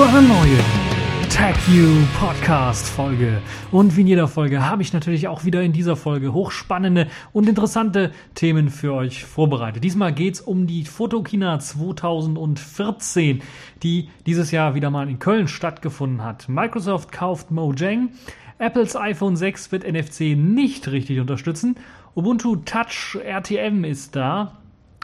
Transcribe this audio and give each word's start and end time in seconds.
zu 0.00 0.06
einer 0.06 0.22
neuen 0.22 0.58
TechView 1.28 2.06
Podcast 2.18 2.88
Folge. 2.88 3.42
Und 3.70 3.98
wie 3.98 4.00
in 4.00 4.06
jeder 4.06 4.28
Folge 4.28 4.64
habe 4.64 4.80
ich 4.80 4.94
natürlich 4.94 5.28
auch 5.28 5.44
wieder 5.44 5.60
in 5.60 5.74
dieser 5.74 5.94
Folge 5.94 6.32
hochspannende 6.32 7.08
und 7.34 7.46
interessante 7.46 8.10
Themen 8.34 8.70
für 8.70 8.94
euch 8.94 9.26
vorbereitet. 9.26 9.84
Diesmal 9.84 10.14
geht 10.14 10.36
es 10.36 10.40
um 10.40 10.66
die 10.66 10.86
Fotokina 10.86 11.58
2014, 11.58 13.42
die 13.82 14.08
dieses 14.24 14.52
Jahr 14.52 14.74
wieder 14.74 14.88
mal 14.88 15.06
in 15.06 15.18
Köln 15.18 15.48
stattgefunden 15.48 16.24
hat. 16.24 16.48
Microsoft 16.48 17.12
kauft 17.12 17.50
Mojang. 17.50 18.08
Apples 18.56 18.96
iPhone 18.96 19.36
6 19.36 19.70
wird 19.70 19.86
NFC 19.86 20.34
nicht 20.34 20.88
richtig 20.88 21.20
unterstützen. 21.20 21.76
Ubuntu 22.14 22.56
Touch 22.56 23.18
RTM 23.22 23.84
ist 23.84 24.16
da. 24.16 24.56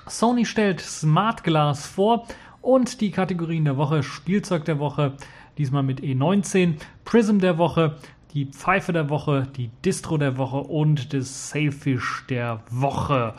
Sony 0.08 0.46
stellt 0.46 0.80
Smart 0.80 1.42
Glass 1.42 1.84
vor 1.84 2.26
und 2.66 3.00
die 3.00 3.12
Kategorien 3.12 3.64
der 3.64 3.76
Woche, 3.76 4.02
Spielzeug 4.02 4.64
der 4.64 4.80
Woche, 4.80 5.12
diesmal 5.56 5.84
mit 5.84 6.00
E19, 6.00 6.74
Prism 7.04 7.38
der 7.38 7.58
Woche, 7.58 7.96
die 8.34 8.46
Pfeife 8.46 8.92
der 8.92 9.08
Woche, 9.08 9.46
die 9.56 9.70
Distro 9.84 10.18
der 10.18 10.36
Woche 10.36 10.58
und 10.58 11.14
das 11.14 11.50
Sailfish 11.50 12.24
der 12.28 12.60
Woche. 12.70 13.34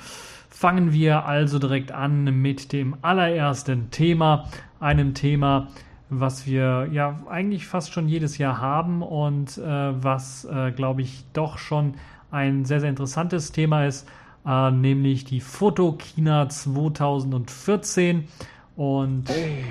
Fangen 0.49 0.93
wir 0.93 1.25
also 1.25 1.59
direkt 1.59 1.91
an 1.91 2.41
mit 2.41 2.71
dem 2.71 2.95
allerersten 3.01 3.91
Thema, 3.91 4.49
einem 4.79 5.13
Thema, 5.13 5.67
was 6.09 6.47
wir 6.47 6.87
ja 6.91 7.19
eigentlich 7.29 7.67
fast 7.67 7.91
schon 7.91 8.07
jedes 8.07 8.37
Jahr 8.37 8.61
haben 8.61 9.01
und 9.01 9.57
äh, 9.57 9.61
was, 9.61 10.45
äh, 10.45 10.71
glaube 10.71 11.01
ich, 11.01 11.25
doch 11.33 11.57
schon 11.57 11.95
ein 12.31 12.63
sehr, 12.63 12.79
sehr 12.79 12.89
interessantes 12.89 13.51
Thema 13.51 13.85
ist, 13.85 14.07
äh, 14.45 14.71
nämlich 14.71 15.25
die 15.25 15.41
Fotokina 15.41 16.47
2014. 16.47 18.29
Und 18.77 19.27
hey, 19.27 19.65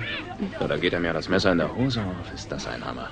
da 0.59 0.75
geht 0.75 0.91
er 0.91 0.99
mir 0.99 1.13
das 1.13 1.29
Messer 1.29 1.53
in 1.53 1.59
der 1.59 1.73
Hose 1.73 2.01
auf. 2.01 2.33
Ist 2.33 2.51
das 2.51 2.67
ein 2.67 2.83
Hammer? 2.83 3.07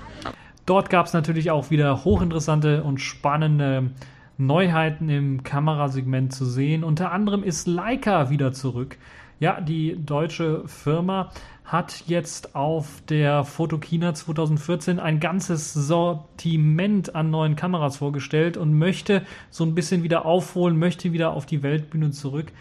Dort 0.66 0.90
gab 0.90 1.06
es 1.06 1.14
natürlich 1.14 1.52
auch 1.52 1.70
wieder 1.72 2.04
hochinteressante 2.04 2.84
und 2.84 3.00
spannende 3.00 3.92
Neuheiten 4.38 5.08
im 5.08 5.44
Kamerasegment 5.44 6.34
zu 6.34 6.44
sehen. 6.44 6.84
Unter 6.84 7.14
anderem 7.14 7.44
ist 7.44 7.66
Leica 7.66 8.30
wieder 8.30 8.52
zurück. 8.52 8.98
Ja, 9.40 9.62
die 9.62 9.98
deutsche 9.98 10.68
Firma 10.68 11.32
hat 11.64 12.04
jetzt 12.08 12.56
auf 12.56 13.02
der 13.08 13.46
Fotokina 13.46 14.14
2014 14.14 15.00
ein 15.00 15.22
ganzes 15.22 15.74
Sortiment 15.74 17.16
an 17.16 17.32
neuen 17.32 17.56
Kameras 17.56 17.98
vorgestellt 17.98 18.58
und 18.58 18.78
möchte 18.78 19.22
so 19.50 19.64
ein 19.64 19.76
bisschen 19.76 20.04
wieder 20.04 20.26
aufholen, 20.26 20.78
möchte 20.78 21.14
wieder 21.14 21.32
auf 21.32 21.46
die 21.46 21.64
Weltbühne 21.64 22.12
zurück 22.12 22.52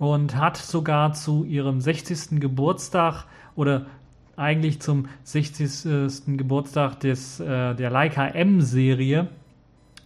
und 0.00 0.34
hat 0.34 0.56
sogar 0.56 1.12
zu 1.12 1.44
ihrem 1.44 1.82
60. 1.82 2.40
Geburtstag 2.40 3.26
oder 3.54 3.84
eigentlich 4.34 4.80
zum 4.80 5.08
60. 5.24 6.38
Geburtstag 6.38 6.98
des, 7.00 7.38
äh, 7.38 7.74
der 7.74 7.90
Leica 7.90 8.26
M-Serie, 8.26 9.28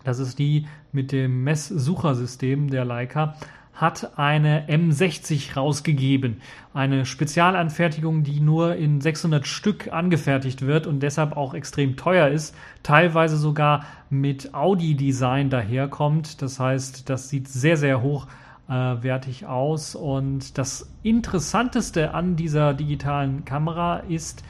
das 0.02 0.18
ist 0.18 0.40
die 0.40 0.66
mit 0.90 1.12
dem 1.12 1.44
Messsuchersystem 1.44 2.70
der 2.70 2.84
Leica, 2.84 3.36
hat 3.72 4.18
eine 4.18 4.68
M60 4.68 5.54
rausgegeben. 5.54 6.40
Eine 6.72 7.06
Spezialanfertigung, 7.06 8.24
die 8.24 8.40
nur 8.40 8.74
in 8.74 9.00
600 9.00 9.46
Stück 9.46 9.92
angefertigt 9.92 10.62
wird 10.62 10.88
und 10.88 11.04
deshalb 11.04 11.36
auch 11.36 11.54
extrem 11.54 11.96
teuer 11.96 12.28
ist. 12.28 12.56
Teilweise 12.82 13.36
sogar 13.36 13.84
mit 14.10 14.54
Audi-Design 14.54 15.50
daherkommt. 15.50 16.42
Das 16.42 16.58
heißt, 16.58 17.08
das 17.08 17.28
sieht 17.28 17.46
sehr, 17.46 17.76
sehr 17.76 18.02
hoch 18.02 18.26
äh, 18.26 18.43
wertig 18.72 19.46
aus. 19.46 19.94
Und 19.94 20.56
das 20.58 20.90
Interessanteste 21.02 22.14
an 22.14 22.36
dieser 22.36 22.74
digitalen 22.74 23.44
Kamera 23.44 23.98
ist, 23.98 24.42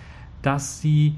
dass 0.42 0.80
sie 0.80 1.16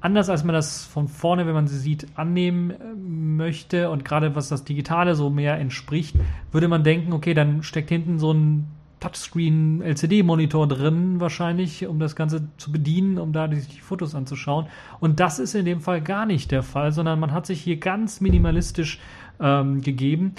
anders 0.00 0.28
als 0.28 0.44
man 0.44 0.54
das 0.54 0.84
von 0.84 1.08
vorne, 1.08 1.46
wenn 1.46 1.54
man 1.54 1.66
sie 1.66 1.78
sieht, 1.78 2.06
annehmen 2.14 2.70
äh, 2.70 2.76
möchte 2.94 3.90
und 3.90 4.04
gerade 4.04 4.34
was 4.34 4.48
das 4.48 4.64
Digitale 4.64 5.14
so 5.14 5.30
mehr 5.30 5.58
entspricht, 5.58 6.16
würde 6.52 6.68
man 6.68 6.84
denken, 6.84 7.12
okay, 7.12 7.34
dann 7.34 7.62
steckt 7.62 7.88
hinten 7.88 8.18
so 8.18 8.32
ein 8.32 8.68
Touchscreen 9.00 9.80
LCD-Monitor 9.80 10.66
drin, 10.66 11.20
wahrscheinlich, 11.20 11.86
um 11.86 12.00
das 12.00 12.16
Ganze 12.16 12.48
zu 12.56 12.72
bedienen, 12.72 13.18
um 13.18 13.32
da 13.32 13.46
die, 13.46 13.60
die 13.60 13.80
Fotos 13.80 14.14
anzuschauen. 14.16 14.66
Und 14.98 15.20
das 15.20 15.38
ist 15.38 15.54
in 15.54 15.64
dem 15.64 15.80
Fall 15.80 16.00
gar 16.00 16.26
nicht 16.26 16.50
der 16.50 16.64
Fall, 16.64 16.90
sondern 16.90 17.20
man 17.20 17.30
hat 17.30 17.46
sich 17.46 17.60
hier 17.60 17.76
ganz 17.76 18.20
minimalistisch 18.20 18.98
ähm, 19.40 19.82
gegeben 19.82 20.34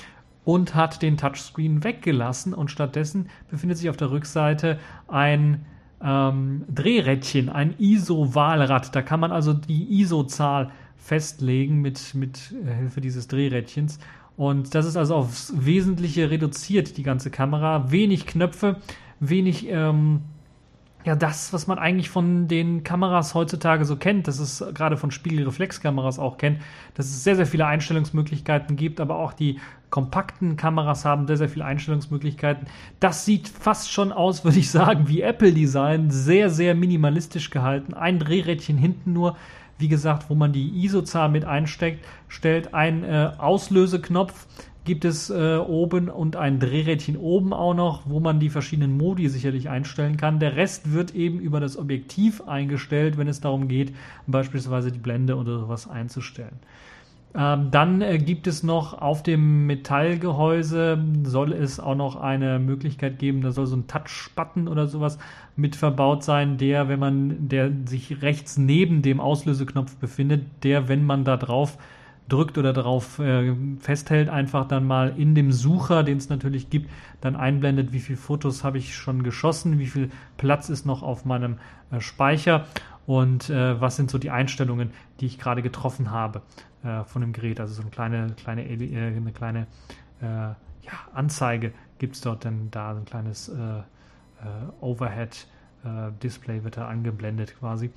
und 0.45 0.75
hat 0.75 1.01
den 1.01 1.17
Touchscreen 1.17 1.83
weggelassen 1.83 2.53
und 2.53 2.71
stattdessen 2.71 3.29
befindet 3.49 3.77
sich 3.77 3.89
auf 3.89 3.97
der 3.97 4.11
Rückseite 4.11 4.79
ein 5.07 5.65
ähm, 6.01 6.65
Drehrädchen, 6.73 7.49
ein 7.49 7.75
ISO-Wahlrad. 7.77 8.95
Da 8.95 9.01
kann 9.01 9.19
man 9.19 9.31
also 9.31 9.53
die 9.53 10.01
ISO-Zahl 10.01 10.71
festlegen 10.97 11.81
mit, 11.81 12.13
mit 12.15 12.53
Hilfe 12.77 13.01
dieses 13.01 13.27
Drehrädchens. 13.27 13.99
Und 14.37 14.73
das 14.73 14.85
ist 14.85 14.95
also 14.95 15.15
aufs 15.15 15.53
Wesentliche 15.57 16.31
reduziert, 16.31 16.97
die 16.97 17.03
ganze 17.03 17.29
Kamera. 17.29 17.91
Wenig 17.91 18.25
Knöpfe, 18.25 18.77
wenig 19.19 19.67
ähm, 19.69 20.21
ja, 21.05 21.15
das, 21.15 21.53
was 21.53 21.65
man 21.65 21.79
eigentlich 21.79 22.09
von 22.09 22.49
den 22.49 22.83
Kameras 22.83 23.33
heutzutage 23.33 23.85
so 23.85 23.95
kennt, 23.95 24.27
das 24.27 24.39
ist 24.39 24.63
gerade 24.75 24.97
von 24.97 25.11
Spiegelreflexkameras 25.11 26.19
auch 26.19 26.37
kennt, 26.37 26.61
dass 26.95 27.05
es 27.05 27.23
sehr, 27.23 27.37
sehr 27.37 27.45
viele 27.45 27.65
Einstellungsmöglichkeiten 27.65 28.75
gibt, 28.75 28.99
aber 28.99 29.15
auch 29.15 29.31
die 29.31 29.59
kompakten 29.89 30.57
Kameras 30.57 31.05
haben 31.05 31.25
sehr, 31.25 31.37
sehr 31.37 31.47
viele 31.47 31.63
Einstellungsmöglichkeiten. 31.63 32.67
Das 32.99 33.25
sieht 33.25 33.47
fast 33.47 33.91
schon 33.91 34.11
aus, 34.11 34.43
würde 34.43 34.59
ich 34.59 34.69
sagen, 34.69 35.07
wie 35.07 35.21
Apple-Design, 35.21 36.11
sehr, 36.11 36.49
sehr 36.49 36.75
minimalistisch 36.75 37.49
gehalten. 37.49 37.93
Ein 37.93 38.19
Drehrädchen 38.19 38.77
hinten 38.77 39.13
nur, 39.13 39.37
wie 39.77 39.87
gesagt, 39.87 40.29
wo 40.29 40.35
man 40.35 40.51
die 40.51 40.83
ISO-Zahl 40.83 41.29
mit 41.29 41.45
einsteckt, 41.45 42.05
stellt 42.27 42.73
ein 42.73 43.05
äh, 43.05 43.31
Auslöseknopf, 43.37 44.47
gibt 44.89 45.05
es 45.05 45.29
äh, 45.29 45.57
oben 45.57 46.09
und 46.09 46.35
ein 46.35 46.59
Drehrädchen 46.59 47.15
oben 47.15 47.53
auch 47.53 47.75
noch, 47.75 48.09
wo 48.09 48.19
man 48.19 48.39
die 48.39 48.49
verschiedenen 48.49 48.97
Modi 48.97 49.29
sicherlich 49.29 49.69
einstellen 49.69 50.17
kann. 50.17 50.39
Der 50.39 50.55
Rest 50.55 50.91
wird 50.91 51.13
eben 51.13 51.39
über 51.39 51.59
das 51.59 51.77
Objektiv 51.77 52.41
eingestellt, 52.47 53.15
wenn 53.19 53.27
es 53.27 53.39
darum 53.39 53.67
geht, 53.67 53.93
beispielsweise 54.25 54.91
die 54.91 54.97
Blende 54.97 55.35
oder 55.35 55.59
sowas 55.59 55.87
einzustellen. 55.87 56.57
Ähm, 57.35 57.67
dann 57.69 58.01
äh, 58.01 58.17
gibt 58.17 58.47
es 58.47 58.63
noch 58.63 58.99
auf 58.99 59.21
dem 59.21 59.67
Metallgehäuse, 59.67 60.97
soll 61.21 61.53
es 61.53 61.79
auch 61.79 61.93
noch 61.93 62.15
eine 62.15 62.57
Möglichkeit 62.57 63.19
geben, 63.19 63.43
da 63.43 63.51
soll 63.51 63.67
so 63.67 63.75
ein 63.75 63.85
Touch-Button 63.85 64.67
oder 64.67 64.87
sowas 64.87 65.19
mit 65.55 65.75
verbaut 65.75 66.23
sein, 66.23 66.57
der, 66.57 66.89
wenn 66.89 66.99
man, 66.99 67.47
der 67.47 67.69
sich 67.85 68.23
rechts 68.23 68.57
neben 68.57 69.03
dem 69.03 69.19
Auslöseknopf 69.19 69.97
befindet, 69.97 70.45
der, 70.63 70.87
wenn 70.87 71.05
man 71.05 71.25
da 71.25 71.37
drauf 71.37 71.77
drückt 72.29 72.57
oder 72.57 72.71
darauf 72.73 73.19
äh, 73.19 73.53
festhält, 73.79 74.29
einfach 74.29 74.67
dann 74.67 74.85
mal 74.85 75.13
in 75.17 75.35
dem 75.35 75.51
Sucher, 75.51 76.03
den 76.03 76.17
es 76.17 76.29
natürlich 76.29 76.69
gibt, 76.69 76.89
dann 77.21 77.35
einblendet, 77.35 77.91
wie 77.91 77.99
viele 77.99 78.17
Fotos 78.17 78.63
habe 78.63 78.77
ich 78.77 78.95
schon 78.95 79.23
geschossen, 79.23 79.79
wie 79.79 79.87
viel 79.87 80.09
Platz 80.37 80.69
ist 80.69 80.85
noch 80.85 81.03
auf 81.03 81.25
meinem 81.25 81.57
äh, 81.91 81.99
Speicher 81.99 82.65
und 83.05 83.49
äh, 83.49 83.81
was 83.81 83.95
sind 83.95 84.11
so 84.11 84.17
die 84.17 84.29
Einstellungen, 84.29 84.91
die 85.19 85.25
ich 85.25 85.39
gerade 85.39 85.61
getroffen 85.61 86.11
habe 86.11 86.41
äh, 86.83 87.03
von 87.03 87.21
dem 87.21 87.33
Gerät. 87.33 87.59
Also 87.59 87.73
so 87.73 87.81
eine 87.81 87.91
kleine, 87.91 88.27
kleine, 88.37 88.69
äh, 88.69 89.07
eine 89.07 89.31
kleine 89.31 89.67
äh, 90.21 90.25
ja, 90.25 90.55
Anzeige 91.13 91.73
gibt 91.97 92.15
es 92.15 92.21
dort 92.21 92.45
dann 92.45 92.69
da, 92.71 92.93
so 92.93 93.01
ein 93.01 93.05
kleines 93.05 93.51
Overhead-Display 94.79 96.63
wird 96.63 96.77
da 96.77 96.87
angeblendet 96.87 97.59
quasi 97.59 97.91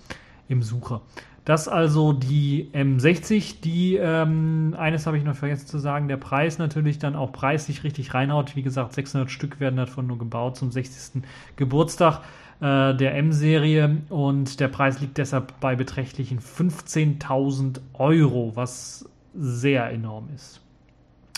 im 0.52 0.62
Sucher. 0.62 1.00
Das 1.44 1.66
also 1.66 2.12
die 2.12 2.70
M60, 2.72 3.62
die, 3.62 3.96
ähm, 3.96 4.76
eines 4.78 5.06
habe 5.06 5.18
ich 5.18 5.24
noch 5.24 5.34
vergessen 5.34 5.66
zu 5.66 5.78
sagen, 5.78 6.06
der 6.06 6.16
Preis 6.16 6.58
natürlich 6.58 7.00
dann 7.00 7.16
auch 7.16 7.32
preislich 7.32 7.82
richtig 7.82 8.14
reinhaut. 8.14 8.54
Wie 8.54 8.62
gesagt, 8.62 8.92
600 8.92 9.28
Stück 9.28 9.58
werden 9.58 9.76
davon 9.76 10.06
nur 10.06 10.18
gebaut 10.18 10.56
zum 10.56 10.70
60. 10.70 11.24
Geburtstag 11.56 12.20
äh, 12.60 12.94
der 12.94 13.16
M-Serie 13.16 14.02
und 14.08 14.60
der 14.60 14.68
Preis 14.68 15.00
liegt 15.00 15.18
deshalb 15.18 15.58
bei 15.58 15.74
beträchtlichen 15.74 16.38
15.000 16.38 17.80
Euro, 17.94 18.52
was 18.54 19.08
sehr 19.34 19.90
enorm 19.90 20.28
ist. 20.36 20.60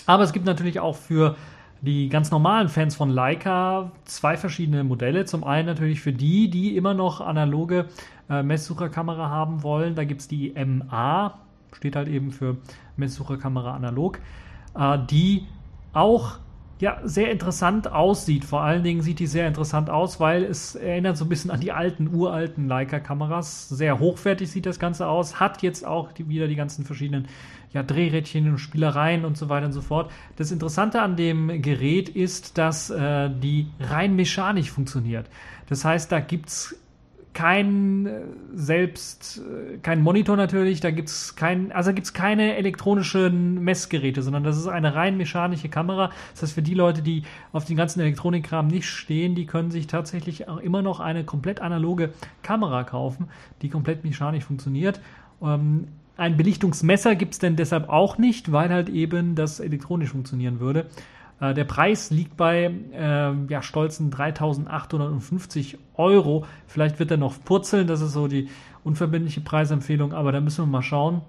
Aber 0.05 0.21
es 0.21 0.33
gibt 0.33 0.45
natürlich 0.45 0.79
auch 0.79 0.95
für 0.95 1.35
die 1.81 2.09
ganz 2.09 2.31
normalen 2.31 2.69
Fans 2.69 2.95
von 2.95 3.09
Leica 3.09 3.91
zwei 4.05 4.37
verschiedene 4.37 4.83
Modelle. 4.83 5.25
Zum 5.25 5.43
einen 5.43 5.67
natürlich 5.67 6.01
für 6.01 6.13
die, 6.13 6.49
die 6.49 6.75
immer 6.75 6.93
noch 6.93 7.21
analoge 7.21 7.85
äh, 8.29 8.43
Messsucherkamera 8.43 9.29
haben 9.29 9.63
wollen. 9.63 9.95
Da 9.95 10.03
gibt 10.03 10.21
es 10.21 10.27
die 10.27 10.53
MA, 10.53 11.37
steht 11.73 11.95
halt 11.95 12.07
eben 12.07 12.31
für 12.31 12.57
Messsucherkamera 12.97 13.75
analog, 13.75 14.19
äh, 14.77 14.97
die 15.09 15.45
auch 15.93 16.39
ja, 16.79 16.99
sehr 17.03 17.31
interessant 17.31 17.91
aussieht. 17.91 18.43
Vor 18.43 18.61
allen 18.61 18.83
Dingen 18.83 19.01
sieht 19.01 19.19
die 19.19 19.27
sehr 19.27 19.47
interessant 19.47 19.89
aus, 19.89 20.19
weil 20.19 20.43
es 20.43 20.75
erinnert 20.75 21.17
so 21.17 21.25
ein 21.25 21.29
bisschen 21.29 21.51
an 21.51 21.61
die 21.61 21.71
alten, 21.71 22.13
uralten 22.13 22.67
Leica-Kameras. 22.67 23.69
Sehr 23.69 23.99
hochwertig 23.99 24.49
sieht 24.51 24.65
das 24.65 24.77
Ganze 24.77 25.07
aus. 25.07 25.39
Hat 25.39 25.61
jetzt 25.61 25.85
auch 25.85 26.11
die, 26.11 26.27
wieder 26.27 26.47
die 26.47 26.55
ganzen 26.55 26.83
verschiedenen 26.83 27.27
ja, 27.75 27.83
Drehrädchen 27.83 28.49
und 28.49 28.57
Spielereien 28.57 29.25
und 29.25 29.37
so 29.37 29.49
weiter 29.49 29.67
und 29.67 29.73
so 29.73 29.81
fort. 29.81 30.09
Das 30.37 30.51
Interessante 30.51 31.01
an 31.01 31.15
dem 31.17 31.61
Gerät 31.61 32.09
ist, 32.09 32.57
dass 32.57 32.89
äh, 32.89 33.29
die 33.29 33.67
rein 33.79 34.15
mechanisch 34.15 34.71
funktioniert. 34.71 35.29
Das 35.67 35.83
heißt, 35.83 36.11
da 36.11 36.21
gibt 36.21 36.47
es 36.49 36.79
kein 37.33 38.05
äh, 38.05 38.21
selbst, 38.53 39.41
äh, 39.41 39.77
kein 39.79 40.01
Monitor 40.01 40.37
natürlich, 40.37 40.79
da 40.79 40.89
gibt 40.89 41.09
es 41.09 41.35
kein, 41.35 41.73
also 41.73 41.93
gibt's 41.93 42.13
keine 42.13 42.55
elektronischen 42.55 43.61
Messgeräte, 43.61 44.21
sondern 44.23 44.45
das 44.45 44.57
ist 44.57 44.67
eine 44.67 44.95
rein 44.95 45.17
mechanische 45.17 45.67
Kamera. 45.67 46.11
Das 46.31 46.43
heißt, 46.43 46.53
für 46.53 46.61
die 46.61 46.75
Leute, 46.75 47.01
die 47.01 47.23
auf 47.51 47.65
den 47.65 47.75
ganzen 47.75 47.99
Elektronikkram 47.99 48.67
nicht 48.67 48.87
stehen, 48.87 49.35
die 49.35 49.45
können 49.45 49.69
sich 49.69 49.87
tatsächlich 49.87 50.47
auch 50.47 50.59
immer 50.59 50.81
noch 50.81 51.01
eine 51.01 51.25
komplett 51.25 51.59
analoge 51.59 52.13
Kamera 52.41 52.85
kaufen, 52.85 53.27
die 53.61 53.69
komplett 53.69 54.05
mechanisch 54.05 54.45
funktioniert. 54.45 55.01
Ähm, 55.41 55.89
ein 56.17 56.37
Belichtungsmesser 56.37 57.15
gibt 57.15 57.33
es 57.33 57.39
denn 57.39 57.55
deshalb 57.55 57.89
auch 57.89 58.17
nicht, 58.17 58.51
weil 58.51 58.69
halt 58.69 58.89
eben 58.89 59.35
das 59.35 59.59
elektronisch 59.59 60.09
funktionieren 60.09 60.59
würde. 60.59 60.87
Äh, 61.39 61.53
der 61.53 61.65
Preis 61.65 62.11
liegt 62.11 62.37
bei 62.37 62.71
äh, 62.93 63.33
ja, 63.49 63.61
stolzen 63.61 64.11
3.850 64.11 65.77
Euro. 65.95 66.45
Vielleicht 66.67 66.99
wird 66.99 67.11
er 67.11 67.17
noch 67.17 67.35
purzeln, 67.43 67.87
das 67.87 68.01
ist 68.01 68.13
so 68.13 68.27
die 68.27 68.49
unverbindliche 68.83 69.41
Preisempfehlung, 69.41 70.13
aber 70.13 70.31
da 70.31 70.39
müssen 70.39 70.63
wir 70.63 70.71
mal 70.71 70.81
schauen. 70.81 71.21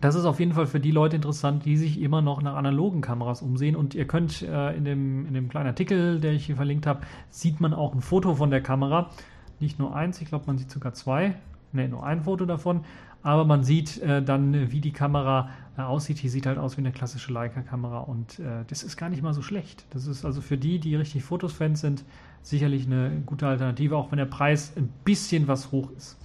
Das 0.00 0.14
ist 0.14 0.26
auf 0.26 0.40
jeden 0.40 0.52
Fall 0.52 0.66
für 0.66 0.80
die 0.80 0.90
Leute 0.90 1.16
interessant, 1.16 1.64
die 1.64 1.76
sich 1.76 2.00
immer 2.02 2.20
noch 2.20 2.42
nach 2.42 2.54
analogen 2.54 3.00
Kameras 3.00 3.40
umsehen. 3.40 3.76
Und 3.76 3.94
ihr 3.94 4.06
könnt 4.06 4.42
äh, 4.42 4.76
in, 4.76 4.84
dem, 4.84 5.26
in 5.26 5.34
dem 5.34 5.48
kleinen 5.48 5.68
Artikel, 5.68 6.20
der 6.20 6.32
ich 6.32 6.46
hier 6.46 6.56
verlinkt 6.56 6.86
habe, 6.86 7.00
sieht 7.30 7.60
man 7.60 7.72
auch 7.72 7.94
ein 7.94 8.02
Foto 8.02 8.34
von 8.34 8.50
der 8.50 8.60
Kamera. 8.60 9.10
Nicht 9.58 9.78
nur 9.78 9.96
eins, 9.96 10.20
ich 10.20 10.28
glaube, 10.28 10.44
man 10.48 10.58
sieht 10.58 10.70
sogar 10.70 10.92
zwei. 10.92 11.36
Ne, 11.72 11.88
nur 11.88 12.04
ein 12.04 12.22
Foto 12.22 12.44
davon. 12.44 12.84
Aber 13.26 13.44
man 13.44 13.64
sieht 13.64 14.00
äh, 14.02 14.22
dann, 14.22 14.70
wie 14.70 14.80
die 14.80 14.92
Kamera 14.92 15.50
äh, 15.76 15.80
aussieht. 15.80 16.22
Die 16.22 16.28
sieht 16.28 16.46
halt 16.46 16.58
aus 16.58 16.76
wie 16.76 16.80
eine 16.80 16.92
klassische 16.92 17.32
Leica-Kamera 17.32 17.98
und 17.98 18.38
äh, 18.38 18.64
das 18.68 18.84
ist 18.84 18.96
gar 18.96 19.08
nicht 19.08 19.20
mal 19.20 19.34
so 19.34 19.42
schlecht. 19.42 19.84
Das 19.90 20.06
ist 20.06 20.24
also 20.24 20.40
für 20.40 20.56
die, 20.56 20.78
die 20.78 20.94
richtig 20.94 21.24
Fotos-Fans 21.24 21.80
sind, 21.80 22.04
sicherlich 22.42 22.86
eine 22.86 23.10
gute 23.26 23.48
Alternative, 23.48 23.96
auch 23.96 24.12
wenn 24.12 24.18
der 24.18 24.26
Preis 24.26 24.74
ein 24.76 24.90
bisschen 25.04 25.48
was 25.48 25.72
hoch 25.72 25.90
ist. 25.96 26.16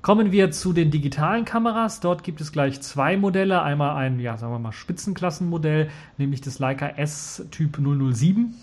Kommen 0.00 0.32
wir 0.32 0.50
zu 0.52 0.72
den 0.72 0.90
digitalen 0.90 1.44
Kameras. 1.44 2.00
Dort 2.00 2.24
gibt 2.24 2.40
es 2.40 2.50
gleich 2.50 2.80
zwei 2.80 3.18
Modelle. 3.18 3.60
Einmal 3.60 3.94
ein, 3.96 4.18
ja, 4.18 4.38
sagen 4.38 4.54
wir 4.54 4.58
mal, 4.58 4.72
Spitzenklassenmodell, 4.72 5.90
nämlich 6.16 6.40
das 6.40 6.58
Leica 6.58 6.88
S 6.88 7.46
Typ 7.50 7.76
007. 7.76 8.54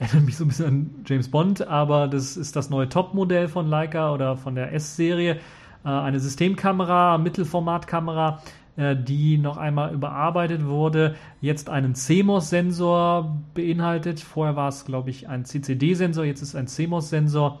Erinnert 0.00 0.26
mich 0.26 0.36
so 0.36 0.44
ein 0.44 0.48
bisschen 0.48 0.66
an 0.66 0.90
James 1.06 1.28
Bond, 1.28 1.64
aber 1.64 2.08
das 2.08 2.36
ist 2.36 2.56
das 2.56 2.70
neue 2.70 2.88
Top-Modell 2.88 3.46
von 3.46 3.68
Leica 3.68 4.12
oder 4.12 4.36
von 4.36 4.56
der 4.56 4.72
S-Serie. 4.72 5.38
Äh, 5.84 5.88
eine 5.88 6.20
Systemkamera, 6.20 7.18
Mittelformatkamera, 7.18 8.40
äh, 8.76 8.96
die 8.96 9.38
noch 9.38 9.56
einmal 9.56 9.92
überarbeitet 9.92 10.66
wurde, 10.66 11.14
jetzt 11.40 11.70
einen 11.70 11.94
CMOS-Sensor 11.94 13.36
beinhaltet. 13.54 14.20
Vorher 14.20 14.56
war 14.56 14.68
es, 14.68 14.84
glaube 14.84 15.10
ich, 15.10 15.28
ein 15.28 15.44
CCD-Sensor, 15.44 16.24
jetzt 16.24 16.42
ist 16.42 16.56
ein 16.56 16.66
CMOS-Sensor 16.66 17.60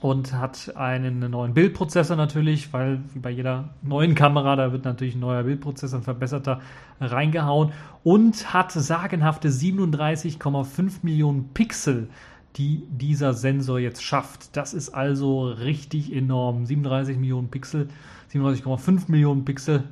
und 0.00 0.32
hat 0.32 0.76
einen 0.76 1.18
neuen 1.30 1.54
Bildprozessor 1.54 2.16
natürlich, 2.16 2.72
weil 2.72 3.00
wie 3.12 3.18
bei 3.18 3.30
jeder 3.30 3.70
neuen 3.82 4.14
Kamera, 4.14 4.54
da 4.54 4.70
wird 4.70 4.84
natürlich 4.84 5.16
ein 5.16 5.20
neuer 5.20 5.42
Bildprozessor, 5.42 5.98
ein 5.98 6.04
verbesserter 6.04 6.60
reingehauen 7.00 7.72
und 8.04 8.54
hat 8.54 8.70
sagenhafte 8.70 9.48
37,5 9.48 10.98
Millionen 11.02 11.48
Pixel 11.52 12.08
die 12.56 12.82
dieser 12.90 13.34
Sensor 13.34 13.78
jetzt 13.78 14.02
schafft. 14.02 14.56
Das 14.56 14.74
ist 14.74 14.90
also 14.90 15.48
richtig 15.48 16.12
enorm. 16.12 16.64
37 16.66 17.16
Millionen 17.16 17.48
Pixel, 17.48 17.88
37,5 18.32 19.10
Millionen 19.10 19.44
Pixel 19.44 19.84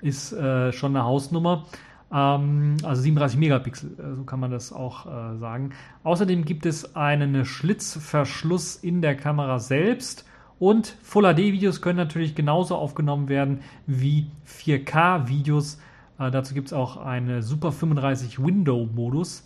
ist 0.00 0.32
äh, 0.32 0.72
schon 0.72 0.94
eine 0.96 1.04
Hausnummer. 1.04 1.66
Ähm, 2.12 2.76
also 2.82 3.02
37 3.02 3.38
Megapixel, 3.38 3.90
äh, 3.98 4.14
so 4.16 4.24
kann 4.24 4.40
man 4.40 4.50
das 4.50 4.72
auch 4.72 5.06
äh, 5.06 5.38
sagen. 5.38 5.70
Außerdem 6.04 6.44
gibt 6.44 6.66
es 6.66 6.94
einen 6.94 7.44
Schlitzverschluss 7.44 8.76
in 8.76 9.00
der 9.00 9.16
Kamera 9.16 9.58
selbst. 9.58 10.26
Und 10.58 10.96
Full 11.02 11.24
HD-Videos 11.24 11.80
können 11.80 11.96
natürlich 11.96 12.36
genauso 12.36 12.76
aufgenommen 12.76 13.28
werden 13.28 13.60
wie 13.86 14.30
4K-Videos. 14.46 15.80
Äh, 16.18 16.30
dazu 16.30 16.54
gibt 16.54 16.68
es 16.68 16.72
auch 16.72 16.98
einen 16.98 17.42
Super 17.42 17.72
35 17.72 18.44
Window-Modus 18.44 19.44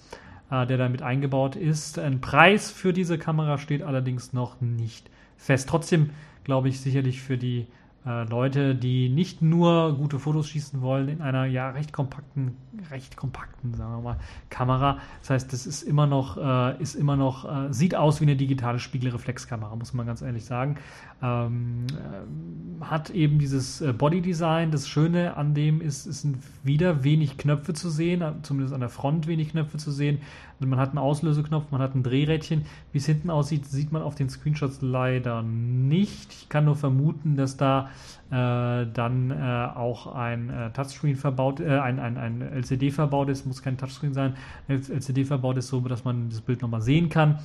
äh, 0.50 0.66
der 0.66 0.78
damit 0.78 1.02
eingebaut 1.02 1.56
ist. 1.56 1.98
Ein 1.98 2.20
Preis 2.20 2.70
für 2.70 2.92
diese 2.92 3.18
Kamera 3.18 3.58
steht 3.58 3.82
allerdings 3.82 4.32
noch 4.32 4.60
nicht 4.60 5.10
fest. 5.36 5.68
Trotzdem 5.68 6.10
glaube 6.44 6.68
ich 6.68 6.80
sicherlich 6.80 7.20
für 7.20 7.36
die 7.36 7.66
äh, 8.06 8.22
Leute, 8.24 8.74
die 8.76 9.08
nicht 9.08 9.42
nur 9.42 9.96
gute 9.96 10.18
Fotos 10.18 10.48
schießen 10.48 10.80
wollen 10.80 11.08
in 11.08 11.22
einer 11.22 11.44
ja 11.46 11.70
recht 11.70 11.92
kompakten, 11.92 12.56
recht 12.90 13.16
kompakten, 13.16 13.74
sagen 13.74 13.96
wir 13.96 14.00
mal, 14.00 14.16
Kamera. 14.48 14.98
Das 15.20 15.30
heißt, 15.30 15.52
das 15.52 15.66
ist 15.66 15.82
immer 15.82 16.06
noch, 16.06 16.36
äh, 16.36 16.80
ist 16.80 16.94
immer 16.94 17.16
noch, 17.16 17.44
äh, 17.44 17.72
sieht 17.72 17.96
aus 17.96 18.20
wie 18.20 18.24
eine 18.24 18.36
digitale 18.36 18.78
Spiegelreflexkamera, 18.78 19.74
muss 19.74 19.92
man 19.92 20.06
ganz 20.06 20.22
ehrlich 20.22 20.44
sagen. 20.44 20.76
Ähm, 21.20 21.86
äh, 21.90 22.84
hat 22.84 23.10
eben 23.10 23.38
dieses 23.38 23.80
äh, 23.80 23.92
Bodydesign. 23.92 24.70
Das 24.70 24.88
Schöne 24.88 25.36
an 25.36 25.54
dem 25.54 25.80
ist, 25.80 26.06
es 26.06 26.22
sind 26.22 26.38
wieder 26.62 27.02
wenig 27.02 27.38
Knöpfe 27.38 27.74
zu 27.74 27.90
sehen, 27.90 28.22
zumindest 28.42 28.74
an 28.74 28.80
der 28.80 28.88
Front 28.90 29.26
wenig 29.26 29.50
Knöpfe 29.50 29.78
zu 29.78 29.90
sehen. 29.90 30.18
Also 30.58 30.70
man 30.70 30.78
hat 30.78 30.90
einen 30.90 30.98
Auslöseknopf, 30.98 31.70
man 31.70 31.82
hat 31.82 31.94
ein 31.94 32.02
Drehrädchen. 32.02 32.64
Wie 32.92 32.98
es 32.98 33.06
hinten 33.06 33.30
aussieht, 33.30 33.66
sieht 33.66 33.92
man 33.92 34.02
auf 34.02 34.14
den 34.14 34.30
Screenshots 34.30 34.80
leider 34.80 35.42
nicht. 35.42 36.32
Ich 36.32 36.48
kann 36.48 36.64
nur 36.64 36.76
vermuten, 36.76 37.36
dass 37.36 37.56
da 37.56 37.90
äh, 38.30 38.86
dann 38.86 39.30
äh, 39.30 39.68
auch 39.74 40.14
ein 40.14 40.48
äh, 40.48 40.70
Touchscreen 40.70 41.16
verbaut, 41.16 41.60
äh, 41.60 41.78
ein, 41.78 41.98
ein, 41.98 42.16
ein 42.16 42.40
LCD 42.40 42.90
verbaut 42.90 43.28
ist. 43.28 43.46
Muss 43.46 43.62
kein 43.62 43.76
Touchscreen 43.76 44.14
sein. 44.14 44.34
LCD 44.68 45.24
verbaut 45.24 45.58
ist 45.58 45.68
so, 45.68 45.80
dass 45.80 46.04
man 46.04 46.30
das 46.30 46.40
Bild 46.40 46.62
nochmal 46.62 46.80
sehen 46.80 47.10
kann 47.10 47.38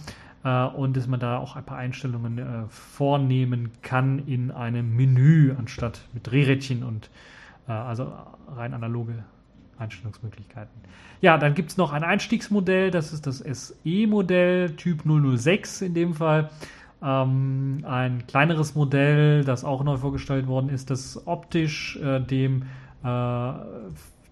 äh, 0.46 0.66
und 0.66 0.96
dass 0.96 1.08
man 1.08 1.20
da 1.20 1.38
auch 1.38 1.58
ein 1.58 1.66
paar 1.66 1.78
Einstellungen 1.78 2.38
äh, 2.38 2.64
vornehmen 2.70 3.72
kann 3.82 4.20
in 4.20 4.52
einem 4.52 4.96
Menü 4.96 5.54
anstatt 5.58 6.08
mit 6.14 6.28
Drehrädchen 6.28 6.84
und 6.84 7.10
also 7.68 8.12
rein 8.48 8.74
analoge 8.74 9.24
Einstellungsmöglichkeiten. 9.82 10.82
Ja, 11.22 11.38
dann 11.38 11.54
gibt 11.54 11.72
es 11.72 11.78
noch 11.78 11.92
ein 11.92 12.04
Einstiegsmodell, 12.04 12.92
das 12.92 13.14
ist 13.14 13.28
das 13.28 13.40
SE-Modell, 13.40 14.76
Typ 14.76 15.04
006 15.04 15.82
in 15.82 15.94
dem 15.94 16.14
Fall. 16.14 16.50
Ähm, 17.04 17.84
ein 17.88 18.26
kleineres 18.28 18.76
Modell, 18.76 19.44
das 19.44 19.64
auch 19.64 19.84
neu 19.84 19.98
vorgestellt 19.98 20.48
worden 20.48 20.70
ist, 20.70 20.90
das 20.90 21.26
optisch 21.28 21.98
äh, 21.98 22.20
dem, 22.20 22.64
äh, 23.04 23.52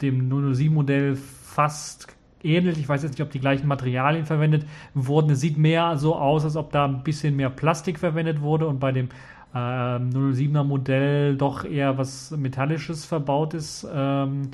dem 0.01 0.29
007-Modell 0.29 1.15
fast 1.15 2.07
ähnelt. 2.43 2.77
Ich 2.77 2.87
weiß 2.87 3.03
jetzt 3.03 3.13
nicht, 3.13 3.21
ob 3.21 3.31
die 3.31 3.39
gleichen 3.39 3.67
Materialien 3.67 4.25
verwendet 4.25 4.65
wurden. 4.93 5.31
Es 5.31 5.41
sieht 5.41 5.57
mehr 5.57 5.97
so 5.97 6.15
aus, 6.15 6.43
als 6.43 6.55
ob 6.55 6.71
da 6.71 6.85
ein 6.85 7.03
bisschen 7.03 7.35
mehr 7.35 7.49
Plastik 7.49 7.99
verwendet 7.99 8.41
wurde 8.41 8.67
und 8.67 8.79
bei 8.79 8.91
dem 8.91 9.09
äh, 9.53 9.57
07er 9.57 10.63
Modell 10.63 11.35
doch 11.35 11.65
eher 11.65 11.97
was 11.97 12.31
Metallisches 12.31 13.05
verbaut 13.05 13.53
ist. 13.53 13.87
Ähm, 13.91 14.51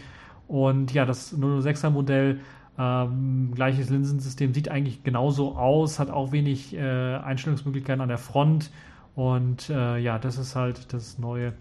und 0.48 0.94
ja, 0.94 1.06
das 1.06 1.36
006er 1.38 1.90
Modell, 1.90 2.40
ähm, 2.78 3.52
gleiches 3.56 3.90
Linsensystem, 3.90 4.54
sieht 4.54 4.70
eigentlich 4.70 5.04
genauso 5.04 5.56
aus, 5.56 6.00
hat 6.00 6.10
auch 6.10 6.32
wenig 6.32 6.75
äh, 6.75 7.16
Einstellungsmöglichkeiten 7.16 8.02
an 8.02 8.10
der 8.10 8.18
Front. 8.18 8.72
Und 9.16 9.70
äh, 9.70 9.98
ja, 9.98 10.20
das 10.20 10.38
ist 10.38 10.56
halt 10.56 10.94
das 10.94 11.18
neue 11.18 11.54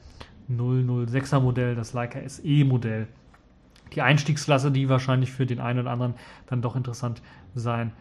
006er 0.51 1.41
Modell, 1.41 1.75
das 1.75 1.93
Leica 1.93 2.19
SE 2.29 2.65
Modell. 2.65 3.07
Die 3.95 4.03
Einstiegsklasse, 4.03 4.73
die 4.73 4.89
wahrscheinlich 4.89 5.31
für 5.31 5.47
den 5.47 5.61
einen 5.61 5.79
oder 5.81 5.93
anderen 5.93 6.15
dann 6.47 6.63
doch 6.63 6.75
interessant 6.75 7.23
sein 7.55 7.93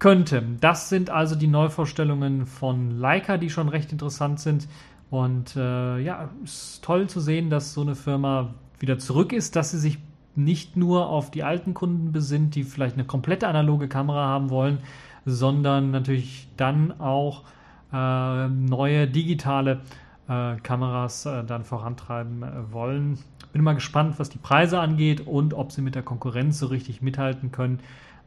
könnte. 0.00 0.42
Das 0.60 0.88
sind 0.88 1.10
also 1.10 1.36
die 1.36 1.46
Neuvorstellungen 1.46 2.46
von 2.46 2.90
Leica, 2.90 3.38
die 3.38 3.50
schon 3.50 3.68
recht 3.68 3.92
interessant 3.92 4.40
sind. 4.40 4.66
Und 5.10 5.54
äh, 5.54 5.98
ja, 6.00 6.28
ist 6.42 6.82
toll 6.82 7.08
zu 7.08 7.20
sehen, 7.20 7.50
dass 7.50 7.72
so 7.72 7.82
eine 7.82 7.94
Firma 7.94 8.54
wieder 8.82 8.98
zurück 8.98 9.32
ist, 9.32 9.56
dass 9.56 9.70
sie 9.70 9.78
sich 9.78 9.98
nicht 10.34 10.76
nur 10.76 11.08
auf 11.08 11.30
die 11.30 11.44
alten 11.44 11.72
Kunden 11.72 12.12
besinnt, 12.12 12.54
die 12.54 12.64
vielleicht 12.64 12.94
eine 12.94 13.04
komplette 13.04 13.46
analoge 13.46 13.88
Kamera 13.88 14.26
haben 14.26 14.50
wollen, 14.50 14.78
sondern 15.24 15.90
natürlich 15.92 16.48
dann 16.56 17.00
auch 17.00 17.44
äh, 17.92 18.48
neue 18.48 19.06
digitale 19.06 19.80
äh, 20.28 20.56
Kameras 20.56 21.26
äh, 21.26 21.44
dann 21.44 21.64
vorantreiben 21.64 22.42
äh, 22.42 22.72
wollen. 22.72 23.18
Bin 23.52 23.62
mal 23.62 23.74
gespannt, 23.74 24.18
was 24.18 24.30
die 24.30 24.38
Preise 24.38 24.80
angeht 24.80 25.26
und 25.26 25.54
ob 25.54 25.70
sie 25.70 25.82
mit 25.82 25.94
der 25.94 26.02
Konkurrenz 26.02 26.58
so 26.58 26.66
richtig 26.66 27.02
mithalten 27.02 27.52
können. 27.52 27.78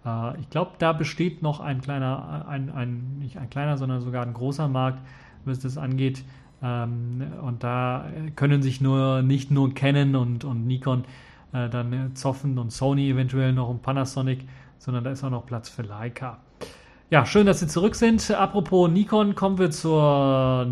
Äh, 0.06 0.40
ich 0.40 0.50
glaube, 0.50 0.72
da 0.78 0.94
besteht 0.94 1.42
noch 1.42 1.60
ein 1.60 1.82
kleiner, 1.82 2.46
ein, 2.48 2.70
ein, 2.70 3.18
nicht 3.20 3.38
ein 3.38 3.50
kleiner, 3.50 3.78
sondern 3.78 4.00
sogar 4.00 4.24
ein 4.24 4.34
großer 4.34 4.68
Markt, 4.70 5.00
was 5.44 5.60
das 5.60 5.78
angeht. 5.78 6.24
Ähm, 6.64 7.24
und 7.42 7.64
da 7.64 8.06
können 8.36 8.62
sich 8.62 8.82
nur 8.82 9.22
nicht 9.22 9.52
nur 9.52 9.74
Canon 9.74 10.16
und, 10.16 10.44
und 10.44 10.68
Nikon 10.68 11.04
äh, 11.54 11.70
dann 11.70 12.16
zoffen 12.16 12.58
und 12.58 12.72
Sony 12.72 13.10
eventuell 13.10 13.54
noch 13.54 13.70
und 13.70 13.82
Panasonic, 13.82 14.46
sondern 14.78 15.04
da 15.04 15.12
ist 15.12 15.24
auch 15.24 15.30
noch 15.30 15.46
Platz 15.46 15.70
für 15.70 15.84
Leica. 15.84 16.40
Ja, 17.12 17.24
schön, 17.24 17.46
dass 17.46 17.60
Sie 17.60 17.68
zurück 17.68 17.94
sind. 17.94 18.32
Apropos 18.32 18.90
Nikon, 18.90 19.36
kommen 19.36 19.60
wir 19.60 19.70
zur, 19.70 20.68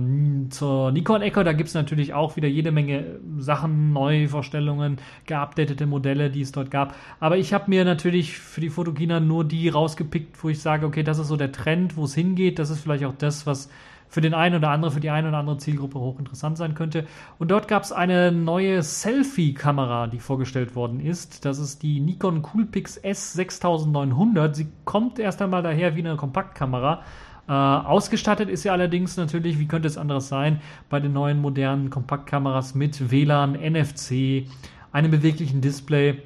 zur 0.49 0.91
Nikon-Ecke. 0.91 1.43
Da 1.43 1.53
gibt 1.53 1.69
es 1.69 1.75
natürlich 1.75 2.15
auch 2.15 2.35
wieder 2.35 2.47
jede 2.47 2.71
Menge 2.71 3.19
Sachen, 3.37 3.93
Neuvorstellungen, 3.93 4.97
geupdatete 5.27 5.85
Modelle, 5.85 6.31
die 6.31 6.41
es 6.41 6.51
dort 6.51 6.71
gab. 6.71 6.95
Aber 7.19 7.37
ich 7.37 7.53
habe 7.53 7.69
mir 7.69 7.85
natürlich 7.85 8.39
für 8.39 8.61
die 8.61 8.71
Fotokina 8.71 9.19
nur 9.19 9.45
die 9.45 9.69
rausgepickt, 9.69 10.43
wo 10.43 10.49
ich 10.49 10.59
sage, 10.59 10.87
okay, 10.87 11.03
das 11.03 11.19
ist 11.19 11.27
so 11.27 11.37
der 11.37 11.51
Trend, 11.51 11.97
wo 11.97 12.05
es 12.05 12.15
hingeht. 12.15 12.57
Das 12.57 12.71
ist 12.71 12.79
vielleicht 12.79 13.05
auch 13.05 13.15
das, 13.15 13.45
was 13.45 13.69
für 14.13 14.21
den 14.21 14.35
einen 14.35 14.57
oder 14.57 14.69
anderen, 14.69 14.93
für 14.93 14.99
die 14.99 15.09
eine 15.09 15.29
oder 15.29 15.39
andere 15.39 15.57
Zielgruppe 15.57 15.99
hochinteressant 15.99 16.55
sein 16.55 16.75
könnte. 16.75 17.07
Und 17.39 17.49
dort 17.49 17.67
gab 17.67 17.81
es 17.81 17.91
eine 17.91 18.31
neue 18.31 18.83
Selfie-Kamera, 18.83 20.05
die 20.05 20.19
vorgestellt 20.19 20.75
worden 20.75 20.99
ist. 20.99 21.45
Das 21.45 21.57
ist 21.57 21.81
die 21.81 21.99
Nikon 21.99 22.43
Coolpix 22.43 23.03
S6900. 23.03 24.53
Sie 24.53 24.67
kommt 24.85 25.17
erst 25.17 25.41
einmal 25.41 25.63
daher 25.63 25.95
wie 25.95 26.01
eine 26.01 26.15
Kompaktkamera. 26.15 27.01
Äh, 27.47 27.53
ausgestattet 27.53 28.49
ist 28.49 28.61
sie 28.61 28.69
allerdings 28.69 29.17
natürlich, 29.17 29.57
wie 29.57 29.67
könnte 29.67 29.87
es 29.87 29.97
anderes 29.97 30.27
sein, 30.27 30.61
bei 30.91 30.99
den 30.99 31.13
neuen 31.13 31.41
modernen 31.41 31.89
Kompaktkameras 31.89 32.75
mit 32.75 33.09
WLAN, 33.09 33.53
NFC, 33.53 34.45
einem 34.91 35.09
beweglichen 35.09 35.61
Display 35.61 36.21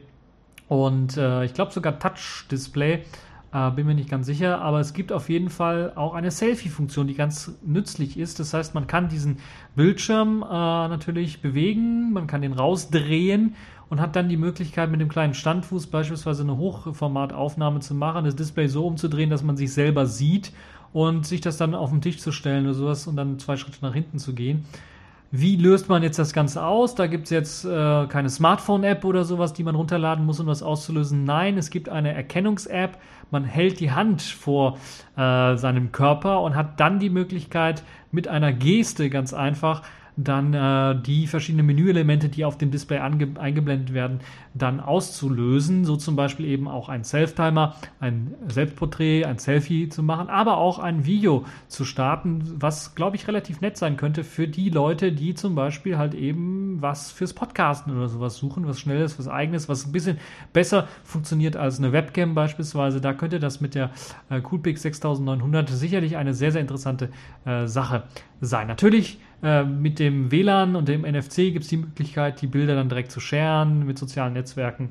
und 0.68 1.16
äh, 1.16 1.46
ich 1.46 1.54
glaube 1.54 1.72
sogar 1.72 2.00
Touch-Display. 2.00 3.04
Äh, 3.58 3.72
bin 3.72 3.88
mir 3.88 3.96
nicht 3.96 4.10
ganz 4.10 4.28
sicher, 4.28 4.62
aber 4.62 4.80
es 4.80 4.94
gibt 4.94 5.12
auf 5.12 5.30
jeden 5.30 5.50
Fall 5.50 5.94
auch 5.96 6.14
eine 6.14 6.30
Selfie-Funktion, 6.30 7.08
die 7.08 7.16
ganz 7.16 7.58
nützlich 7.66 8.18
ist. 8.20 8.40
Das 8.40 8.54
heißt, 8.54 8.76
man 8.76 8.86
kann 8.86 9.10
diesen 9.10 9.38
Bildschirm 9.76 10.44
äh, 10.44 10.48
natürlich 10.48 11.42
bewegen, 11.42 12.12
man 12.14 12.28
kann 12.28 12.42
den 12.42 12.54
rausdrehen 12.54 13.56
und 13.90 14.00
hat 14.00 14.16
dann 14.16 14.30
die 14.30 14.38
Möglichkeit, 14.38 14.92
mit 14.92 15.02
dem 15.02 15.10
kleinen 15.10 15.34
Standfuß 15.34 15.88
beispielsweise 15.88 16.44
eine 16.44 16.58
Hochformataufnahme 16.58 17.80
zu 17.80 17.96
machen, 17.96 18.26
das 18.26 18.36
Display 18.36 18.68
so 18.68 18.86
umzudrehen, 18.86 19.30
dass 19.30 19.44
man 19.44 19.58
sich 19.58 19.74
selber 19.74 20.06
sieht 20.06 20.52
und 20.94 21.26
sich 21.26 21.42
das 21.42 21.58
dann 21.58 21.74
auf 21.74 21.90
den 21.90 22.02
Tisch 22.02 22.20
zu 22.20 22.32
stellen 22.32 22.66
oder 22.66 22.76
sowas 22.76 23.08
und 23.08 23.16
dann 23.16 23.40
zwei 23.40 23.58
Schritte 23.58 23.80
nach 23.82 23.94
hinten 23.94 24.20
zu 24.20 24.36
gehen. 24.36 24.66
Wie 25.32 25.58
löst 25.58 25.90
man 25.90 26.04
jetzt 26.04 26.18
das 26.18 26.32
Ganze 26.32 26.64
aus? 26.64 26.96
Da 26.96 27.08
gibt 27.08 27.26
es 27.26 27.32
jetzt 27.32 27.66
äh, 27.66 28.08
keine 28.08 28.30
Smartphone-App 28.30 29.04
oder 29.04 29.26
sowas, 29.26 29.52
die 29.52 29.64
man 29.64 29.76
runterladen 29.76 30.26
muss, 30.26 30.40
um 30.40 30.48
das 30.48 30.64
auszulösen. 30.64 31.26
Nein, 31.26 31.58
es 31.58 31.70
gibt 31.70 31.90
eine 31.90 32.14
Erkennungs-App. 32.14 32.98
Man 33.30 33.44
hält 33.44 33.82
die 33.82 33.92
Hand 33.92 34.22
vor 34.22 34.78
äh, 35.18 35.58
seinem 35.58 35.92
Körper 35.92 36.42
und 36.42 36.56
hat 36.56 36.80
dann 36.80 37.00
die 37.00 37.10
Möglichkeit, 37.10 37.84
mit 38.10 38.30
einer 38.30 38.54
Geste 38.54 39.10
ganz 39.10 39.34
einfach 39.34 39.82
dann 40.18 40.54
äh, 40.54 41.00
die 41.00 41.28
verschiedenen 41.28 41.68
Menüelemente, 41.68 42.28
die 42.28 42.44
auf 42.44 42.58
dem 42.58 42.72
Display 42.72 42.98
eingeblendet 42.98 43.94
werden, 43.94 44.20
dann 44.56 44.80
auszulösen. 44.80 45.86
So 45.86 45.96
zum 45.96 46.16
Beispiel 46.16 46.48
eben 46.48 46.68
auch 46.68 46.90
ein 46.90 47.04
Self-Timer, 47.04 47.76
ein 48.00 48.34
Selbstporträt, 48.48 49.26
ein 49.26 49.38
Selfie 49.38 49.90
zu 49.90 50.02
machen, 50.02 50.30
aber 50.30 50.58
auch 50.58 50.80
ein 50.80 51.06
Video 51.06 51.46
zu 51.68 51.86
starten, 51.86 52.44
was, 52.56 52.96
glaube 52.96 53.16
ich, 53.16 53.28
relativ 53.28 53.62
nett 53.62 53.78
sein 53.78 53.96
könnte 53.96 54.24
für 54.24 54.48
die 54.48 54.70
Leute, 54.70 55.12
die 55.12 55.36
zum 55.36 55.54
Beispiel 55.54 55.98
halt 55.98 56.16
eben 56.16 56.82
was 56.82 57.12
fürs 57.12 57.34
Podcasten 57.34 57.96
oder 57.96 58.10
sowas 58.10 58.38
suchen, 58.38 58.68
was 58.68 58.80
Schnelles, 58.80 59.20
was 59.20 59.28
Eigenes, 59.28 59.70
was 59.70 59.86
ein 59.86 59.92
bisschen 59.92 60.18
besser 60.52 60.88
funktioniert 61.04 61.56
als 61.56 61.78
eine 61.78 61.92
Webcam 61.92 62.34
beispielsweise. 62.34 63.02
Da 63.02 63.14
könnte 63.14 63.40
das 63.40 63.62
mit 63.62 63.76
der 63.76 63.92
äh, 64.30 64.42
Coolpix 64.42 64.82
6900 64.82 65.70
sicherlich 65.70 66.18
eine 66.18 66.34
sehr, 66.34 66.52
sehr 66.52 66.62
interessante 66.62 67.10
äh, 67.46 67.68
Sache 67.68 68.04
sein. 68.42 68.68
Natürlich 68.68 69.20
äh, 69.44 69.64
mit 69.64 70.00
dem 70.00 70.32
WLAN 70.32 70.76
und 70.76 70.88
dem 70.88 71.02
NFC 71.02 71.52
gibt 71.52 71.64
es 71.64 71.68
die 71.68 71.78
Möglichkeit, 71.78 72.42
die 72.42 72.48
Bilder 72.48 72.76
dann 72.76 72.90
direkt 72.90 73.12
zu 73.12 73.20
sharen 73.20 73.86
mit 73.86 73.98
sozialen 73.98 74.34
Netzwerken. 74.34 74.90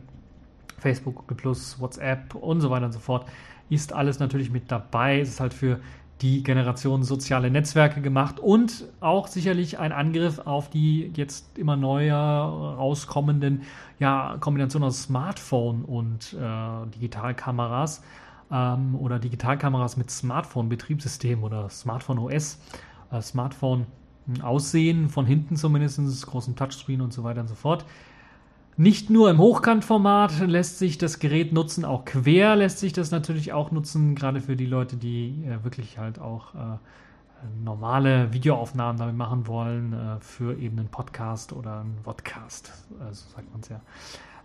Facebook, 0.78 1.16
Google 1.16 1.36
Plus, 1.36 1.80
WhatsApp 1.80 2.34
und 2.34 2.60
so 2.60 2.70
weiter 2.70 2.86
und 2.86 2.92
so 2.92 2.98
fort. 2.98 3.26
Ist 3.70 3.92
alles 3.92 4.18
natürlich 4.18 4.50
mit 4.50 4.70
dabei. 4.70 5.20
Es 5.20 5.30
ist 5.30 5.40
halt 5.40 5.54
für 5.54 5.80
die 6.22 6.42
Generation 6.42 7.02
soziale 7.02 7.50
Netzwerke 7.50 8.00
gemacht 8.00 8.40
und 8.40 8.84
auch 9.00 9.26
sicherlich 9.26 9.78
ein 9.78 9.92
Angriff 9.92 10.38
auf 10.38 10.70
die 10.70 11.12
jetzt 11.14 11.58
immer 11.58 11.76
neuer 11.76 12.16
rauskommenden 12.16 13.62
ja, 13.98 14.36
Kombination 14.40 14.82
aus 14.82 15.02
Smartphone 15.02 15.84
und 15.84 16.34
äh, 16.34 16.90
Digitalkameras 16.94 18.02
ähm, 18.50 18.94
oder 18.96 19.18
Digitalkameras 19.18 19.98
mit 19.98 20.10
Smartphone-Betriebssystem 20.10 21.42
oder 21.42 21.68
Smartphone 21.68 22.18
OS, 22.18 22.58
Smartphone 23.22 23.86
Aussehen, 24.42 25.08
von 25.08 25.24
hinten 25.24 25.56
zumindest, 25.56 26.26
großen 26.26 26.56
Touchscreen 26.56 27.00
und 27.00 27.12
so 27.12 27.22
weiter 27.22 27.40
und 27.40 27.48
so 27.48 27.54
fort. 27.54 27.84
Nicht 28.76 29.08
nur 29.08 29.30
im 29.30 29.38
Hochkantformat 29.38 30.40
lässt 30.40 30.78
sich 30.78 30.98
das 30.98 31.18
Gerät 31.18 31.52
nutzen, 31.52 31.84
auch 31.84 32.04
quer 32.04 32.56
lässt 32.56 32.78
sich 32.78 32.92
das 32.92 33.10
natürlich 33.10 33.52
auch 33.52 33.70
nutzen, 33.70 34.14
gerade 34.14 34.40
für 34.40 34.56
die 34.56 34.66
Leute, 34.66 34.96
die 34.96 35.44
äh, 35.46 35.64
wirklich 35.64 35.96
halt 35.98 36.18
auch 36.18 36.54
äh, 36.54 36.58
normale 37.64 38.32
Videoaufnahmen 38.34 38.98
damit 38.98 39.16
machen 39.16 39.46
wollen, 39.46 39.92
äh, 39.94 40.20
für 40.20 40.58
eben 40.58 40.78
einen 40.78 40.88
Podcast 40.88 41.54
oder 41.54 41.80
einen 41.80 41.98
Vodcast, 42.02 42.72
äh, 43.00 43.14
so 43.14 43.30
sagt 43.34 43.50
man 43.50 43.60
es 43.62 43.68
ja. 43.70 43.80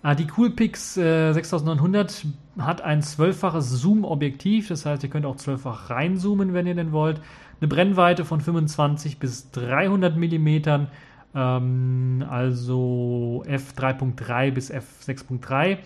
Äh, 0.03 0.15
die 0.15 0.27
Coolpix 0.27 0.93
6900 0.93 2.25
äh, 2.57 2.61
hat 2.61 2.81
ein 2.81 3.01
zwölffaches 3.01 3.69
Zoom-Objektiv, 3.69 4.69
das 4.69 4.85
heißt, 4.85 5.03
ihr 5.03 5.09
könnt 5.09 5.25
auch 5.25 5.35
zwölffach 5.35 5.89
reinzoomen, 5.89 6.53
wenn 6.53 6.67
ihr 6.67 6.75
denn 6.75 6.93
wollt 6.93 7.19
eine 7.61 7.67
Brennweite 7.67 8.25
von 8.25 8.41
25 8.41 9.19
bis 9.19 9.51
300 9.51 10.17
Millimetern, 10.17 10.87
ähm, 11.35 12.25
also 12.27 13.43
f3.3 13.47 14.51
bis 14.51 14.71
f6.3. 14.71 15.77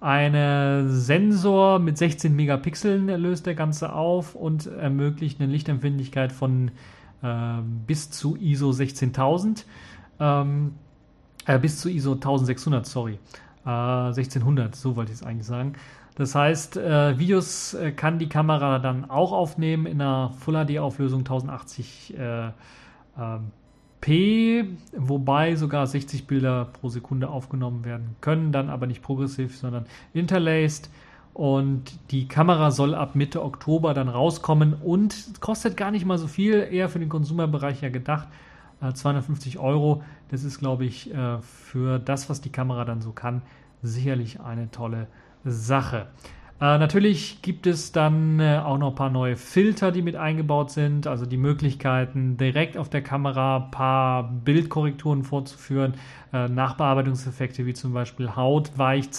Ein 0.00 0.88
Sensor 0.90 1.80
mit 1.80 1.98
16 1.98 2.34
Megapixeln 2.34 3.08
löst 3.08 3.46
der 3.46 3.54
Ganze 3.54 3.92
auf 3.92 4.34
und 4.34 4.66
ermöglicht 4.66 5.40
eine 5.40 5.50
Lichtempfindlichkeit 5.50 6.32
von 6.32 6.70
äh, 7.22 7.58
bis 7.86 8.10
zu 8.10 8.36
ISO 8.36 8.72
16000, 8.72 9.66
ähm, 10.20 10.74
äh, 11.46 11.58
bis 11.58 11.80
zu 11.80 11.90
ISO 11.90 12.12
1600, 12.12 12.86
sorry, 12.86 13.18
äh, 13.66 13.68
1600, 13.68 14.76
so 14.76 14.94
wollte 14.96 15.12
ich 15.12 15.18
es 15.18 15.24
eigentlich 15.24 15.46
sagen. 15.46 15.72
Das 16.18 16.34
heißt, 16.34 16.76
äh, 16.76 17.16
Videos 17.16 17.74
äh, 17.74 17.92
kann 17.92 18.18
die 18.18 18.28
Kamera 18.28 18.80
dann 18.80 19.08
auch 19.08 19.30
aufnehmen 19.30 19.86
in 19.86 20.02
einer 20.02 20.30
Full 20.40 20.66
HD 20.66 20.80
Auflösung 20.80 21.20
1080 21.20 22.18
äh, 22.18 22.50
p, 24.00 24.64
wobei 24.96 25.54
sogar 25.54 25.86
60 25.86 26.26
Bilder 26.26 26.66
pro 26.66 26.88
Sekunde 26.88 27.28
aufgenommen 27.28 27.84
werden 27.84 28.16
können, 28.20 28.50
dann 28.50 28.68
aber 28.68 28.88
nicht 28.88 29.00
progressiv, 29.00 29.56
sondern 29.56 29.86
interlaced. 30.12 30.90
Und 31.34 31.84
die 32.10 32.26
Kamera 32.26 32.72
soll 32.72 32.96
ab 32.96 33.14
Mitte 33.14 33.44
Oktober 33.44 33.94
dann 33.94 34.08
rauskommen 34.08 34.74
und 34.74 35.40
kostet 35.40 35.76
gar 35.76 35.92
nicht 35.92 36.04
mal 36.04 36.18
so 36.18 36.26
viel, 36.26 36.66
eher 36.68 36.88
für 36.88 36.98
den 36.98 37.08
Konsumerbereich 37.08 37.80
ja 37.80 37.90
gedacht. 37.90 38.26
250 38.92 39.54
äh, 39.54 39.58
Euro. 39.58 40.02
Das 40.30 40.42
ist, 40.42 40.58
glaube 40.58 40.84
ich, 40.84 41.14
äh, 41.14 41.40
für 41.42 42.00
das, 42.00 42.28
was 42.28 42.40
die 42.40 42.50
Kamera 42.50 42.84
dann 42.84 43.00
so 43.00 43.12
kann, 43.12 43.42
sicherlich 43.82 44.40
eine 44.40 44.70
tolle 44.72 45.06
Sache. 45.50 46.06
Äh, 46.60 46.78
natürlich 46.78 47.40
gibt 47.40 47.68
es 47.68 47.92
dann 47.92 48.40
äh, 48.40 48.60
auch 48.64 48.78
noch 48.78 48.90
ein 48.90 48.94
paar 48.96 49.10
neue 49.10 49.36
Filter, 49.36 49.92
die 49.92 50.02
mit 50.02 50.16
eingebaut 50.16 50.72
sind, 50.72 51.06
also 51.06 51.24
die 51.24 51.36
Möglichkeiten, 51.36 52.36
direkt 52.36 52.76
auf 52.76 52.88
der 52.88 53.02
Kamera 53.02 53.58
ein 53.58 53.70
paar 53.70 54.24
Bildkorrekturen 54.24 55.22
vorzuführen, 55.22 55.94
äh, 56.32 56.48
Nachbearbeitungseffekte 56.48 57.64
wie 57.64 57.74
zum 57.74 57.92
Beispiel 57.92 58.34
Haut 58.34 58.72
weich 58.76 59.10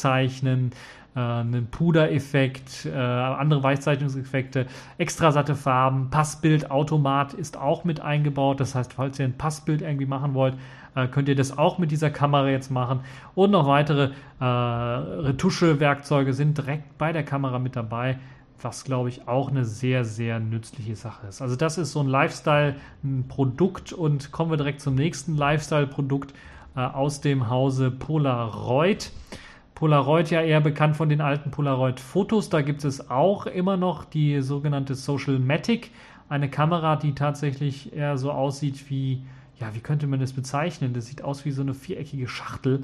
äh, 1.16 1.20
einen 1.20 1.68
Pudereffekt, 1.68 2.86
äh, 2.86 2.92
andere 2.94 3.64
Weichzeichnungseffekte, 3.64 4.68
extra 4.98 5.32
satte 5.32 5.56
Farben, 5.56 6.10
Passbildautomat 6.10 7.34
ist 7.34 7.58
auch 7.58 7.86
mit 7.86 8.02
eingebaut. 8.02 8.60
Das 8.60 8.76
heißt, 8.76 8.94
falls 8.94 9.18
ihr 9.18 9.26
ein 9.26 9.38
Passbild 9.38 9.82
irgendwie 9.82 10.06
machen 10.06 10.34
wollt, 10.34 10.56
äh, 11.04 11.08
könnt 11.08 11.30
ihr 11.30 11.36
das 11.36 11.58
auch 11.58 11.78
mit 11.78 11.92
dieser 11.92 12.10
Kamera 12.10 12.50
jetzt 12.50 12.72
machen. 12.72 13.02
Und 13.36 13.52
noch 13.52 13.68
weitere 13.68 14.12
äh, 14.40 14.44
Retusche-Werkzeuge 14.44 16.34
sind 16.34 16.58
direkt 16.58 16.98
bei 16.98 17.12
der 17.12 17.24
Kamera 17.24 17.60
mit 17.60 17.76
dabei 17.76 18.18
was 18.64 18.84
glaube 18.84 19.10
ich 19.10 19.28
auch 19.28 19.50
eine 19.50 19.66
sehr, 19.66 20.06
sehr 20.06 20.40
nützliche 20.40 20.96
Sache 20.96 21.28
ist. 21.28 21.42
Also 21.42 21.56
das 21.56 21.78
ist 21.78 21.92
so 21.92 22.02
ein 22.02 22.08
Lifestyle-Produkt 22.08 23.94
und 23.94 24.32
kommen 24.32 24.52
wir 24.52 24.58
direkt 24.58 24.82
zum 24.82 24.96
nächsten 24.96 25.36
Lifestyle-Produkt 25.36 26.34
äh, 26.76 26.82
aus 26.82 27.22
dem 27.22 27.50
Hause 27.50 27.92
Polaroid. 27.92 29.12
Polaroid 29.76 30.30
ja 30.30 30.42
eher 30.42 30.62
bekannt 30.62 30.98
von 30.98 31.10
den 31.10 31.22
alten 31.22 31.52
Polaroid-Fotos. 31.52 32.50
Da 32.50 32.62
gibt 32.62 32.84
es 32.84 33.10
auch 33.10 33.46
immer 33.46 33.78
noch 33.78 34.04
die 34.04 34.42
sogenannte 34.42 34.96
Social 34.96 35.40
Matic, 35.40 35.92
eine 36.28 36.50
Kamera, 36.50 36.96
die 36.96 37.16
tatsächlich 37.16 37.96
eher 37.96 38.18
so 38.18 38.32
aussieht 38.32 38.90
wie 38.90 39.24
ja, 39.60 39.74
wie 39.74 39.80
könnte 39.80 40.08
man 40.08 40.20
das 40.20 40.34
bezeichnen? 40.34 40.94
Das 40.94 41.08
sieht 41.08 41.24
aus 41.24 41.46
wie 41.46 41.52
so 41.52 41.62
eine 41.62 41.74
viereckige 41.74 42.28
Schachtel. 42.28 42.84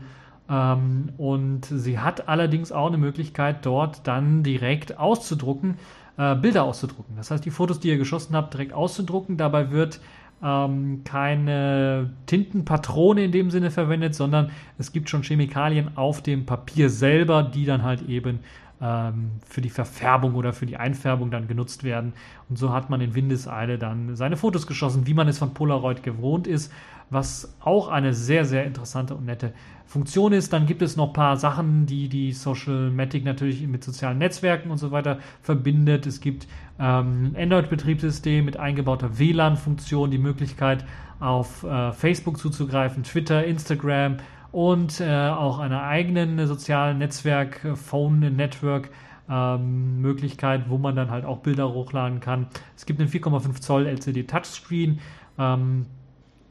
Ähm, 0.49 1.09
und 1.17 1.65
sie 1.65 1.99
hat 1.99 2.27
allerdings 2.27 2.71
auch 2.71 2.87
eine 2.87 2.97
Möglichkeit, 2.97 3.65
dort 3.65 4.05
dann 4.07 4.43
direkt 4.43 4.97
auszudrucken, 4.97 5.75
äh, 6.17 6.35
Bilder 6.35 6.63
auszudrucken. 6.63 7.15
Das 7.15 7.31
heißt, 7.31 7.45
die 7.45 7.51
Fotos, 7.51 7.79
die 7.79 7.89
ihr 7.89 7.97
geschossen 7.97 8.35
habt, 8.35 8.53
direkt 8.53 8.73
auszudrucken. 8.73 9.37
Dabei 9.37 9.71
wird 9.71 9.99
ähm, 10.43 11.01
keine 11.03 12.11
Tintenpatrone 12.25 13.23
in 13.23 13.31
dem 13.31 13.51
Sinne 13.51 13.71
verwendet, 13.71 14.15
sondern 14.15 14.51
es 14.77 14.91
gibt 14.91 15.09
schon 15.09 15.23
Chemikalien 15.23 15.97
auf 15.97 16.21
dem 16.21 16.45
Papier 16.45 16.89
selber, 16.89 17.41
die 17.43 17.65
dann 17.65 17.83
halt 17.83 18.07
eben 18.07 18.39
für 18.79 19.61
die 19.61 19.69
Verfärbung 19.69 20.35
oder 20.35 20.51
für 20.51 20.65
die 20.65 20.77
Einfärbung 20.77 21.31
dann 21.31 21.47
genutzt 21.47 21.83
werden. 21.83 22.13
Und 22.49 22.57
so 22.57 22.73
hat 22.73 22.89
man 22.89 22.99
in 23.01 23.15
Windeseile 23.15 23.77
dann 23.77 24.15
seine 24.15 24.37
Fotos 24.37 24.67
geschossen, 24.67 25.07
wie 25.07 25.13
man 25.13 25.27
es 25.27 25.37
von 25.37 25.53
Polaroid 25.53 26.03
gewohnt 26.03 26.45
ist, 26.45 26.71
was 27.09 27.55
auch 27.61 27.87
eine 27.87 28.13
sehr, 28.13 28.45
sehr 28.45 28.65
interessante 28.65 29.15
und 29.15 29.25
nette 29.25 29.53
Funktion 29.85 30.33
ist. 30.33 30.51
Dann 30.51 30.65
gibt 30.65 30.81
es 30.81 30.97
noch 30.97 31.07
ein 31.07 31.13
paar 31.13 31.37
Sachen, 31.37 31.85
die 31.85 32.09
die 32.09 32.33
Social 32.33 32.89
Matic 32.89 33.23
natürlich 33.23 33.65
mit 33.67 33.83
sozialen 33.83 34.17
Netzwerken 34.17 34.71
und 34.71 34.77
so 34.77 34.91
weiter 34.91 35.19
verbindet. 35.41 36.05
Es 36.05 36.19
gibt 36.19 36.47
ähm, 36.79 37.31
ein 37.33 37.43
Android-Betriebssystem 37.43 38.43
mit 38.43 38.57
eingebauter 38.57 39.17
WLAN-Funktion, 39.17 40.11
die 40.11 40.17
Möglichkeit 40.17 40.83
auf 41.19 41.63
äh, 41.63 41.91
Facebook 41.93 42.37
zuzugreifen, 42.39 43.03
Twitter, 43.03 43.45
Instagram, 43.45 44.17
und 44.55 45.01
äh, 45.01 45.27
auch 45.27 45.59
einer 45.59 45.83
eigenen 45.83 46.47
sozialen 46.47 46.97
Netzwerk, 46.99 47.65
äh, 47.65 47.75
Phone 47.75 48.19
Network. 48.19 48.89
Ähm, 49.27 50.01
Möglichkeit, 50.01 50.69
wo 50.69 50.77
man 50.77 50.95
dann 50.95 51.09
halt 51.09 51.25
auch 51.25 51.39
Bilder 51.39 51.73
hochladen 51.73 52.19
kann. 52.19 52.45
Es 52.77 52.85
gibt 52.85 52.99
einen 52.99 53.09
4,5 53.09 53.59
Zoll 53.59 53.87
LCD 53.87 54.23
Touchscreen. 54.23 54.99
Ähm, 55.39 55.87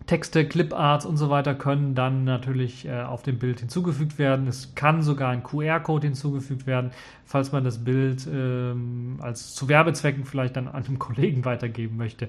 Texte, 0.06 0.46
Cliparts 0.46 1.06
und 1.06 1.16
so 1.16 1.30
weiter 1.30 1.54
können 1.54 1.94
dann 1.94 2.24
natürlich 2.24 2.86
äh, 2.86 3.02
auf 3.02 3.22
dem 3.22 3.38
Bild 3.38 3.60
hinzugefügt 3.60 4.18
werden. 4.18 4.46
Es 4.46 4.74
kann 4.74 5.02
sogar 5.02 5.30
ein 5.30 5.42
QR-Code 5.42 6.08
hinzugefügt 6.08 6.66
werden, 6.66 6.90
falls 7.24 7.52
man 7.52 7.64
das 7.64 7.84
Bild 7.84 8.26
ähm, 8.30 9.16
als 9.20 9.54
zu 9.54 9.68
Werbezwecken 9.68 10.26
vielleicht 10.26 10.56
dann 10.56 10.68
an 10.68 10.84
einem 10.84 10.98
Kollegen 10.98 11.46
weitergeben 11.46 11.96
möchte 11.96 12.28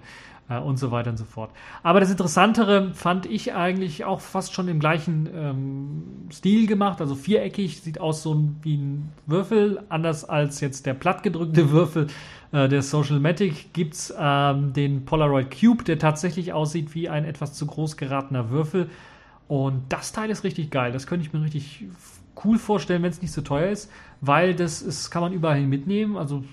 äh, 0.49 0.57
und 0.57 0.77
so 0.77 0.91
weiter 0.91 1.09
und 1.09 1.17
so 1.17 1.25
fort. 1.25 1.51
Aber 1.83 1.99
das 1.99 2.09
Interessantere 2.09 2.93
fand 2.93 3.25
ich 3.25 3.53
eigentlich 3.53 4.05
auch 4.05 4.21
fast 4.21 4.53
schon 4.53 4.69
im 4.69 4.79
gleichen 4.79 5.29
ähm, 5.35 6.03
Stil 6.31 6.67
gemacht, 6.67 7.01
also 7.01 7.15
viereckig, 7.15 7.81
sieht 7.81 7.99
aus 7.99 8.23
so 8.23 8.41
wie 8.61 8.77
ein 8.77 9.11
Würfel, 9.25 9.83
anders 9.89 10.23
als 10.23 10.61
jetzt 10.61 10.85
der 10.85 10.93
plattgedrückte 10.93 11.71
Würfel 11.71 12.07
äh, 12.51 12.67
der 12.67 12.81
Social 12.81 13.19
Matic 13.19 13.73
gibt 13.73 13.93
es 13.95 14.13
ähm, 14.17 14.73
den 14.73 15.05
Polaroid 15.05 15.49
Cube, 15.59 15.83
der 15.83 15.99
tatsächlich 15.99 16.53
aussieht 16.53 16.95
wie 16.95 17.09
ein 17.09 17.25
etwas 17.25 17.53
zu 17.53 17.65
groß 17.65 17.97
geratener 17.97 18.49
Würfel. 18.49 18.89
Und 19.47 19.83
das 19.89 20.11
Teil 20.11 20.29
ist 20.29 20.43
richtig 20.43 20.71
geil. 20.71 20.91
Das 20.91 21.07
könnte 21.07 21.25
ich 21.25 21.33
mir 21.33 21.43
richtig 21.43 21.85
cool 22.43 22.57
vorstellen, 22.57 23.03
wenn 23.03 23.11
es 23.11 23.21
nicht 23.21 23.31
so 23.31 23.41
teuer 23.41 23.69
ist, 23.69 23.91
weil 24.21 24.55
das 24.55 24.81
ist, 24.81 25.09
kann 25.11 25.21
man 25.21 25.33
überall 25.33 25.57
hin 25.57 25.69
mitnehmen. 25.69 26.17
Also 26.17 26.43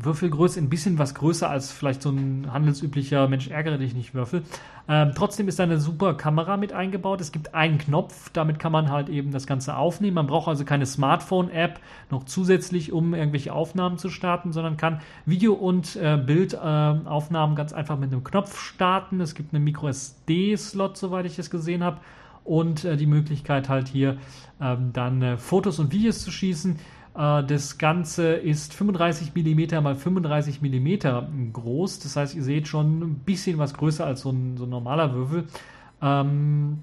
Würfelgröße 0.00 0.60
ein 0.60 0.68
bisschen 0.68 0.98
was 0.98 1.14
größer 1.14 1.50
als 1.50 1.72
vielleicht 1.72 2.02
so 2.02 2.10
ein 2.10 2.52
handelsüblicher 2.52 3.26
Mensch 3.26 3.48
ärgere 3.48 3.78
dich 3.78 3.94
nicht 3.94 4.14
Würfel. 4.14 4.44
Ähm, 4.88 5.10
trotzdem 5.14 5.48
ist 5.48 5.58
da 5.58 5.64
eine 5.64 5.78
super 5.78 6.14
Kamera 6.14 6.56
mit 6.56 6.72
eingebaut. 6.72 7.20
Es 7.20 7.32
gibt 7.32 7.54
einen 7.54 7.78
Knopf, 7.78 8.30
damit 8.30 8.60
kann 8.60 8.70
man 8.70 8.90
halt 8.90 9.08
eben 9.08 9.32
das 9.32 9.46
Ganze 9.46 9.76
aufnehmen. 9.76 10.14
Man 10.14 10.28
braucht 10.28 10.46
also 10.46 10.64
keine 10.64 10.86
Smartphone-App 10.86 11.80
noch 12.10 12.24
zusätzlich, 12.24 12.92
um 12.92 13.12
irgendwelche 13.12 13.52
Aufnahmen 13.52 13.98
zu 13.98 14.08
starten, 14.08 14.52
sondern 14.52 14.76
kann 14.76 15.00
Video- 15.26 15.54
und 15.54 15.96
äh, 15.96 16.16
Bildaufnahmen 16.16 17.54
äh, 17.54 17.56
ganz 17.56 17.72
einfach 17.72 17.98
mit 17.98 18.12
einem 18.12 18.22
Knopf 18.22 18.60
starten. 18.60 19.20
Es 19.20 19.34
gibt 19.34 19.52
einen 19.52 19.64
Micro-SD-Slot, 19.64 20.96
soweit 20.96 21.26
ich 21.26 21.38
es 21.40 21.50
gesehen 21.50 21.82
habe, 21.82 21.98
und 22.44 22.84
äh, 22.84 22.96
die 22.96 23.06
Möglichkeit 23.06 23.68
halt 23.68 23.88
hier 23.88 24.16
ähm, 24.60 24.90
dann 24.92 25.22
äh, 25.22 25.36
Fotos 25.36 25.78
und 25.78 25.92
Videos 25.92 26.22
zu 26.22 26.30
schießen. 26.30 26.78
Äh, 27.18 27.44
das 27.44 27.78
Ganze 27.78 28.32
ist 28.34 28.72
35 28.74 29.34
mm 29.34 29.82
mal 29.82 29.96
35 29.96 30.62
mm 30.62 31.52
groß. 31.52 31.98
Das 31.98 32.16
heißt, 32.16 32.36
ihr 32.36 32.42
seht 32.42 32.68
schon 32.68 33.00
ein 33.00 33.14
bisschen 33.16 33.58
was 33.58 33.74
größer 33.74 34.06
als 34.06 34.20
so 34.20 34.30
ein, 34.30 34.56
so 34.56 34.64
ein 34.64 34.70
normaler 34.70 35.12
Würfel. 35.14 35.44
Ähm, 36.00 36.78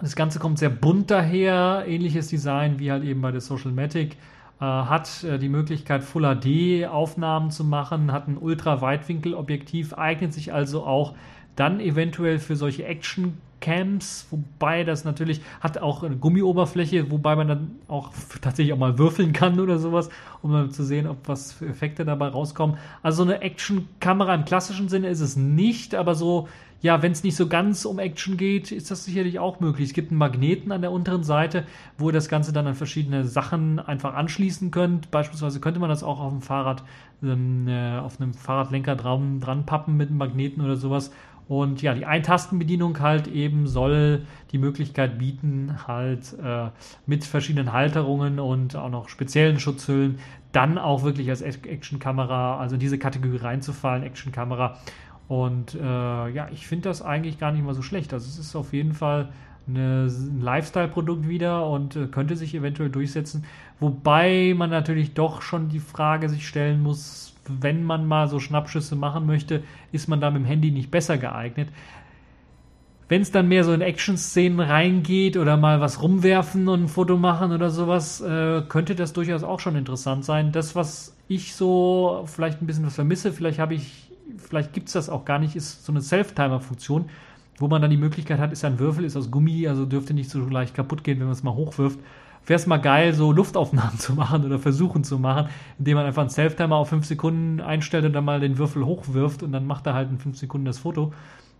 das 0.00 0.16
Ganze 0.16 0.38
kommt 0.38 0.58
sehr 0.58 0.70
bunt 0.70 1.10
daher, 1.10 1.84
ähnliches 1.86 2.28
Design 2.28 2.78
wie 2.78 2.90
halt 2.90 3.04
eben 3.04 3.20
bei 3.20 3.32
der 3.32 3.42
Social 3.42 3.70
Matic. 3.70 4.16
Äh, 4.60 4.64
hat 4.64 5.24
äh, 5.24 5.38
die 5.38 5.50
Möglichkeit, 5.50 6.02
Full 6.02 6.22
HD 6.22 6.86
Aufnahmen 6.86 7.50
zu 7.50 7.64
machen, 7.64 8.12
hat 8.12 8.28
ein 8.28 8.38
Ultra-Weitwinkel-Objektiv, 8.38 9.92
eignet 9.94 10.32
sich 10.32 10.54
also 10.54 10.84
auch 10.84 11.14
dann 11.56 11.80
eventuell 11.80 12.38
für 12.38 12.56
solche 12.56 12.86
Action 12.86 13.36
Camps, 13.60 14.26
wobei 14.30 14.84
das 14.84 15.04
natürlich 15.04 15.40
hat 15.60 15.78
auch 15.78 16.02
eine 16.02 16.16
Gummioberfläche, 16.16 17.10
wobei 17.10 17.36
man 17.36 17.48
dann 17.48 17.70
auch 17.88 18.10
tatsächlich 18.40 18.72
auch 18.72 18.78
mal 18.78 18.98
würfeln 18.98 19.32
kann 19.32 19.60
oder 19.60 19.78
sowas, 19.78 20.08
um 20.42 20.52
mal 20.52 20.70
zu 20.70 20.84
sehen, 20.84 21.06
ob 21.06 21.28
was 21.28 21.52
für 21.52 21.66
Effekte 21.66 22.04
dabei 22.04 22.28
rauskommen. 22.28 22.78
Also 23.02 23.24
so 23.24 23.30
eine 23.30 23.42
Action-Kamera 23.42 24.34
im 24.34 24.44
klassischen 24.44 24.88
Sinne 24.88 25.08
ist 25.08 25.20
es 25.20 25.36
nicht, 25.36 25.94
aber 25.94 26.14
so, 26.14 26.48
ja, 26.82 27.02
wenn 27.02 27.12
es 27.12 27.22
nicht 27.22 27.36
so 27.36 27.46
ganz 27.46 27.84
um 27.84 27.98
Action 27.98 28.38
geht, 28.38 28.72
ist 28.72 28.90
das 28.90 29.04
sicherlich 29.04 29.38
auch 29.38 29.60
möglich. 29.60 29.88
Es 29.88 29.94
gibt 29.94 30.10
einen 30.10 30.18
Magneten 30.18 30.72
an 30.72 30.80
der 30.80 30.92
unteren 30.92 31.24
Seite, 31.24 31.64
wo 31.98 32.08
ihr 32.08 32.14
das 32.14 32.30
Ganze 32.30 32.52
dann 32.52 32.66
an 32.66 32.74
verschiedene 32.74 33.24
Sachen 33.24 33.78
einfach 33.78 34.14
anschließen 34.14 34.70
könnt. 34.70 35.10
Beispielsweise 35.10 35.60
könnte 35.60 35.78
man 35.78 35.90
das 35.90 36.02
auch 36.02 36.20
auf 36.20 36.32
dem 36.32 36.40
Fahrrad, 36.40 36.82
ähm, 37.22 37.68
äh, 37.68 37.98
auf 37.98 38.18
einem 38.18 38.32
Fahrradlenker 38.32 38.96
dran, 38.96 39.40
dran 39.40 39.66
pappen 39.66 39.96
mit 39.98 40.08
einem 40.08 40.18
Magneten 40.18 40.64
oder 40.64 40.76
sowas 40.76 41.10
und 41.50 41.82
ja, 41.82 41.94
die 41.94 42.06
Eintastenbedienung 42.06 43.00
halt 43.00 43.26
eben 43.26 43.66
soll 43.66 44.22
die 44.52 44.58
Möglichkeit 44.58 45.18
bieten, 45.18 45.78
halt 45.88 46.36
äh, 46.40 46.68
mit 47.06 47.24
verschiedenen 47.24 47.72
Halterungen 47.72 48.38
und 48.38 48.76
auch 48.76 48.88
noch 48.88 49.08
speziellen 49.08 49.58
Schutzhüllen 49.58 50.20
dann 50.52 50.78
auch 50.78 51.02
wirklich 51.02 51.28
als 51.28 51.42
Actionkamera, 51.42 52.56
also 52.60 52.74
in 52.74 52.80
diese 52.80 52.98
Kategorie 52.98 53.38
reinzufallen, 53.38 54.04
Actionkamera. 54.04 54.78
Und 55.26 55.74
äh, 55.74 55.80
ja, 56.28 56.46
ich 56.52 56.68
finde 56.68 56.88
das 56.88 57.02
eigentlich 57.02 57.40
gar 57.40 57.50
nicht 57.50 57.64
mal 57.64 57.74
so 57.74 57.82
schlecht. 57.82 58.12
Also 58.12 58.28
es 58.28 58.38
ist 58.38 58.54
auf 58.54 58.72
jeden 58.72 58.92
Fall 58.92 59.30
eine, 59.66 60.06
ein 60.06 60.40
Lifestyle-Produkt 60.40 61.28
wieder 61.28 61.66
und 61.66 61.96
äh, 61.96 62.06
könnte 62.06 62.36
sich 62.36 62.54
eventuell 62.54 62.90
durchsetzen. 62.90 63.44
Wobei 63.80 64.54
man 64.56 64.70
natürlich 64.70 65.14
doch 65.14 65.42
schon 65.42 65.68
die 65.68 65.80
Frage 65.80 66.28
sich 66.28 66.46
stellen 66.46 66.80
muss, 66.80 67.29
wenn 67.60 67.84
man 67.84 68.06
mal 68.06 68.28
so 68.28 68.38
Schnappschüsse 68.38 68.96
machen 68.96 69.26
möchte, 69.26 69.62
ist 69.92 70.08
man 70.08 70.20
da 70.20 70.30
mit 70.30 70.42
dem 70.42 70.46
Handy 70.46 70.70
nicht 70.70 70.90
besser 70.90 71.18
geeignet. 71.18 71.68
Wenn 73.08 73.22
es 73.22 73.32
dann 73.32 73.48
mehr 73.48 73.64
so 73.64 73.72
in 73.72 73.80
Action-Szenen 73.80 74.60
reingeht 74.60 75.36
oder 75.36 75.56
mal 75.56 75.80
was 75.80 76.00
rumwerfen 76.00 76.68
und 76.68 76.84
ein 76.84 76.88
Foto 76.88 77.16
machen 77.16 77.50
oder 77.50 77.70
sowas, 77.70 78.20
äh, 78.20 78.62
könnte 78.68 78.94
das 78.94 79.12
durchaus 79.12 79.42
auch 79.42 79.58
schon 79.58 79.74
interessant 79.74 80.24
sein. 80.24 80.52
Das, 80.52 80.76
was 80.76 81.16
ich 81.26 81.54
so 81.54 82.22
vielleicht 82.26 82.62
ein 82.62 82.66
bisschen 82.66 82.86
was 82.86 82.94
vermisse, 82.94 83.32
vielleicht 83.32 83.58
habe 83.58 83.74
ich, 83.74 84.12
vielleicht 84.36 84.72
gibt 84.72 84.86
es 84.86 84.92
das 84.92 85.08
auch 85.08 85.24
gar 85.24 85.40
nicht, 85.40 85.56
ist 85.56 85.84
so 85.84 85.92
eine 85.92 86.02
Self-Timer-Funktion, 86.02 87.10
wo 87.58 87.66
man 87.66 87.82
dann 87.82 87.90
die 87.90 87.96
Möglichkeit 87.96 88.38
hat, 88.38 88.52
ist 88.52 88.64
ein 88.64 88.78
Würfel, 88.78 89.04
ist 89.04 89.16
aus 89.16 89.30
Gummi, 89.30 89.66
also 89.66 89.86
dürfte 89.86 90.14
nicht 90.14 90.30
so 90.30 90.38
leicht 90.48 90.74
kaputt 90.74 91.02
gehen, 91.02 91.18
wenn 91.18 91.26
man 91.26 91.34
es 91.34 91.42
mal 91.42 91.54
hochwirft 91.54 91.98
wäre 92.46 92.58
es 92.58 92.66
mal 92.66 92.78
geil, 92.78 93.12
so 93.12 93.32
Luftaufnahmen 93.32 93.98
zu 93.98 94.14
machen 94.14 94.44
oder 94.44 94.58
versuchen 94.58 95.04
zu 95.04 95.18
machen, 95.18 95.48
indem 95.78 95.96
man 95.96 96.06
einfach 96.06 96.22
einen 96.22 96.30
Self-Timer 96.30 96.76
auf 96.76 96.88
5 96.88 97.06
Sekunden 97.06 97.60
einstellt 97.60 98.04
und 98.04 98.12
dann 98.12 98.24
mal 98.24 98.40
den 98.40 98.58
Würfel 98.58 98.84
hochwirft 98.84 99.42
und 99.42 99.52
dann 99.52 99.66
macht 99.66 99.86
er 99.86 99.94
halt 99.94 100.10
in 100.10 100.18
5 100.18 100.36
Sekunden 100.38 100.66
das 100.66 100.78
Foto 100.78 101.12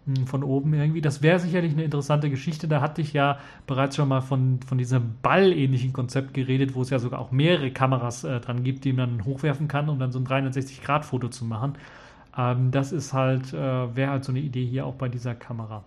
hm, 0.06 0.26
von 0.26 0.42
oben 0.42 0.74
irgendwie. 0.74 1.00
Das 1.00 1.22
wäre 1.22 1.38
sicherlich 1.38 1.72
eine 1.72 1.84
interessante 1.84 2.30
Geschichte. 2.30 2.68
Da 2.68 2.80
hatte 2.80 3.02
ich 3.02 3.12
ja 3.12 3.38
bereits 3.66 3.96
schon 3.96 4.08
mal 4.08 4.20
von, 4.20 4.60
von 4.66 4.78
diesem 4.78 5.14
Ball-ähnlichen 5.22 5.92
Konzept 5.92 6.34
geredet, 6.34 6.74
wo 6.74 6.82
es 6.82 6.90
ja 6.90 6.98
sogar 6.98 7.20
auch 7.20 7.30
mehrere 7.30 7.70
Kameras 7.70 8.24
äh, 8.24 8.40
dran 8.40 8.64
gibt, 8.64 8.84
die 8.84 8.92
man 8.92 9.24
hochwerfen 9.24 9.68
kann, 9.68 9.88
um 9.88 9.98
dann 9.98 10.12
so 10.12 10.18
ein 10.18 10.26
360-Grad-Foto 10.26 11.28
zu 11.28 11.44
machen. 11.44 11.74
Ähm, 12.36 12.70
das 12.70 12.92
ist 12.92 13.12
halt, 13.12 13.52
äh, 13.52 13.96
wäre 13.96 14.10
halt 14.10 14.24
so 14.24 14.32
eine 14.32 14.40
Idee 14.40 14.64
hier 14.64 14.86
auch 14.86 14.94
bei 14.94 15.08
dieser 15.08 15.34
Kamera. 15.34 15.84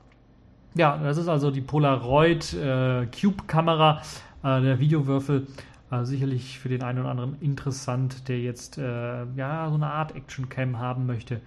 Ja, 0.76 0.98
das 0.98 1.18
ist 1.18 1.28
also 1.28 1.52
die 1.52 1.62
Polaroid 1.62 2.54
äh, 2.54 3.06
Cube-Kamera 3.08 4.02
äh, 4.02 4.33
der 4.44 4.80
Videowürfel. 4.80 5.48
Äh, 5.94 6.06
sicherlich 6.06 6.60
für 6.60 6.70
den 6.70 6.82
einen 6.84 7.00
oder 7.00 7.10
anderen 7.10 7.40
interessant, 7.42 8.28
der 8.28 8.40
jetzt 8.40 8.78
äh, 8.78 9.26
ja 9.36 9.70
so 9.70 9.76
eine 9.76 9.88
Art 9.88 10.16
Action-Cam 10.16 10.80
haben 10.80 11.06
möchte. 11.06 11.42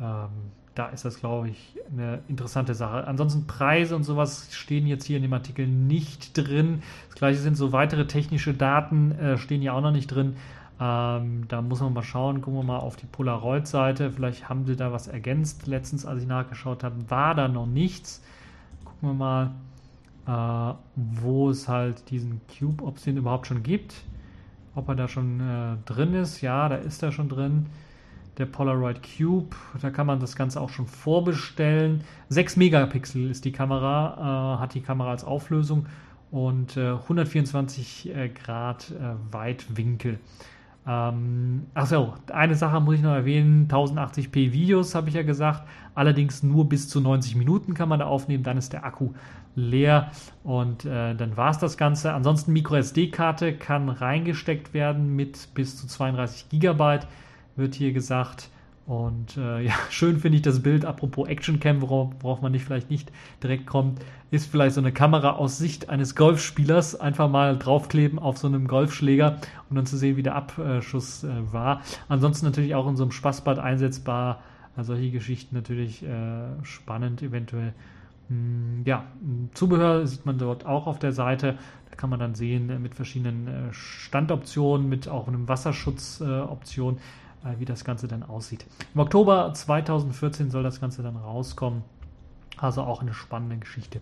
Ähm, 0.00 0.28
da 0.74 0.88
ist 0.88 1.06
das, 1.06 1.20
glaube 1.20 1.48
ich, 1.48 1.78
eine 1.90 2.20
interessante 2.28 2.74
Sache. 2.74 3.06
Ansonsten 3.06 3.46
Preise 3.46 3.96
und 3.96 4.02
sowas 4.02 4.48
stehen 4.52 4.86
jetzt 4.86 5.04
hier 5.04 5.16
in 5.16 5.22
dem 5.22 5.32
Artikel 5.32 5.66
nicht 5.66 6.36
drin. 6.36 6.82
Das 7.08 7.16
gleiche 7.16 7.38
sind 7.38 7.56
so 7.56 7.72
weitere 7.72 8.06
technische 8.06 8.52
Daten, 8.52 9.12
äh, 9.12 9.38
stehen 9.38 9.62
hier 9.62 9.72
auch 9.72 9.80
noch 9.80 9.92
nicht 9.92 10.08
drin. 10.08 10.36
Ähm, 10.78 11.44
da 11.48 11.62
muss 11.62 11.80
man 11.80 11.94
mal 11.94 12.02
schauen, 12.02 12.42
gucken 12.42 12.60
wir 12.60 12.64
mal 12.64 12.78
auf 12.78 12.96
die 12.96 13.06
Polaroid-Seite. 13.06 14.10
Vielleicht 14.10 14.50
haben 14.50 14.66
sie 14.66 14.76
da 14.76 14.92
was 14.92 15.08
ergänzt. 15.08 15.66
Letztens, 15.66 16.04
als 16.04 16.20
ich 16.20 16.28
nachgeschaut 16.28 16.84
habe, 16.84 16.96
war 17.08 17.34
da 17.34 17.48
noch 17.48 17.66
nichts. 17.66 18.22
Gucken 18.84 19.08
wir 19.08 19.14
mal 19.14 19.52
äh, 20.26 20.74
wo 20.94 21.50
es 21.50 21.68
halt 21.68 22.10
diesen 22.10 22.40
Cube, 22.46 22.84
ob 22.84 22.96
es 22.96 23.04
den 23.04 23.16
überhaupt 23.16 23.46
schon 23.46 23.62
gibt, 23.62 23.94
ob 24.74 24.88
er 24.88 24.94
da 24.94 25.08
schon 25.08 25.40
äh, 25.40 25.76
drin 25.84 26.14
ist. 26.14 26.40
Ja, 26.40 26.68
da 26.68 26.76
ist 26.76 27.02
er 27.02 27.12
schon 27.12 27.28
drin. 27.28 27.66
Der 28.38 28.46
Polaroid 28.46 29.00
Cube, 29.02 29.56
da 29.80 29.90
kann 29.90 30.06
man 30.06 30.20
das 30.20 30.36
Ganze 30.36 30.60
auch 30.60 30.68
schon 30.68 30.86
vorbestellen. 30.86 32.04
6 32.28 32.56
Megapixel 32.56 33.30
ist 33.30 33.46
die 33.46 33.52
Kamera, 33.52 34.56
äh, 34.56 34.60
hat 34.60 34.74
die 34.74 34.82
Kamera 34.82 35.10
als 35.10 35.24
Auflösung 35.24 35.86
und 36.30 36.76
124 36.76 38.08
äh, 38.08 38.24
äh, 38.24 38.28
Grad 38.28 38.90
äh, 38.90 39.14
Weitwinkel. 39.32 40.18
Ähm, 40.88 41.66
achso, 41.74 42.14
eine 42.32 42.54
Sache 42.54 42.80
muss 42.80 42.96
ich 42.96 43.02
noch 43.02 43.14
erwähnen: 43.14 43.66
1080p 43.68 44.52
Videos 44.52 44.94
habe 44.94 45.08
ich 45.08 45.14
ja 45.14 45.22
gesagt. 45.22 45.66
Allerdings 45.94 46.42
nur 46.42 46.68
bis 46.68 46.88
zu 46.88 47.00
90 47.00 47.34
Minuten 47.36 47.74
kann 47.74 47.88
man 47.88 47.98
da 47.98 48.06
aufnehmen. 48.06 48.44
Dann 48.44 48.56
ist 48.56 48.72
der 48.72 48.84
Akku 48.84 49.10
leer 49.56 50.10
und 50.44 50.84
äh, 50.84 51.14
dann 51.14 51.36
war 51.36 51.50
es 51.50 51.58
das 51.58 51.76
Ganze. 51.76 52.12
Ansonsten 52.12 52.52
MicroSD-Karte 52.52 53.54
kann 53.54 53.88
reingesteckt 53.88 54.74
werden 54.74 55.16
mit 55.16 55.54
bis 55.54 55.76
zu 55.76 55.86
32 55.88 56.50
GB, 56.50 57.00
wird 57.56 57.74
hier 57.74 57.92
gesagt. 57.92 58.50
Und 58.86 59.36
äh, 59.36 59.60
ja, 59.66 59.74
schön 59.90 60.18
finde 60.20 60.36
ich 60.36 60.42
das 60.42 60.62
Bild, 60.62 60.84
apropos 60.84 61.28
Actioncam, 61.28 61.82
worauf, 61.82 62.12
worauf 62.20 62.40
man 62.40 62.52
nicht 62.52 62.64
vielleicht 62.64 62.90
nicht 62.90 63.12
direkt 63.42 63.66
kommt, 63.66 64.00
ist 64.30 64.50
vielleicht 64.50 64.74
so 64.74 64.80
eine 64.80 64.92
Kamera 64.92 65.32
aus 65.32 65.58
Sicht 65.58 65.88
eines 65.88 66.14
Golfspielers, 66.14 66.98
einfach 66.98 67.28
mal 67.28 67.58
draufkleben 67.58 68.18
auf 68.18 68.38
so 68.38 68.46
einem 68.46 68.68
Golfschläger 68.68 69.38
und 69.68 69.76
dann 69.76 69.86
zu 69.86 69.96
sehen, 69.96 70.16
wie 70.16 70.22
der 70.22 70.34
Abschuss 70.36 71.24
äh, 71.24 71.52
war. 71.52 71.82
Ansonsten 72.08 72.46
natürlich 72.46 72.74
auch 72.74 72.88
in 72.88 72.96
so 72.96 73.04
einem 73.04 73.12
Spaßbad 73.12 73.58
einsetzbar. 73.58 74.42
Also 74.76 74.92
solche 74.92 75.10
Geschichten 75.10 75.56
natürlich 75.56 76.02
äh, 76.02 76.62
spannend, 76.62 77.22
eventuell. 77.22 77.72
Hm, 78.28 78.82
ja, 78.84 79.04
Zubehör 79.54 80.06
sieht 80.06 80.26
man 80.26 80.38
dort 80.38 80.66
auch 80.66 80.86
auf 80.86 80.98
der 80.98 81.12
Seite. 81.12 81.56
Da 81.90 81.96
kann 81.96 82.10
man 82.10 82.20
dann 82.20 82.34
sehen 82.34 82.68
äh, 82.68 82.78
mit 82.78 82.94
verschiedenen 82.94 83.48
äh, 83.48 83.72
Standoptionen, 83.72 84.88
mit 84.88 85.08
auch 85.08 85.28
einem 85.28 85.48
Wasserschutzoption. 85.48 86.96
Äh, 86.96 87.00
wie 87.58 87.64
das 87.64 87.84
Ganze 87.84 88.08
dann 88.08 88.22
aussieht. 88.22 88.66
Im 88.94 89.00
Oktober 89.00 89.52
2014 89.52 90.50
soll 90.50 90.62
das 90.62 90.80
Ganze 90.80 91.02
dann 91.02 91.16
rauskommen. 91.16 91.82
Also 92.58 92.82
auch 92.82 93.02
eine 93.02 93.12
spannende 93.12 93.58
Geschichte. 93.58 94.00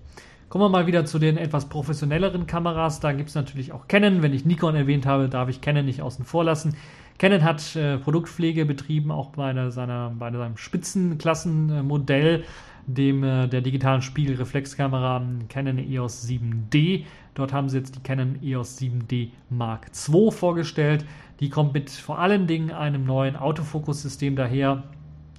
Kommen 0.49 0.65
wir 0.65 0.69
mal 0.69 0.87
wieder 0.87 1.05
zu 1.05 1.19
den 1.19 1.37
etwas 1.37 1.69
professionelleren 1.69 2.47
Kameras. 2.47 3.01
Da 3.01 3.13
gibt 3.13 3.31
es 3.31 3.35
natürlich 3.35 3.73
auch 3.73 3.89
Canon. 3.89 4.23
Wenn 4.23 4.33
ich 4.33 4.45
Nikon 4.45 4.77
erwähnt 4.77 5.07
habe, 5.07 5.29
darf 5.29 5.49
ich 5.49 5.61
Canon 5.61 5.85
nicht 5.85 6.03
außen 6.03 6.25
vor 6.25 6.45
lassen. 6.45 6.77
Canon 7.19 7.43
hat 7.43 7.75
äh, 7.77 7.99
Produktpflege 7.99 8.65
betrieben, 8.65 9.11
auch 9.11 9.31
bei, 9.31 9.51
einer, 9.51 9.71
seiner, 9.71 10.13
bei 10.17 10.31
seinem 10.33 10.57
Spitzenklassenmodell, 10.57 12.45
dem 12.87 13.25
äh, 13.25 13.49
der 13.49 13.61
digitalen 13.61 14.03
Spiegelreflexkamera 14.03 15.23
Canon 15.49 15.79
EOS 15.79 16.27
7D. 16.29 17.05
Dort 17.35 17.53
haben 17.53 17.69
sie 17.69 17.79
jetzt 17.79 17.97
die 17.97 18.01
Canon 18.01 18.39
EOS 18.43 18.79
7D 18.79 19.31
Mark 19.51 19.91
II 20.09 20.31
vorgestellt. 20.31 21.05
Die 21.41 21.51
kommt 21.51 21.75
mit 21.75 21.91
vor 21.91 22.19
allen 22.19 22.47
Dingen 22.47 22.71
einem 22.71 23.05
neuen 23.05 23.37
Autofokus-System 23.37 24.37
daher. 24.37 24.85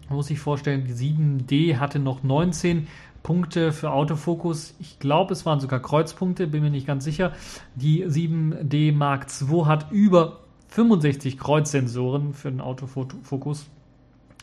Man 0.08 0.17
muss 0.17 0.27
sich 0.27 0.39
vorstellen, 0.39 0.86
die 0.86 0.93
7D 0.93 1.77
hatte 1.77 1.99
noch 1.99 2.23
19 2.23 2.88
Punkte 3.23 3.71
für 3.71 3.91
Autofokus. 3.91 4.75
Ich 4.79 4.99
glaube, 4.99 5.34
es 5.34 5.45
waren 5.47 5.60
sogar 5.60 5.81
Kreuzpunkte, 5.81 6.45
bin 6.45 6.62
mir 6.62 6.69
nicht 6.69 6.86
ganz 6.86 7.03
sicher. 7.03 7.31
Die 7.73 8.05
7D 8.05 8.93
Mark 8.93 9.27
II 9.41 9.65
hat 9.65 9.91
über 9.91 10.41
65 10.67 11.39
Kreuzsensoren 11.39 12.34
für 12.34 12.51
den 12.51 12.62
Autofokus 12.62 13.65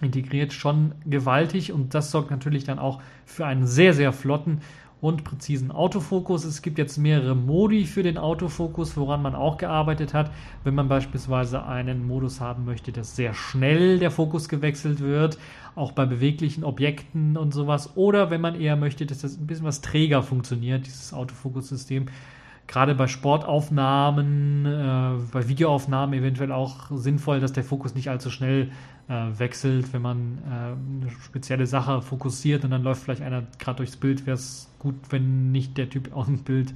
integriert, 0.02 0.52
schon 0.52 0.92
gewaltig 1.06 1.72
und 1.72 1.94
das 1.94 2.10
sorgt 2.10 2.30
natürlich 2.30 2.64
dann 2.64 2.78
auch 2.78 3.00
für 3.24 3.46
einen 3.46 3.66
sehr, 3.66 3.94
sehr 3.94 4.12
flotten 4.12 4.60
und 5.02 5.24
präzisen 5.24 5.72
Autofokus. 5.72 6.44
Es 6.44 6.62
gibt 6.62 6.78
jetzt 6.78 6.96
mehrere 6.96 7.34
Modi 7.34 7.86
für 7.86 8.04
den 8.04 8.18
Autofokus, 8.18 8.96
woran 8.96 9.20
man 9.20 9.34
auch 9.34 9.58
gearbeitet 9.58 10.14
hat. 10.14 10.30
Wenn 10.62 10.76
man 10.76 10.88
beispielsweise 10.88 11.66
einen 11.66 12.06
Modus 12.06 12.40
haben 12.40 12.64
möchte, 12.64 12.92
dass 12.92 13.16
sehr 13.16 13.34
schnell 13.34 13.98
der 13.98 14.12
Fokus 14.12 14.48
gewechselt 14.48 15.00
wird, 15.00 15.38
auch 15.74 15.90
bei 15.90 16.06
beweglichen 16.06 16.62
Objekten 16.62 17.36
und 17.36 17.52
sowas. 17.52 17.96
Oder 17.96 18.30
wenn 18.30 18.40
man 18.40 18.54
eher 18.54 18.76
möchte, 18.76 19.04
dass 19.04 19.22
das 19.22 19.36
ein 19.36 19.48
bisschen 19.48 19.66
was 19.66 19.80
träger 19.80 20.22
funktioniert, 20.22 20.86
dieses 20.86 21.12
Autofokussystem. 21.12 22.06
Gerade 22.72 22.94
bei 22.94 23.06
Sportaufnahmen, 23.06 24.64
äh, 24.64 25.30
bei 25.30 25.46
Videoaufnahmen 25.46 26.18
eventuell 26.18 26.52
auch 26.52 26.90
sinnvoll, 26.90 27.38
dass 27.38 27.52
der 27.52 27.64
Fokus 27.64 27.94
nicht 27.94 28.08
allzu 28.08 28.30
schnell 28.30 28.70
äh, 29.08 29.12
wechselt, 29.38 29.92
wenn 29.92 30.00
man 30.00 30.38
äh, 30.38 31.04
eine 31.04 31.10
spezielle 31.10 31.66
Sache 31.66 32.00
fokussiert 32.00 32.64
und 32.64 32.70
dann 32.70 32.82
läuft 32.82 33.02
vielleicht 33.02 33.20
einer 33.20 33.42
gerade 33.58 33.76
durchs 33.76 33.98
Bild, 33.98 34.24
wäre 34.24 34.36
es 34.36 34.70
gut, 34.78 34.94
wenn 35.10 35.52
nicht 35.52 35.76
der 35.76 35.90
Typ 35.90 36.12
aus 36.16 36.24
dem 36.24 36.44
Bild, 36.44 36.72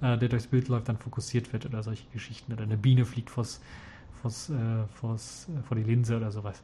äh, 0.00 0.18
der 0.18 0.28
durchs 0.28 0.48
Bild 0.48 0.66
läuft, 0.66 0.88
dann 0.88 0.96
fokussiert 0.96 1.52
wird 1.52 1.64
oder 1.64 1.80
solche 1.84 2.08
Geschichten 2.12 2.52
oder 2.52 2.64
eine 2.64 2.76
Biene 2.76 3.04
fliegt 3.04 3.30
vors, 3.30 3.60
vors, 4.20 4.50
äh, 4.50 4.54
vors, 4.94 5.46
äh, 5.48 5.62
vor 5.62 5.76
die 5.76 5.84
Linse 5.84 6.16
oder 6.16 6.32
sowas. 6.32 6.60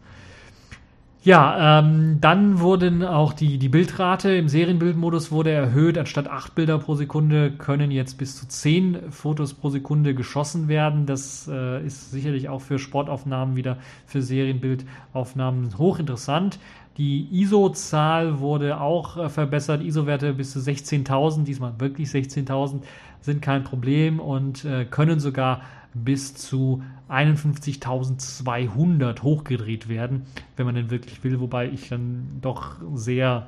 Ja, 1.24 1.78
ähm, 1.78 2.18
dann 2.20 2.58
wurden 2.58 3.04
auch 3.04 3.32
die, 3.32 3.56
die 3.58 3.68
Bildrate 3.68 4.35
im 4.35 4.48
Serienbildmodus 4.48 5.30
wurde 5.30 5.52
erhöht. 5.52 5.96
Anstatt 5.96 6.26
8 6.26 6.56
Bilder 6.56 6.78
pro 6.78 6.96
Sekunde 6.96 7.52
können 7.52 7.92
jetzt 7.92 8.18
bis 8.18 8.37
zu 8.37 8.48
10 8.48 9.12
Fotos 9.12 9.54
pro 9.54 9.70
Sekunde 9.70 10.16
geschossen 10.16 10.66
werden. 10.66 11.06
Das 11.06 11.48
äh, 11.48 11.87
ist 11.87 12.11
sicherlich 12.11 12.48
auch 12.48 12.61
für 12.61 12.80
Sportaufnahmen 12.80 13.54
wieder, 13.54 13.78
für 14.04 14.20
Serienbildaufnahmen 14.20 15.78
hochinteressant. 15.78 16.58
Die 16.98 17.28
ISO-Zahl 17.30 18.40
wurde 18.40 18.80
auch 18.80 19.16
äh, 19.16 19.28
verbessert. 19.28 19.80
ISO-Werte 19.80 20.32
bis 20.32 20.50
zu 20.50 20.58
16.000, 20.58 21.44
diesmal 21.44 21.74
wirklich 21.78 22.08
16.000, 22.08 22.80
sind 23.20 23.40
kein 23.40 23.62
Problem 23.62 24.18
und 24.18 24.64
äh, 24.64 24.87
können 24.87 25.20
sogar 25.20 25.61
bis 25.94 26.35
zu 26.35 26.83
51.200 27.09 29.22
hochgedreht 29.22 29.88
werden, 29.88 30.26
wenn 30.57 30.66
man 30.66 30.74
denn 30.74 30.90
wirklich 30.90 31.24
will, 31.24 31.40
wobei 31.40 31.68
ich 31.68 31.88
dann 31.88 32.38
doch 32.40 32.76
sehr 32.94 33.46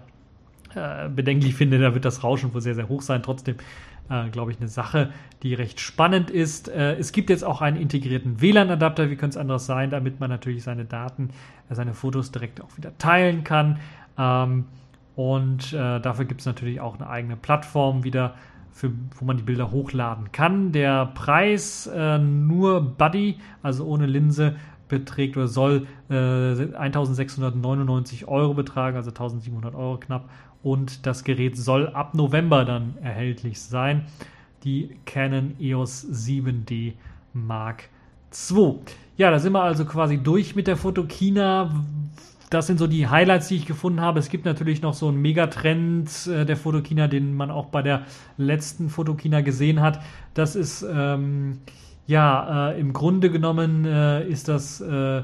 äh, 0.75 1.09
bedenklich 1.09 1.55
finde, 1.55 1.79
da 1.79 1.95
wird 1.95 2.05
das 2.05 2.23
Rauschen 2.23 2.53
wohl 2.53 2.61
sehr, 2.61 2.75
sehr 2.75 2.89
hoch 2.89 3.03
sein. 3.03 3.23
Trotzdem 3.23 3.57
äh, 4.11 4.29
glaube 4.29 4.51
ich, 4.51 4.59
eine 4.59 4.69
Sache, 4.69 5.11
die 5.43 5.55
recht 5.55 5.81
spannend 5.81 6.31
ist. 6.31 6.69
Äh, 6.69 6.97
es 6.97 7.13
gibt 7.13 7.31
jetzt 7.31 7.45
auch 7.45 7.63
einen 7.63 7.77
integrierten 7.77 8.41
WLAN-Adapter, 8.41 9.11
wie 9.11 9.17
könnte 9.17 9.39
es 9.39 9.41
anders 9.41 9.67
sein, 9.67 9.91
damit 9.91 10.21
man 10.21 10.31
natürlich 10.31 10.63
seine 10.63 10.85
Daten, 10.85 11.31
äh, 11.71 11.75
seine 11.75 11.95
Fotos 11.95 12.31
direkt 12.31 12.61
auch 12.61 12.77
wieder 12.77 12.97
teilen 12.99 13.45
kann. 13.45 13.79
Ähm, 14.19 14.67
und 15.17 15.73
äh, 15.73 16.01
dafür 16.01 16.25
gibt 16.25 16.41
es 16.41 16.47
natürlich 16.47 16.81
auch 16.81 16.97
eine 16.97 17.09
eigene 17.09 17.37
Plattform 17.37 18.05
wieder 18.05 18.35
für, 18.75 18.91
wo 19.17 19.25
man 19.25 19.37
die 19.37 19.45
Bilder 19.45 19.71
hochladen 19.71 20.33
kann. 20.33 20.73
Der 20.73 21.07
Preis 21.07 21.87
äh, 21.87 22.19
nur 22.19 22.83
Buddy, 22.83 23.37
also 23.63 23.87
ohne 23.87 24.07
Linse, 24.07 24.57
beträgt 24.89 25.37
oder 25.37 25.49
soll 25.49 25.87
äh, 26.11 26.15
1699 26.15 28.29
Euro 28.29 28.53
betragen, 28.53 28.97
also 28.97 29.11
1700 29.11 29.75
Euro 29.75 29.99
knapp. 29.99 30.29
Und 30.63 31.07
das 31.07 31.25
Gerät 31.25 31.57
soll 31.57 31.89
ab 31.89 32.15
November 32.15 32.65
dann 32.65 32.95
erhältlich 33.01 33.61
sein. 33.61 34.07
Die 34.65 34.97
Canon 35.07 35.55
EOS 35.61 36.07
7D 36.11 36.95
Mark 37.33 37.85
II. 38.51 38.81
Ja, 39.17 39.31
da 39.31 39.39
sind 39.39 39.53
wir 39.53 39.63
also 39.63 39.85
quasi 39.85 40.19
durch 40.19 40.57
mit 40.57 40.67
der 40.67 40.77
Fotokina 40.77 41.85
das 42.51 42.67
sind 42.67 42.79
so 42.79 42.87
die 42.87 43.09
Highlights, 43.09 43.49
die 43.49 43.57
ich 43.57 43.67
gefunden 43.67 44.01
habe. 44.01 44.19
Es 44.19 44.29
gibt 44.29 44.45
natürlich 44.45 44.83
noch 44.83 44.95
so 44.95 45.09
einen 45.09 45.21
Megatrend 45.21 46.27
äh, 46.27 46.45
der 46.45 46.57
Fotokina, 46.57 47.09
den 47.09 47.35
man 47.35 47.51
auch 47.51 47.67
bei 47.67 47.83
der 47.83 48.03
letzten 48.37 48.89
Fotokina 48.89 49.41
gesehen 49.41 49.81
hat. 49.81 50.01
Das 50.35 50.57
ist, 50.57 50.85
ähm, 50.89 51.61
ja, 52.07 52.71
äh, 52.71 52.81
im 52.81 52.93
Grunde 52.93 53.31
genommen 53.31 53.85
äh, 53.85 54.27
ist 54.29 54.49
das 54.49 54.81
äh, 54.81 55.23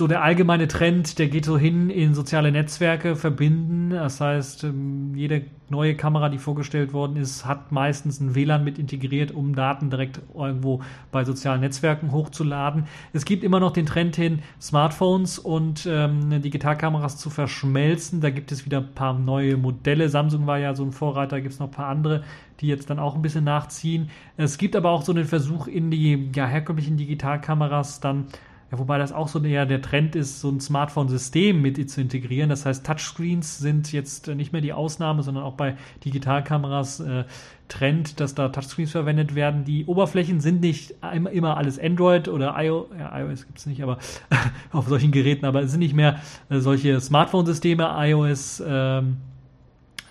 so 0.00 0.06
der 0.06 0.22
allgemeine 0.22 0.66
Trend, 0.66 1.18
der 1.18 1.28
geht 1.28 1.44
so 1.44 1.58
hin 1.58 1.90
in 1.90 2.14
soziale 2.14 2.50
Netzwerke 2.50 3.16
verbinden. 3.16 3.90
Das 3.90 4.18
heißt, 4.18 4.64
ähm, 4.64 5.14
jede 5.14 5.42
neue 5.68 5.94
Kamera, 5.94 6.30
die 6.30 6.38
vorgestellt 6.38 6.94
worden 6.94 7.18
ist, 7.18 7.44
hat 7.44 7.70
meistens 7.70 8.18
ein 8.18 8.34
WLAN 8.34 8.64
mit 8.64 8.78
integriert, 8.78 9.30
um 9.30 9.54
Daten 9.54 9.90
direkt 9.90 10.22
irgendwo 10.34 10.80
bei 11.12 11.26
sozialen 11.26 11.60
Netzwerken 11.60 12.12
hochzuladen. 12.12 12.86
Es 13.12 13.26
gibt 13.26 13.44
immer 13.44 13.60
noch 13.60 13.72
den 13.72 13.84
Trend 13.84 14.16
hin, 14.16 14.38
Smartphones 14.58 15.38
und 15.38 15.86
ähm, 15.86 16.40
Digitalkameras 16.40 17.18
zu 17.18 17.28
verschmelzen. 17.28 18.22
Da 18.22 18.30
gibt 18.30 18.52
es 18.52 18.64
wieder 18.64 18.78
ein 18.78 18.94
paar 18.94 19.12
neue 19.12 19.58
Modelle. 19.58 20.08
Samsung 20.08 20.46
war 20.46 20.58
ja 20.58 20.74
so 20.74 20.82
ein 20.82 20.92
Vorreiter, 20.92 21.42
gibt 21.42 21.52
es 21.52 21.60
noch 21.60 21.68
ein 21.68 21.72
paar 21.72 21.88
andere, 21.88 22.24
die 22.60 22.68
jetzt 22.68 22.88
dann 22.88 22.98
auch 22.98 23.16
ein 23.16 23.22
bisschen 23.22 23.44
nachziehen. 23.44 24.08
Es 24.38 24.56
gibt 24.56 24.76
aber 24.76 24.92
auch 24.92 25.02
so 25.02 25.12
einen 25.12 25.26
Versuch 25.26 25.66
in 25.66 25.90
die 25.90 26.30
ja, 26.34 26.46
herkömmlichen 26.46 26.96
Digitalkameras 26.96 28.00
dann 28.00 28.28
ja, 28.70 28.78
wobei 28.78 28.98
das 28.98 29.12
auch 29.12 29.28
so 29.28 29.42
eher 29.42 29.66
der 29.66 29.82
Trend 29.82 30.14
ist, 30.14 30.40
so 30.40 30.48
ein 30.48 30.60
Smartphone-System 30.60 31.60
mit 31.60 31.90
zu 31.90 32.00
integrieren. 32.00 32.50
Das 32.50 32.66
heißt, 32.66 32.86
Touchscreens 32.86 33.58
sind 33.58 33.92
jetzt 33.92 34.28
nicht 34.28 34.52
mehr 34.52 34.62
die 34.62 34.72
Ausnahme, 34.72 35.22
sondern 35.22 35.42
auch 35.42 35.54
bei 35.54 35.76
Digitalkameras 36.04 37.00
äh, 37.00 37.24
Trend, 37.68 38.20
dass 38.20 38.34
da 38.34 38.48
Touchscreens 38.48 38.92
verwendet 38.92 39.34
werden. 39.34 39.64
Die 39.64 39.86
Oberflächen 39.86 40.40
sind 40.40 40.60
nicht 40.60 40.94
immer 41.32 41.56
alles 41.56 41.78
Android 41.78 42.28
oder 42.28 42.54
iOS, 42.56 42.86
ja, 42.98 43.18
iOS 43.18 43.46
gibt 43.46 43.58
es 43.58 43.66
nicht, 43.66 43.82
aber 43.82 43.98
auf 44.72 44.88
solchen 44.88 45.10
Geräten, 45.10 45.46
aber 45.46 45.62
es 45.62 45.70
sind 45.72 45.80
nicht 45.80 45.94
mehr 45.94 46.20
äh, 46.48 46.58
solche 46.58 47.00
Smartphone-Systeme, 47.00 47.92
iOS, 47.96 48.62
ähm, 48.66 49.16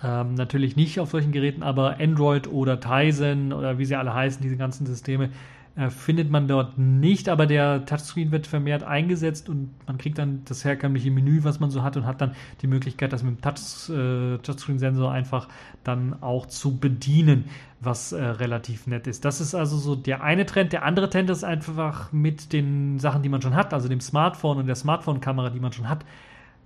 Ähm, 0.02 0.34
natürlich 0.34 0.76
nicht 0.76 0.98
auf 0.98 1.10
solchen 1.10 1.30
Geräten, 1.30 1.62
aber 1.62 2.00
Android 2.00 2.50
oder 2.50 2.80
Tizen 2.80 3.52
oder 3.52 3.76
wie 3.78 3.84
sie 3.84 3.96
alle 3.96 4.14
heißen, 4.14 4.40
diese 4.40 4.56
ganzen 4.56 4.86
Systeme, 4.86 5.28
äh, 5.80 5.88
findet 5.88 6.30
man 6.30 6.46
dort 6.46 6.76
nicht, 6.76 7.30
aber 7.30 7.46
der 7.46 7.86
Touchscreen 7.86 8.30
wird 8.32 8.46
vermehrt 8.46 8.82
eingesetzt 8.82 9.48
und 9.48 9.70
man 9.86 9.96
kriegt 9.96 10.18
dann 10.18 10.42
das 10.44 10.62
herkömmliche 10.62 11.10
Menü, 11.10 11.42
was 11.42 11.58
man 11.58 11.70
so 11.70 11.82
hat 11.82 11.96
und 11.96 12.04
hat 12.04 12.20
dann 12.20 12.34
die 12.60 12.66
Möglichkeit, 12.66 13.14
das 13.14 13.22
mit 13.22 13.38
dem 13.38 13.40
Touch, 13.40 13.88
äh, 13.88 14.36
Touchscreen-Sensor 14.38 15.10
einfach 15.10 15.48
dann 15.82 16.22
auch 16.22 16.44
zu 16.44 16.76
bedienen, 16.76 17.46
was 17.80 18.12
äh, 18.12 18.22
relativ 18.22 18.86
nett 18.88 19.06
ist. 19.06 19.24
Das 19.24 19.40
ist 19.40 19.54
also 19.54 19.78
so 19.78 19.96
der 19.96 20.22
eine 20.22 20.44
Trend. 20.44 20.74
Der 20.74 20.84
andere 20.84 21.08
Trend 21.08 21.30
ist 21.30 21.44
einfach 21.44 22.12
mit 22.12 22.52
den 22.52 22.98
Sachen, 22.98 23.22
die 23.22 23.30
man 23.30 23.40
schon 23.40 23.54
hat, 23.54 23.72
also 23.72 23.88
dem 23.88 24.02
Smartphone 24.02 24.58
und 24.58 24.66
der 24.66 24.76
Smartphone-Kamera, 24.76 25.48
die 25.48 25.60
man 25.60 25.72
schon 25.72 25.88
hat, 25.88 26.04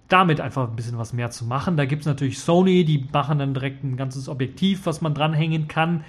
damit 0.08 0.40
einfach 0.40 0.68
ein 0.68 0.74
bisschen 0.74 0.98
was 0.98 1.12
mehr 1.12 1.30
zu 1.30 1.44
machen. 1.44 1.76
Da 1.76 1.84
gibt 1.84 2.02
es 2.02 2.06
natürlich 2.06 2.40
Sony, 2.40 2.84
die 2.84 3.06
machen 3.12 3.38
dann 3.38 3.54
direkt 3.54 3.84
ein 3.84 3.96
ganzes 3.96 4.28
Objektiv, 4.28 4.86
was 4.86 5.02
man 5.02 5.14
dranhängen 5.14 5.68
kann 5.68 6.04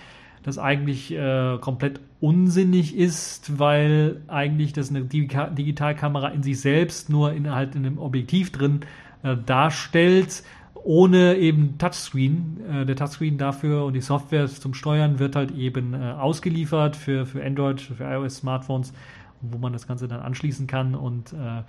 das 0.46 0.60
eigentlich 0.60 1.12
äh, 1.12 1.58
komplett 1.60 2.00
unsinnig 2.22 2.96
ist, 2.96 3.58
weil 3.58 4.22
eigentlich 4.28 4.74
das 4.74 4.92
eine 4.92 5.02
Digitalkamera 5.04 6.28
in 6.28 6.44
sich 6.44 6.62
selbst 6.62 7.10
nur 7.10 7.34
in, 7.34 7.50
halt 7.50 7.74
in 7.74 7.84
einem 7.84 7.98
Objektiv 7.98 8.52
drin 8.52 8.82
äh, 9.24 9.36
darstellt, 9.44 10.44
ohne 10.76 11.38
eben 11.38 11.80
Touchscreen. 11.80 12.62
Äh, 12.72 12.86
der 12.86 12.96
Touchscreen 12.96 13.40
dafür 13.40 13.86
und 13.86 13.94
die 13.94 14.02
Software 14.02 14.46
zum 14.46 14.76
Steuern 14.76 15.18
wird 15.18 15.36
halt 15.36 15.50
eben 15.50 15.96
äh, 15.96 16.12
ausgeliefert 16.12 16.96
für, 16.96 17.26
für 17.26 17.44
Android, 17.44 17.82
für 17.82 18.04
iOS-Smartphones, 18.04 18.94
wo 19.42 19.58
man 19.58 19.74
das 19.74 19.88
Ganze 19.88 20.08
dann 20.08 20.20
anschließen 20.20 20.68
kann 20.68 20.94
und 20.94 21.34
äh, 21.34 21.64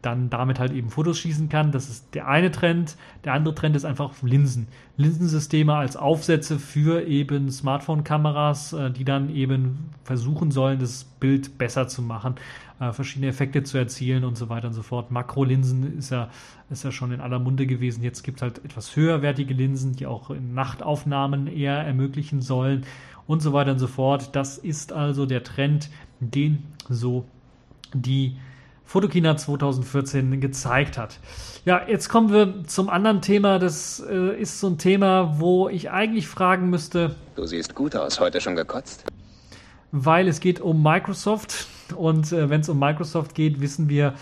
dann 0.00 0.30
damit 0.30 0.58
halt 0.58 0.72
eben 0.72 0.88
Fotos 0.88 1.18
schießen 1.18 1.50
kann. 1.50 1.70
Das 1.70 1.90
ist 1.90 2.14
der 2.14 2.26
eine 2.26 2.50
Trend. 2.50 2.96
Der 3.24 3.34
andere 3.34 3.54
Trend 3.54 3.76
ist 3.76 3.84
einfach 3.84 4.22
Linsen. 4.22 4.66
Linsensysteme 4.96 5.74
als 5.74 5.96
Aufsätze 5.96 6.58
für 6.58 7.06
eben 7.06 7.50
Smartphone-Kameras, 7.50 8.72
äh, 8.72 8.90
die 8.90 9.04
dann 9.04 9.28
eben 9.28 9.90
versuchen 10.02 10.50
sollen, 10.50 10.78
das 10.78 11.04
Bild 11.04 11.58
besser 11.58 11.86
zu 11.86 12.00
machen, 12.00 12.36
äh, 12.80 12.92
verschiedene 12.92 13.28
Effekte 13.28 13.62
zu 13.62 13.76
erzielen 13.76 14.24
und 14.24 14.38
so 14.38 14.48
weiter 14.48 14.68
und 14.68 14.74
so 14.74 14.82
fort. 14.82 15.10
Makrolinsen 15.10 15.98
ist 15.98 16.10
ja, 16.10 16.30
ist 16.70 16.84
ja 16.84 16.90
schon 16.90 17.12
in 17.12 17.20
aller 17.20 17.38
Munde 17.38 17.66
gewesen. 17.66 18.02
Jetzt 18.02 18.22
gibt 18.22 18.38
es 18.38 18.42
halt 18.42 18.64
etwas 18.64 18.96
höherwertige 18.96 19.52
Linsen, 19.52 19.96
die 19.96 20.06
auch 20.06 20.30
in 20.30 20.54
Nachtaufnahmen 20.54 21.46
eher 21.46 21.76
ermöglichen 21.76 22.40
sollen 22.40 22.86
und 23.26 23.42
so 23.42 23.52
weiter 23.52 23.72
und 23.72 23.78
so 23.78 23.86
fort. 23.86 24.34
Das 24.34 24.56
ist 24.56 24.94
also 24.94 25.26
der 25.26 25.44
Trend, 25.44 25.90
den 26.20 26.62
so 26.88 27.26
die 27.92 28.36
Fotokina 28.84 29.36
2014 29.36 30.40
gezeigt 30.40 30.98
hat. 30.98 31.18
Ja, 31.64 31.82
jetzt 31.88 32.08
kommen 32.08 32.32
wir 32.32 32.64
zum 32.66 32.88
anderen 32.88 33.22
Thema. 33.22 33.58
Das 33.58 34.00
äh, 34.00 34.40
ist 34.40 34.60
so 34.60 34.68
ein 34.68 34.78
Thema, 34.78 35.38
wo 35.38 35.68
ich 35.68 35.90
eigentlich 35.90 36.28
fragen 36.28 36.70
müsste. 36.70 37.16
Du 37.36 37.46
siehst 37.46 37.74
gut 37.74 37.96
aus, 37.96 38.20
heute 38.20 38.40
schon 38.40 38.54
gekotzt. 38.54 39.04
Weil 39.90 40.28
es 40.28 40.40
geht 40.40 40.60
um 40.60 40.82
Microsoft 40.82 41.66
und 41.96 42.32
äh, 42.32 42.50
wenn 42.50 42.60
es 42.60 42.68
um 42.68 42.78
Microsoft 42.78 43.34
geht, 43.34 43.60
wissen 43.60 43.88
wir, 43.88 44.14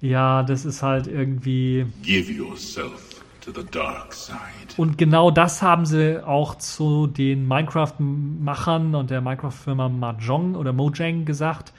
ja, 0.00 0.42
das 0.42 0.64
ist 0.64 0.82
halt 0.82 1.06
irgendwie. 1.06 1.86
Give 2.02 2.32
yourself 2.32 3.22
to 3.40 3.52
the 3.52 3.66
dark 3.70 4.12
side. 4.12 4.36
Und 4.76 4.98
genau 4.98 5.30
das 5.30 5.62
haben 5.62 5.86
sie 5.86 6.24
auch 6.24 6.56
zu 6.56 7.06
den 7.06 7.46
Minecraft-Machern 7.48 8.94
und 8.94 9.10
der 9.10 9.20
Minecraft-Firma 9.20 9.88
Mahjong 9.88 10.54
oder 10.54 10.72
Mojang 10.72 11.24
gesagt. 11.24 11.72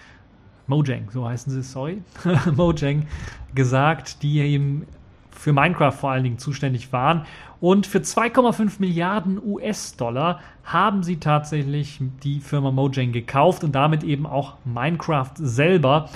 Mojang, 0.69 1.09
so 1.11 1.27
heißen 1.27 1.51
sie, 1.51 1.63
sorry, 1.63 2.01
Mojang 2.55 3.07
gesagt, 3.53 4.23
die 4.23 4.39
eben 4.39 4.85
für 5.31 5.53
Minecraft 5.53 5.91
vor 5.91 6.11
allen 6.11 6.23
Dingen 6.23 6.37
zuständig 6.37 6.93
waren. 6.93 7.25
Und 7.61 7.87
für 7.87 7.99
2,5 7.99 8.73
Milliarden 8.79 9.41
US-Dollar 9.43 10.39
haben 10.63 11.03
sie 11.03 11.17
tatsächlich 11.17 11.99
die 12.23 12.39
Firma 12.39 12.71
Mojang 12.71 13.11
gekauft 13.11 13.63
und 13.63 13.73
damit 13.73 14.03
eben 14.03 14.25
auch 14.25 14.55
Minecraft 14.65 15.31
selber. 15.35 16.09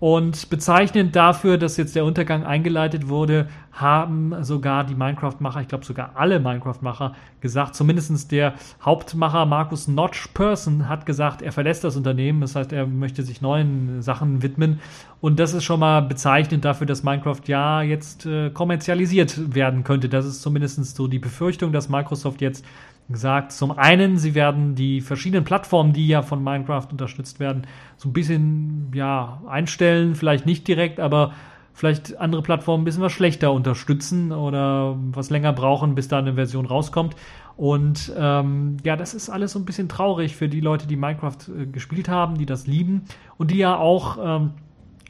Und 0.00 0.48
bezeichnend 0.48 1.16
dafür, 1.16 1.58
dass 1.58 1.76
jetzt 1.76 1.96
der 1.96 2.04
Untergang 2.04 2.44
eingeleitet 2.44 3.08
wurde, 3.08 3.48
haben 3.72 4.32
sogar 4.44 4.84
die 4.84 4.94
Minecraft-Macher, 4.94 5.60
ich 5.60 5.68
glaube 5.68 5.84
sogar 5.84 6.12
alle 6.14 6.38
Minecraft-Macher 6.38 7.14
gesagt, 7.40 7.74
zumindest 7.74 8.30
der 8.30 8.54
Hauptmacher 8.80 9.44
Markus 9.44 9.88
Notch 9.88 10.28
Person 10.34 10.88
hat 10.88 11.04
gesagt, 11.04 11.42
er 11.42 11.50
verlässt 11.50 11.82
das 11.82 11.96
Unternehmen, 11.96 12.40
das 12.40 12.54
heißt, 12.54 12.72
er 12.72 12.86
möchte 12.86 13.24
sich 13.24 13.40
neuen 13.40 14.00
Sachen 14.00 14.42
widmen. 14.42 14.78
Und 15.20 15.40
das 15.40 15.52
ist 15.52 15.64
schon 15.64 15.80
mal 15.80 16.00
bezeichnend 16.00 16.64
dafür, 16.64 16.86
dass 16.86 17.02
Minecraft 17.02 17.42
ja 17.46 17.82
jetzt 17.82 18.24
äh, 18.24 18.50
kommerzialisiert 18.50 19.54
werden 19.54 19.82
könnte. 19.82 20.08
Das 20.08 20.26
ist 20.26 20.42
zumindest 20.42 20.96
so 20.96 21.08
die 21.08 21.18
Befürchtung, 21.18 21.72
dass 21.72 21.88
Microsoft 21.88 22.40
jetzt 22.40 22.64
gesagt. 23.08 23.52
Zum 23.52 23.70
einen, 23.70 24.18
sie 24.18 24.34
werden 24.34 24.74
die 24.74 25.00
verschiedenen 25.00 25.44
Plattformen, 25.44 25.92
die 25.92 26.08
ja 26.08 26.22
von 26.22 26.42
Minecraft 26.42 26.86
unterstützt 26.90 27.40
werden, 27.40 27.66
so 27.96 28.08
ein 28.08 28.12
bisschen 28.12 28.90
ja, 28.94 29.42
einstellen, 29.48 30.14
vielleicht 30.14 30.46
nicht 30.46 30.68
direkt, 30.68 31.00
aber 31.00 31.32
vielleicht 31.72 32.18
andere 32.18 32.42
Plattformen 32.42 32.82
ein 32.82 32.84
bisschen 32.84 33.02
was 33.02 33.12
schlechter 33.12 33.52
unterstützen 33.52 34.32
oder 34.32 34.96
was 35.12 35.30
länger 35.30 35.52
brauchen, 35.52 35.94
bis 35.94 36.08
da 36.08 36.18
eine 36.18 36.34
Version 36.34 36.66
rauskommt. 36.66 37.14
Und 37.56 38.12
ähm, 38.16 38.76
ja, 38.84 38.96
das 38.96 39.14
ist 39.14 39.30
alles 39.30 39.52
so 39.52 39.58
ein 39.58 39.64
bisschen 39.64 39.88
traurig 39.88 40.36
für 40.36 40.48
die 40.48 40.60
Leute, 40.60 40.86
die 40.86 40.96
Minecraft 40.96 41.38
äh, 41.56 41.66
gespielt 41.66 42.08
haben, 42.08 42.36
die 42.36 42.46
das 42.46 42.66
lieben 42.66 43.02
und 43.36 43.50
die 43.50 43.58
ja 43.58 43.76
auch 43.76 44.18
ähm, 44.20 44.50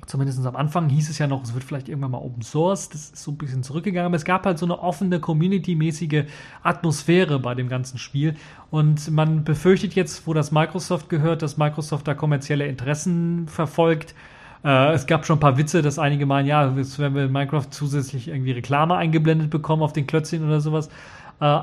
zumindest 0.08 0.44
am 0.44 0.56
Anfang 0.56 0.88
hieß 0.88 1.10
es 1.10 1.18
ja 1.18 1.26
noch, 1.26 1.42
es 1.42 1.52
wird 1.52 1.62
vielleicht 1.62 1.88
irgendwann 1.88 2.12
mal 2.12 2.18
Open 2.18 2.42
Source. 2.42 2.88
Das 2.88 3.10
ist 3.10 3.16
so 3.18 3.30
ein 3.30 3.36
bisschen 3.36 3.62
zurückgegangen, 3.62 4.06
aber 4.06 4.16
es 4.16 4.24
gab 4.24 4.46
halt 4.46 4.58
so 4.58 4.66
eine 4.66 4.80
offene, 4.80 5.20
Community-mäßige 5.20 6.24
Atmosphäre 6.62 7.38
bei 7.38 7.54
dem 7.54 7.68
ganzen 7.68 7.98
Spiel. 7.98 8.34
Und 8.70 9.10
man 9.10 9.44
befürchtet 9.44 9.94
jetzt, 9.94 10.26
wo 10.26 10.32
das 10.32 10.50
Microsoft 10.50 11.08
gehört, 11.08 11.42
dass 11.42 11.58
Microsoft 11.58 12.08
da 12.08 12.14
kommerzielle 12.14 12.66
Interessen 12.66 13.46
verfolgt. 13.48 14.14
Äh, 14.64 14.92
es 14.92 15.06
gab 15.06 15.26
schon 15.26 15.36
ein 15.36 15.40
paar 15.40 15.58
Witze, 15.58 15.82
dass 15.82 15.98
einige 15.98 16.24
meinen, 16.24 16.46
ja, 16.46 16.74
wenn 16.74 17.14
wir 17.14 17.24
in 17.26 17.32
Minecraft 17.32 17.66
zusätzlich 17.70 18.28
irgendwie 18.28 18.52
Reklame 18.52 18.96
eingeblendet 18.96 19.50
bekommen 19.50 19.82
auf 19.82 19.92
den 19.92 20.06
Klötzchen 20.06 20.44
oder 20.44 20.60
sowas. 20.60 20.88
Äh, 21.40 21.60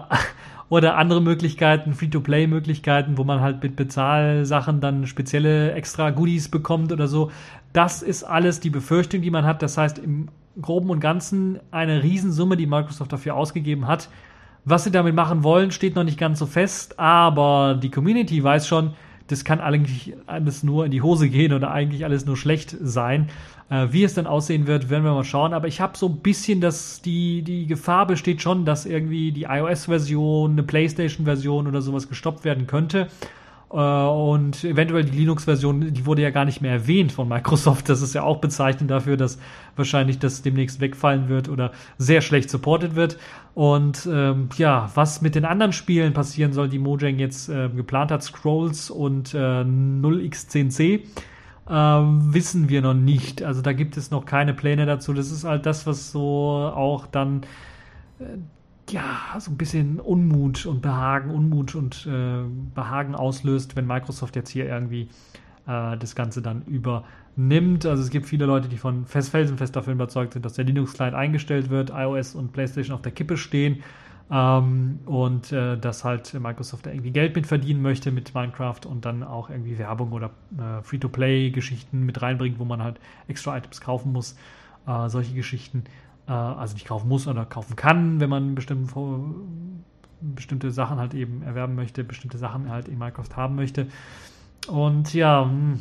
oder 0.69 0.97
andere 0.97 1.21
Möglichkeiten, 1.21 1.93
Free-to-Play-Möglichkeiten, 1.93 3.17
wo 3.17 3.23
man 3.23 3.41
halt 3.41 3.61
mit 3.61 3.75
Bezahlsachen 3.75 4.81
dann 4.81 5.05
spezielle 5.05 5.73
extra 5.73 6.09
Goodies 6.09 6.49
bekommt 6.49 6.91
oder 6.91 7.07
so. 7.07 7.31
Das 7.73 8.01
ist 8.01 8.23
alles 8.23 8.59
die 8.59 8.69
Befürchtung, 8.69 9.21
die 9.21 9.31
man 9.31 9.45
hat. 9.45 9.61
Das 9.61 9.77
heißt, 9.77 9.99
im 9.99 10.29
Groben 10.61 10.89
und 10.89 10.99
Ganzen 10.99 11.59
eine 11.71 12.01
Riesensumme, 12.01 12.57
die 12.57 12.65
Microsoft 12.65 13.11
dafür 13.13 13.35
ausgegeben 13.35 13.87
hat. 13.87 14.09
Was 14.63 14.83
sie 14.83 14.91
damit 14.91 15.13
machen 15.13 15.43
wollen, 15.43 15.69
steht 15.69 15.95
noch 15.95 16.03
nicht 16.03 16.17
ganz 16.17 16.39
so 16.39 16.47
fest, 16.47 16.99
aber 16.99 17.77
die 17.81 17.91
Community 17.91 18.43
weiß 18.43 18.67
schon, 18.67 18.93
das 19.27 19.43
kann 19.43 19.59
eigentlich 19.59 20.15
alles 20.27 20.63
nur 20.63 20.85
in 20.85 20.91
die 20.91 21.01
Hose 21.01 21.29
gehen 21.29 21.53
oder 21.53 21.71
eigentlich 21.71 22.03
alles 22.03 22.25
nur 22.25 22.37
schlecht 22.37 22.75
sein. 22.81 23.29
Äh, 23.69 23.87
wie 23.91 24.03
es 24.03 24.13
dann 24.13 24.27
aussehen 24.27 24.67
wird, 24.67 24.89
werden 24.89 25.03
wir 25.03 25.13
mal 25.13 25.23
schauen. 25.23 25.53
Aber 25.53 25.67
ich 25.67 25.81
habe 25.81 25.97
so 25.97 26.07
ein 26.07 26.17
bisschen, 26.17 26.61
dass 26.61 27.01
die, 27.01 27.41
die 27.41 27.65
Gefahr 27.65 28.05
besteht 28.05 28.41
schon, 28.41 28.65
dass 28.65 28.85
irgendwie 28.85 29.31
die 29.31 29.43
iOS-Version, 29.43 30.51
eine 30.51 30.63
PlayStation-Version 30.63 31.67
oder 31.67 31.81
sowas 31.81 32.07
gestoppt 32.07 32.45
werden 32.45 32.67
könnte. 32.67 33.07
Äh, 33.71 33.77
und 33.77 34.63
eventuell 34.63 35.03
die 35.03 35.17
Linux-Version, 35.17 35.93
die 35.93 36.05
wurde 36.05 36.21
ja 36.21 36.29
gar 36.29 36.45
nicht 36.45 36.61
mehr 36.61 36.73
erwähnt 36.73 37.11
von 37.11 37.27
Microsoft. 37.27 37.89
Das 37.89 38.03
ist 38.03 38.13
ja 38.13 38.21
auch 38.21 38.37
bezeichnend 38.37 38.91
dafür, 38.91 39.17
dass 39.17 39.39
wahrscheinlich 39.75 40.19
das 40.19 40.43
demnächst 40.43 40.79
wegfallen 40.79 41.27
wird 41.27 41.49
oder 41.49 41.71
sehr 41.97 42.21
schlecht 42.21 42.51
supported 42.51 42.95
wird. 42.95 43.17
Und 43.55 44.07
ähm, 44.11 44.49
ja, 44.57 44.91
was 44.93 45.21
mit 45.21 45.33
den 45.33 45.43
anderen 45.45 45.73
Spielen 45.73 46.13
passieren 46.13 46.53
soll, 46.53 46.69
die 46.69 46.79
Mojang 46.79 47.17
jetzt 47.17 47.49
äh, 47.49 47.69
geplant 47.69 48.11
hat, 48.11 48.21
Scrolls 48.21 48.91
und 48.91 49.33
äh, 49.33 49.37
0x10c, 49.37 51.01
äh, 51.67 51.73
wissen 51.73 52.69
wir 52.69 52.81
noch 52.81 52.93
nicht. 52.93 53.43
Also 53.43 53.61
da 53.61 53.73
gibt 53.73 53.97
es 53.97 54.11
noch 54.11 54.25
keine 54.25 54.53
Pläne 54.53 54.85
dazu. 54.85 55.13
Das 55.13 55.31
ist 55.31 55.43
halt 55.43 55.65
das, 55.65 55.87
was 55.87 56.11
so 56.11 56.71
auch 56.73 57.07
dann 57.07 57.41
äh, 58.19 58.37
ja, 58.89 59.39
so 59.39 59.51
ein 59.51 59.57
bisschen 59.57 59.99
Unmut 59.99 60.65
und 60.65 60.81
Behagen, 60.81 61.31
Unmut 61.31 61.75
und 61.75 62.07
äh, 62.07 62.43
Behagen 62.75 63.15
auslöst, 63.15 63.75
wenn 63.75 63.87
Microsoft 63.87 64.35
jetzt 64.35 64.49
hier 64.49 64.67
irgendwie 64.67 65.09
äh, 65.67 65.97
das 65.97 66.15
Ganze 66.15 66.41
dann 66.41 66.61
übernimmt. 66.63 67.85
Also 67.85 68.03
es 68.03 68.11
gibt 68.11 68.27
viele 68.27 68.45
Leute, 68.45 68.67
die 68.69 68.77
von 68.77 69.05
fest, 69.05 69.31
felsenfest 69.31 69.75
davon 69.75 69.93
überzeugt 69.93 70.33
sind, 70.33 70.45
dass 70.45 70.53
der 70.53 70.65
Linux-Client 70.65 71.15
eingestellt 71.15 71.69
wird, 71.69 71.89
iOS 71.89 72.35
und 72.35 72.53
PlayStation 72.53 72.95
auf 72.95 73.01
der 73.01 73.11
Kippe 73.11 73.37
stehen 73.37 73.81
ähm, 74.31 74.99
und 75.05 75.51
äh, 75.51 75.77
dass 75.77 76.03
halt 76.03 76.33
Microsoft 76.33 76.87
irgendwie 76.87 77.11
Geld 77.11 77.35
mit 77.35 77.45
verdienen 77.45 77.81
möchte 77.81 78.11
mit 78.11 78.33
Minecraft 78.33 78.85
und 78.87 79.05
dann 79.05 79.23
auch 79.23 79.49
irgendwie 79.49 79.77
Werbung 79.77 80.11
oder 80.11 80.31
äh, 80.57 80.81
Free-to-Play-Geschichten 80.81 82.03
mit 82.03 82.21
reinbringt, 82.21 82.57
wo 82.57 82.65
man 82.65 82.81
halt 82.81 82.99
extra 83.27 83.55
Items 83.57 83.81
kaufen 83.81 84.11
muss. 84.11 84.35
Äh, 84.87 85.09
solche 85.09 85.33
Geschichten 85.33 85.83
äh, 86.27 86.31
also 86.31 86.73
nicht 86.73 86.87
kaufen 86.87 87.07
muss 87.07 87.27
oder 87.27 87.45
kaufen 87.45 87.75
kann, 87.75 88.19
wenn 88.19 88.29
man 88.29 88.55
bestimmte, 88.55 88.93
bestimmte 90.21 90.71
Sachen 90.71 90.97
halt 90.97 91.13
eben 91.13 91.43
erwerben 91.43 91.75
möchte, 91.75 92.03
bestimmte 92.03 92.37
Sachen 92.37 92.69
halt 92.69 92.87
in 92.87 92.97
Minecraft 92.97 93.35
haben 93.35 93.55
möchte. 93.55 93.87
Und 94.67 95.13
ja, 95.13 95.43
hm, 95.43 95.79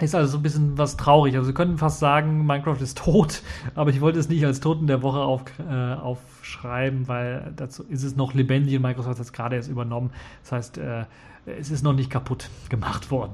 Ist 0.00 0.14
also 0.14 0.32
so 0.32 0.38
ein 0.38 0.42
bisschen 0.42 0.78
was 0.78 0.96
traurig. 0.96 1.36
Also 1.36 1.48
wir 1.48 1.54
könnten 1.54 1.76
fast 1.76 1.98
sagen, 1.98 2.46
Minecraft 2.46 2.80
ist 2.80 2.98
tot, 2.98 3.42
aber 3.74 3.90
ich 3.90 4.00
wollte 4.00 4.18
es 4.18 4.28
nicht 4.28 4.44
als 4.44 4.60
Toten 4.60 4.86
der 4.86 5.02
Woche 5.02 5.18
auf, 5.18 5.42
äh, 5.58 5.94
aufschreiben, 5.94 7.08
weil 7.08 7.52
dazu 7.56 7.84
ist 7.84 8.02
es 8.02 8.16
noch 8.16 8.32
lebendig 8.32 8.74
und 8.76 8.82
Microsoft 8.82 9.18
hat 9.18 9.26
es 9.26 9.32
gerade 9.32 9.56
erst 9.56 9.68
übernommen. 9.68 10.10
Das 10.42 10.52
heißt, 10.52 10.78
äh, 10.78 11.04
es 11.44 11.70
ist 11.70 11.82
noch 11.82 11.92
nicht 11.92 12.10
kaputt 12.10 12.48
gemacht 12.68 13.10
worden. 13.10 13.32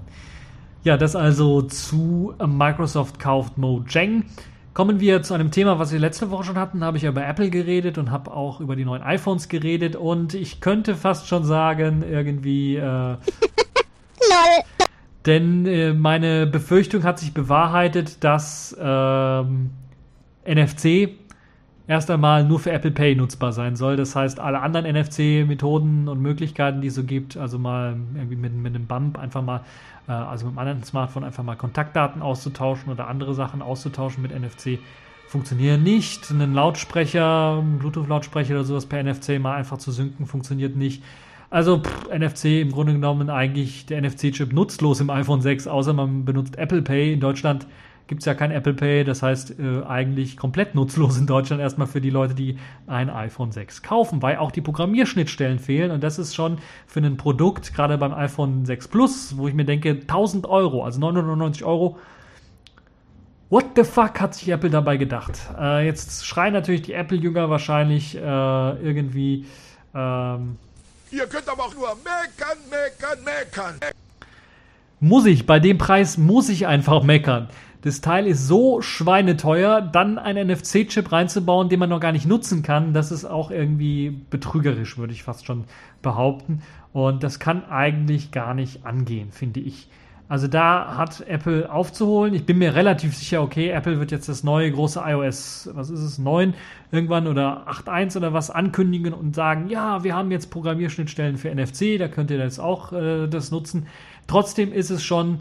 Ja, 0.83 0.97
das 0.97 1.15
also 1.15 1.63
zu 1.63 2.35
Microsoft 2.45 3.19
kauft 3.19 3.59
Mojang. 3.59 4.25
Kommen 4.75 5.01
wir 5.01 5.23
zu 5.23 5.35
einem 5.35 5.51
Thema, 5.51 5.79
was 5.79 5.93
wir 5.93 5.99
letzte 5.99 6.31
Woche 6.31 6.45
schon 6.45 6.59
hatten. 6.59 6.81
Da 6.81 6.87
habe 6.87 6.97
ich 6.97 7.05
über 7.05 7.27
Apple 7.27 7.51
geredet 7.51 7.99
und 7.99 8.11
habe 8.11 8.31
auch 8.33 8.61
über 8.61 8.77
die 8.77 8.85
neuen 8.85 9.03
iPhones 9.03 9.49
geredet. 9.49 9.97
Und 9.97 10.35
ich 10.35 10.61
könnte 10.61 10.95
fast 10.95 11.27
schon 11.27 11.45
sagen, 11.45 12.05
irgendwie. 12.09 12.77
Äh, 12.77 12.83
Lol. 14.31 14.78
Denn 15.29 15.67
äh, 15.67 15.93
meine 15.93 16.47
Befürchtung 16.47 17.05
hat 17.05 17.19
sich 17.19 17.35
bewahrheitet, 17.35 18.25
dass 18.25 18.75
ähm, 18.81 19.71
NFC 20.47 21.11
erst 21.87 22.11
einmal 22.11 22.45
nur 22.45 22.59
für 22.59 22.73
Apple 22.73 22.93
Pay 22.93 23.15
nutzbar 23.15 23.53
sein 23.53 23.77
soll. 23.77 23.97
Das 23.97 24.17
heißt, 24.17 24.41
alle 24.41 24.61
anderen 24.61 24.87
NFC-Methoden 24.87 26.09
und 26.09 26.23
Möglichkeiten, 26.23 26.81
die 26.81 26.89
es 26.89 26.95
so 26.95 27.05
gibt, 27.05 27.37
also 27.37 27.59
mal 27.59 27.99
irgendwie 28.15 28.37
mit, 28.37 28.55
mit 28.55 28.75
einem 28.75 28.87
Bump 28.87 29.19
einfach 29.19 29.43
mal, 29.43 29.61
äh, 30.09 30.13
also 30.13 30.47
mit 30.47 30.53
einem 30.53 30.59
anderen 30.61 30.83
Smartphone 30.83 31.25
einfach 31.25 31.45
mal 31.45 31.57
Kontaktdaten 31.57 32.23
auszutauschen 32.23 32.91
oder 32.91 33.07
andere 33.07 33.35
Sachen 33.35 33.61
auszutauschen 33.61 34.23
mit 34.23 34.33
NFC, 34.33 34.79
funktionieren 35.27 35.83
nicht. 35.83 36.31
Einen 36.31 36.55
Lautsprecher, 36.55 37.63
Bluetooth-Lautsprecher 37.81 38.55
oder 38.55 38.65
sowas 38.65 38.87
per 38.87 39.03
NFC 39.03 39.39
mal 39.39 39.57
einfach 39.57 39.77
zu 39.77 39.93
synken, 39.93 40.25
funktioniert 40.25 40.75
nicht. 40.75 41.03
Also 41.51 41.79
pff, 41.79 42.09
NFC 42.11 42.61
im 42.61 42.73
Grunde 42.73 42.93
genommen 42.93 43.31
eigentlich 43.31 43.87
der 43.87 44.03
NFC-Chip 44.03 44.53
nutzlos 44.53 45.01
im 45.01 45.09
iPhone 45.09 45.41
6, 45.41 45.67
außer 45.67 45.93
man 45.95 46.25
benutzt 46.25 46.59
Apple 46.59 46.83
Pay. 46.83 47.13
In 47.15 47.21
Deutschland 47.21 47.67
gibt 48.07 48.23
es 48.23 48.27
ja 48.27 48.35
kein 48.35 48.51
Apple 48.51 48.75
Pay, 48.75 49.05
das 49.05 49.23
heißt 49.23 49.59
äh, 49.59 49.85
eigentlich 49.85 50.37
komplett 50.37 50.75
nutzlos 50.75 51.17
in 51.19 51.27
Deutschland 51.27 51.63
erstmal 51.63 51.87
für 51.87 52.01
die 52.01 52.11
Leute, 52.11 52.35
die 52.35 52.59
ein 52.87 53.09
iPhone 53.09 53.53
6 53.53 53.83
kaufen, 53.83 54.21
weil 54.21 54.37
auch 54.37 54.51
die 54.51 54.61
Programmierschnittstellen 54.61 55.59
fehlen 55.59 55.91
und 55.91 56.03
das 56.03 56.19
ist 56.19 56.35
schon 56.35 56.59
für 56.87 57.01
ein 57.01 57.17
Produkt, 57.17 57.75
gerade 57.75 57.97
beim 57.97 58.13
iPhone 58.13 58.67
6 58.67 58.89
Plus, 58.89 59.39
wo 59.39 59.49
ich 59.49 59.55
mir 59.55 59.65
denke, 59.65 59.91
1000 59.91 60.47
Euro, 60.47 60.85
also 60.85 61.01
999 61.01 61.65
Euro, 61.65 61.99
What 63.51 63.65
the 63.77 63.85
fuck 63.85 64.21
hat 64.21 64.35
sich 64.35 64.51
Apple 64.51 64.69
dabei 64.69 64.99
gedacht? 64.99 65.41
Äh, 65.59 65.87
jetzt 65.87 66.27
schreien 66.27 66.53
natürlich 66.53 66.83
die 66.83 66.93
Apple-Jünger 66.93 67.49
wahrscheinlich 67.49 68.15
äh, 68.15 68.21
irgendwie. 68.21 69.47
Ähm, 69.95 70.57
Ihr 71.11 71.27
könnt 71.27 71.49
aber 71.49 71.65
auch 71.65 71.75
nur 71.75 71.97
meckern, 71.97 72.59
meckern, 72.71 73.25
meckern. 73.25 73.81
Muss 75.01 75.27
ich, 75.27 75.47
bei 75.47 75.61
dem 75.61 75.79
Preis 75.79 76.19
muss 76.19 76.49
ich 76.49 76.67
einfach 76.67 77.03
meckern 77.03 77.49
das 77.83 78.01
Teil 78.01 78.27
ist 78.27 78.47
so 78.47 78.83
schweineteuer, 78.83 79.81
dann 79.81 80.19
einen 80.19 80.49
NFC-Chip 80.49 81.13
reinzubauen, 81.13 81.69
den 81.69 81.79
man 81.79 81.89
noch 81.89 82.01
gar 82.01 82.13
nicht 82.13 82.27
nutzen 82.27 82.63
kann, 82.63 82.93
das 82.93 83.13
ist 83.13 83.25
auch 83.25 83.51
irgendwie 83.51 84.11
betrügerisch, 84.31 84.99
würde 84.99 85.13
ich 85.13 85.23
fast 85.23 85.47
schon 85.47 85.65
behaupten. 86.03 86.63
Und 86.93 87.23
das 87.23 87.39
kann 87.39 87.65
eigentlich 87.65 88.33
gar 88.33 88.55
nicht 88.55 88.85
angehen, 88.85 89.31
finde 89.31 89.61
ich. 89.61 89.89
Also 90.29 90.47
da 90.47 90.97
hat 90.99 91.23
Apple 91.23 91.73
aufzuholen. 91.73 92.35
Ich 92.35 92.45
bin 92.45 92.59
mir 92.59 92.75
relativ 92.75 93.17
sicher, 93.17 93.43
okay, 93.43 93.71
Apple 93.71 93.99
wird 93.99 94.11
jetzt 94.11 94.29
das 94.29 94.45
neue 94.45 94.71
große 94.71 95.03
iOS, 95.03 95.71
was 95.73 95.89
ist 95.89 96.01
es, 96.01 96.19
9 96.19 96.53
irgendwann 96.93 97.27
oder 97.27 97.67
8.1 97.67 98.19
oder 98.19 98.35
was 98.35 98.51
ankündigen 98.51 99.15
und 99.15 99.35
sagen, 99.35 99.71
ja, 99.71 100.05
wir 100.05 100.15
haben 100.15 100.31
jetzt 100.31 100.51
Programmierschnittstellen 100.51 101.39
für 101.39 101.55
NFC, 101.55 101.99
da 101.99 102.09
könnt 102.09 102.31
ihr 102.31 102.37
jetzt 102.37 102.59
auch 102.59 102.93
äh, 102.93 103.27
das 103.27 103.51
nutzen. 103.51 103.87
Trotzdem 104.27 104.71
ist 104.71 104.91
es 104.91 105.03
schon 105.03 105.41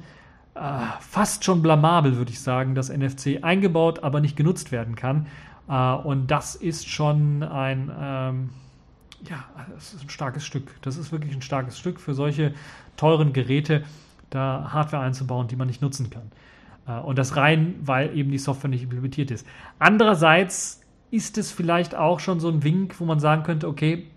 äh, 0.55 0.59
fast 1.01 1.43
schon 1.43 1.61
blamabel, 1.61 2.15
würde 2.15 2.31
ich 2.31 2.39
sagen, 2.39 2.73
dass 2.73 2.89
NFC 2.89 3.39
eingebaut, 3.41 4.03
aber 4.03 4.21
nicht 4.21 4.37
genutzt 4.37 4.71
werden 4.71 4.95
kann. 4.95 5.27
Äh, 5.67 5.93
und 5.95 6.31
das 6.31 6.55
ist 6.55 6.87
schon 6.87 7.43
ein, 7.43 7.91
ähm, 7.99 8.49
ja, 9.29 9.43
das 9.75 9.93
ist 9.93 10.05
ein 10.05 10.09
starkes 10.09 10.45
Stück. 10.45 10.81
Das 10.81 10.95
ist 10.95 11.11
wirklich 11.11 11.35
ein 11.35 11.41
starkes 11.41 11.77
Stück 11.77 11.99
für 11.99 12.13
solche 12.13 12.53
teuren 12.95 13.33
Geräte, 13.33 13.83
da 14.29 14.69
Hardware 14.71 15.03
einzubauen, 15.03 15.47
die 15.47 15.55
man 15.55 15.67
nicht 15.67 15.81
nutzen 15.81 16.09
kann. 16.09 16.31
Äh, 16.87 17.01
und 17.01 17.17
das 17.17 17.35
rein, 17.35 17.75
weil 17.81 18.15
eben 18.17 18.31
die 18.31 18.37
Software 18.37 18.69
nicht 18.69 18.83
implementiert 18.83 19.31
ist. 19.31 19.45
Andererseits 19.79 20.81
ist 21.11 21.37
es 21.37 21.51
vielleicht 21.51 21.95
auch 21.95 22.19
schon 22.19 22.39
so 22.39 22.49
ein 22.49 22.63
Wink, 22.63 22.99
wo 22.99 23.05
man 23.05 23.19
sagen 23.19 23.43
könnte, 23.43 23.67
okay, 23.67 24.07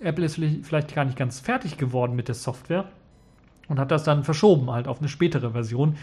Apple 0.00 0.24
ist 0.24 0.40
vielleicht 0.62 0.94
gar 0.94 1.04
nicht 1.04 1.18
ganz 1.18 1.40
fertig 1.40 1.76
geworden 1.76 2.14
mit 2.14 2.28
der 2.28 2.34
Software 2.34 2.84
und 3.68 3.78
hat 3.78 3.90
das 3.90 4.04
dann 4.04 4.24
verschoben 4.24 4.70
halt 4.70 4.88
auf 4.88 5.00
eine 5.00 5.08
spätere 5.08 5.50
Version. 5.50 5.96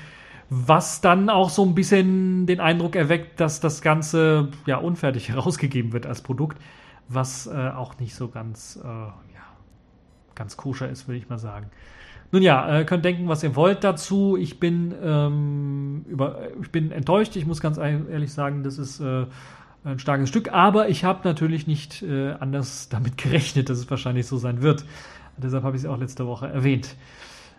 Was 0.50 1.02
dann 1.02 1.30
auch 1.30 1.50
so 1.50 1.66
ein 1.66 1.74
bisschen 1.74 2.46
den 2.46 2.60
Eindruck 2.60 2.96
erweckt, 2.96 3.40
dass 3.40 3.62
das 3.62 3.82
Ganze 3.82 4.50
ja 4.66 4.78
unfertig 4.78 5.30
herausgegeben 5.30 5.94
wird 5.94 6.06
als 6.06 6.22
Produkt, 6.22 6.62
was 7.08 7.48
äh, 7.48 7.70
auch 7.70 7.98
nicht 7.98 8.14
so 8.14 8.28
ganz, 8.28 8.80
äh, 8.84 8.88
ja, 8.88 9.14
ganz 10.36 10.58
koscher 10.58 10.90
ist, 10.90 11.08
würde 11.08 11.18
ich 11.18 11.30
mal 11.30 11.40
sagen. 11.40 11.72
Nun 12.32 12.42
ja, 12.42 12.80
äh, 12.80 12.86
könnt 12.86 13.06
denken, 13.06 13.28
was 13.28 13.44
ihr 13.44 13.56
wollt 13.56 13.84
dazu. 13.84 14.38
Ich 14.38 14.60
bin, 14.60 14.94
ähm, 15.02 16.06
über, 16.08 16.40
ich 16.62 16.72
bin 16.72 16.92
enttäuscht. 16.92 17.36
Ich 17.36 17.46
muss 17.46 17.62
ganz 17.62 17.78
ehrlich 17.78 18.34
sagen, 18.34 18.64
das 18.64 18.78
ist 18.78 19.00
äh, 19.00 19.26
ein 19.84 20.00
starkes 20.00 20.30
Stück. 20.30 20.54
Aber 20.54 20.90
ich 20.90 21.04
habe 21.04 21.22
natürlich 21.24 21.68
nicht 21.68 22.02
äh, 22.02 22.32
anders 22.32 22.90
damit 22.90 23.18
gerechnet, 23.18 23.70
dass 23.70 23.78
es 23.78 23.90
wahrscheinlich 23.90 24.28
so 24.28 24.38
sein 24.38 24.62
wird. 24.62 24.86
Deshalb 25.38 25.64
habe 25.64 25.76
ich 25.76 25.84
es 25.84 25.90
auch 25.90 26.00
letzte 26.00 26.28
Woche 26.28 26.48
erwähnt. 26.48 26.96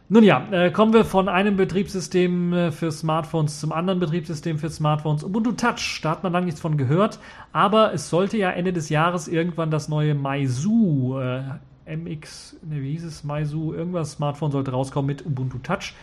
Nun 0.08 0.22
ja, 0.22 0.46
äh, 0.52 0.70
kommen 0.70 0.92
wir 0.92 1.04
von 1.04 1.28
einem 1.28 1.56
Betriebssystem 1.56 2.52
äh, 2.52 2.70
für 2.70 2.92
Smartphones 2.92 3.58
zum 3.58 3.72
anderen 3.72 3.98
Betriebssystem 3.98 4.56
für 4.56 4.70
Smartphones. 4.70 5.24
Ubuntu 5.24 5.50
Touch, 5.52 5.98
da 6.00 6.10
hat 6.10 6.22
man 6.22 6.32
lange 6.32 6.46
nichts 6.46 6.60
von 6.60 6.76
gehört, 6.76 7.18
aber 7.52 7.92
es 7.92 8.08
sollte 8.08 8.36
ja 8.36 8.50
Ende 8.50 8.72
des 8.72 8.88
Jahres 8.88 9.26
irgendwann 9.26 9.72
das 9.72 9.88
neue 9.88 10.14
Meizu, 10.14 11.16
äh, 11.20 11.42
MX, 11.86 12.56
ne, 12.62 12.82
wie 12.82 12.92
hieß 12.92 13.04
es, 13.04 13.24
Meizu, 13.24 13.72
irgendwas 13.72 14.12
Smartphone 14.12 14.50
sollte 14.50 14.72
rauskommen 14.72 15.06
mit 15.06 15.24
Ubuntu 15.24 15.58
Touch. 15.58 15.94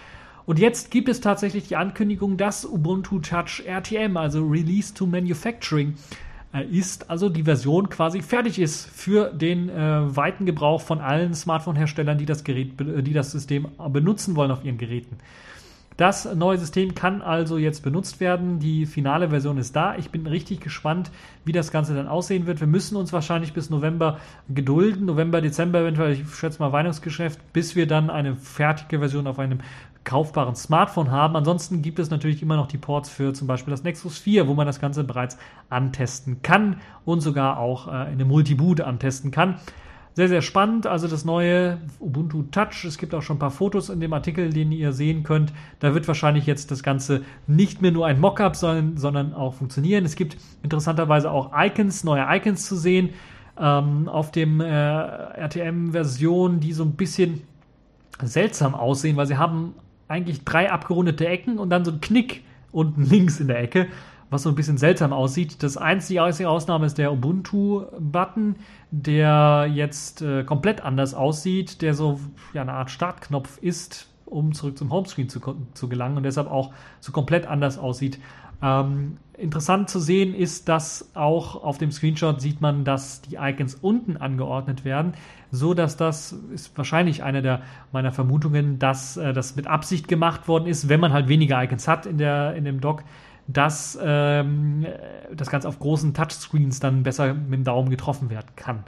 Und 0.46 0.60
jetzt 0.60 0.92
gibt 0.92 1.08
es 1.10 1.22
tatsächlich 1.22 1.68
die 1.68 1.76
Ankündigung, 1.76 2.38
dass 2.38 2.66
Ubuntu 2.66 3.20
Touch 3.20 3.64
RTM, 3.66 4.18
also 4.18 4.46
Release 4.46 4.94
to 4.94 5.06
Manufacturing, 5.06 5.96
äh, 6.54 6.66
ist, 6.66 7.10
also 7.10 7.30
die 7.30 7.44
Version 7.44 7.90
quasi 7.90 8.22
fertig 8.22 8.60
ist 8.60 8.86
für 8.86 9.32
den 9.32 9.70
äh, 9.70 10.16
weiten 10.16 10.46
Gebrauch 10.46 10.82
von 10.82 11.00
allen 11.00 11.34
Smartphone-Herstellern, 11.34 12.18
die 12.18 12.26
das 12.26 12.44
Gerät, 12.44 12.74
die 12.80 13.14
das 13.14 13.32
System 13.32 13.68
benutzen 13.90 14.36
wollen 14.36 14.52
auf 14.52 14.64
ihren 14.64 14.78
Geräten. 14.78 15.18
Das 15.98 16.34
neue 16.34 16.58
System 16.58 16.96
kann 16.96 17.22
also 17.22 17.58
jetzt 17.58 17.84
benutzt 17.84 18.20
werden. 18.20 18.60
Die 18.60 18.86
finale 18.86 19.30
Version 19.30 19.58
ist 19.58 19.76
da. 19.76 19.96
Ich 19.96 20.10
bin 20.10 20.26
richtig 20.26 20.60
gespannt, 20.60 21.12
wie 21.46 21.52
das 21.52 21.72
Ganze 21.72 21.94
dann 21.94 22.08
aussehen 22.08 22.48
wird. 22.48 22.60
Wir 22.60 22.68
müssen 22.68 22.96
uns 22.96 23.14
wahrscheinlich 23.14 23.54
bis 23.54 23.70
November 23.70 24.18
gedulden, 24.50 25.06
November, 25.06 25.42
Dezember 25.42 25.82
eventuell, 25.82 26.14
ich 26.14 26.36
schätze 26.36 26.60
mal 26.60 26.72
Weihnachtsgeschäft, 26.72 27.40
bis 27.54 27.76
wir 27.76 27.88
dann 27.88 28.10
eine 28.10 28.36
fertige 28.36 29.00
Version 29.00 29.28
auf 29.28 29.40
einem 29.40 29.60
kaufbaren 30.04 30.56
Smartphone 30.56 31.12
haben. 31.12 31.36
Ansonsten 31.36 31.82
gibt 31.82 32.00
es 32.00 32.10
natürlich 32.10 32.42
immer 32.42 32.56
noch 32.56 32.68
die 32.68 32.78
Ports 32.78 33.10
für 33.10 33.34
zum 33.34 33.48
Beispiel 33.48 33.72
das 33.72 33.84
Nexus 33.84 34.18
4, 34.18 34.48
wo 34.48 34.54
man 34.54 34.68
das 34.68 34.80
Ganze 34.80 35.04
bereits 35.04 35.38
antesten 35.70 36.42
kann 36.42 36.82
und 37.06 37.22
sogar 37.22 37.58
auch 37.60 37.88
äh, 37.88 37.92
in 37.92 38.14
einem 38.14 38.28
Multiboot 38.28 38.82
antesten 38.82 39.32
kann. 39.32 39.60
Sehr, 40.16 40.28
sehr 40.28 40.44
spannend. 40.44 40.86
Also 40.86 41.08
das 41.08 41.26
neue 41.26 41.80
Ubuntu 42.00 42.44
Touch. 42.44 42.86
Es 42.86 43.00
gibt 43.00 43.16
auch 43.16 43.24
schon 43.24 43.38
ein 43.38 43.40
paar 43.40 43.52
Fotos 43.52 43.90
in 43.90 44.00
dem 44.00 44.14
Artikel, 44.14 44.52
den 44.52 44.72
ihr 44.72 44.94
sehen 44.94 45.24
könnt. 45.24 45.52
Da 45.80 45.96
wird 45.96 46.08
wahrscheinlich 46.08 46.46
jetzt 46.46 46.70
das 46.70 46.84
Ganze 46.84 47.24
nicht 47.48 47.82
mehr 47.82 47.92
nur 47.92 48.06
ein 48.06 48.20
Mockup 48.20 48.56
sein, 48.56 48.96
sondern 48.96 49.34
auch 49.34 49.56
funktionieren. 49.56 50.06
Es 50.06 50.16
gibt 50.16 50.38
interessanterweise 50.62 51.32
auch 51.32 51.52
Icons, 51.58 52.04
neue 52.04 52.26
Icons 52.30 52.68
zu 52.68 52.76
sehen 52.76 53.10
ähm, 53.60 54.08
auf 54.08 54.32
dem 54.32 54.62
äh, 54.62 54.68
RTM-Version, 54.68 56.60
die 56.60 56.74
so 56.74 56.84
ein 56.84 56.94
bisschen 56.94 57.42
seltsam 58.22 58.76
aussehen, 58.76 59.18
weil 59.18 59.26
sie 59.26 59.38
haben 59.38 59.74
eigentlich 60.08 60.44
drei 60.44 60.72
abgerundete 60.72 61.28
Ecken 61.28 61.58
und 61.58 61.72
dann 61.72 61.86
so 61.86 61.92
ein 61.92 62.02
Knick 62.02 62.44
unten 62.72 63.04
links 63.10 63.40
in 63.40 63.48
der 63.48 63.60
Ecke, 63.60 63.88
was 64.34 64.44
so 64.44 64.50
ein 64.50 64.56
bisschen 64.56 64.78
seltsam 64.78 65.14
aussieht. 65.14 65.64
Das 65.64 65.78
einzige, 65.78 66.24
einzige 66.24 66.50
Ausnahme 66.50 66.86
ist 66.86 66.98
der 66.98 67.14
Ubuntu-Button, 67.14 68.56
der 68.92 69.70
jetzt 69.72 70.22
äh, 70.22 70.44
komplett 70.44 70.82
anders 70.82 71.14
aussieht, 71.14 71.82
der 71.82 71.94
so 71.94 72.20
ja, 72.54 72.64
eine 72.64 72.74
Art 72.74 72.92
Startknopf 72.92 73.58
ist, 73.60 74.10
um 74.26 74.54
zurück 74.54 74.78
zum 74.78 74.92
Homescreen 74.92 75.30
zu, 75.30 75.40
zu 75.74 75.88
gelangen 75.88 76.18
und 76.18 76.24
deshalb 76.24 76.50
auch 76.50 76.74
so 77.00 77.12
komplett 77.12 77.46
anders 77.48 77.78
aussieht. 77.78 78.20
Ähm, 78.62 79.18
interessant 79.38 79.90
zu 79.90 80.00
sehen 80.00 80.34
ist, 80.34 80.70
dass 80.70 81.10
auch 81.16 81.64
auf 81.64 81.78
dem 81.78 81.92
Screenshot 81.92 82.40
sieht 82.40 82.62
man, 82.62 82.86
dass 82.86 83.22
die 83.22 83.36
Icons 83.36 83.76
unten 83.76 84.16
angeordnet 84.18 84.86
werden, 84.86 85.14
so 85.52 85.74
dass 85.74 85.98
das 85.98 86.32
ist 86.54 86.76
wahrscheinlich 86.78 87.24
eine 87.24 87.42
der 87.42 87.62
meiner 87.92 88.12
Vermutungen, 88.12 88.80
dass 88.80 89.18
äh, 89.18 89.34
das 89.34 89.56
mit 89.56 89.68
Absicht 89.68 90.08
gemacht 90.08 90.48
worden 90.48 90.68
ist, 90.68 90.88
wenn 90.88 91.00
man 91.00 91.14
halt 91.14 91.28
weniger 91.28 91.62
Icons 91.62 91.88
hat 91.88 92.06
in 92.06 92.18
der 92.18 92.56
in 92.56 92.64
dem 92.64 92.80
Dock, 92.80 93.04
dass 93.48 93.98
ähm, 94.02 94.86
das 95.36 95.50
Ganze 95.50 95.68
auf 95.68 95.80
großen 95.80 96.14
Touchscreens 96.14 96.80
dann 96.80 97.04
besser 97.04 97.34
mit 97.34 97.54
dem 97.54 97.64
Daumen 97.64 97.90
getroffen 97.90 98.30
werden 98.30 98.50
kann. 98.56 98.84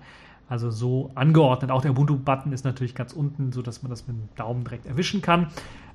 also 0.48 0.72
so 0.72 1.12
angeordnet. 1.16 1.72
Auch 1.72 1.82
der 1.82 1.92
Ubuntu-Button 1.92 2.54
ist 2.54 2.66
natürlich 2.66 2.96
ganz 2.96 3.14
unten, 3.14 3.52
sodass 3.52 3.84
man 3.84 3.90
das 3.90 4.08
mit 4.08 4.16
dem 4.16 4.30
Daumen 4.36 4.64
direkt 4.64 4.86
erwischen 4.86 5.22
kann. 5.22 5.48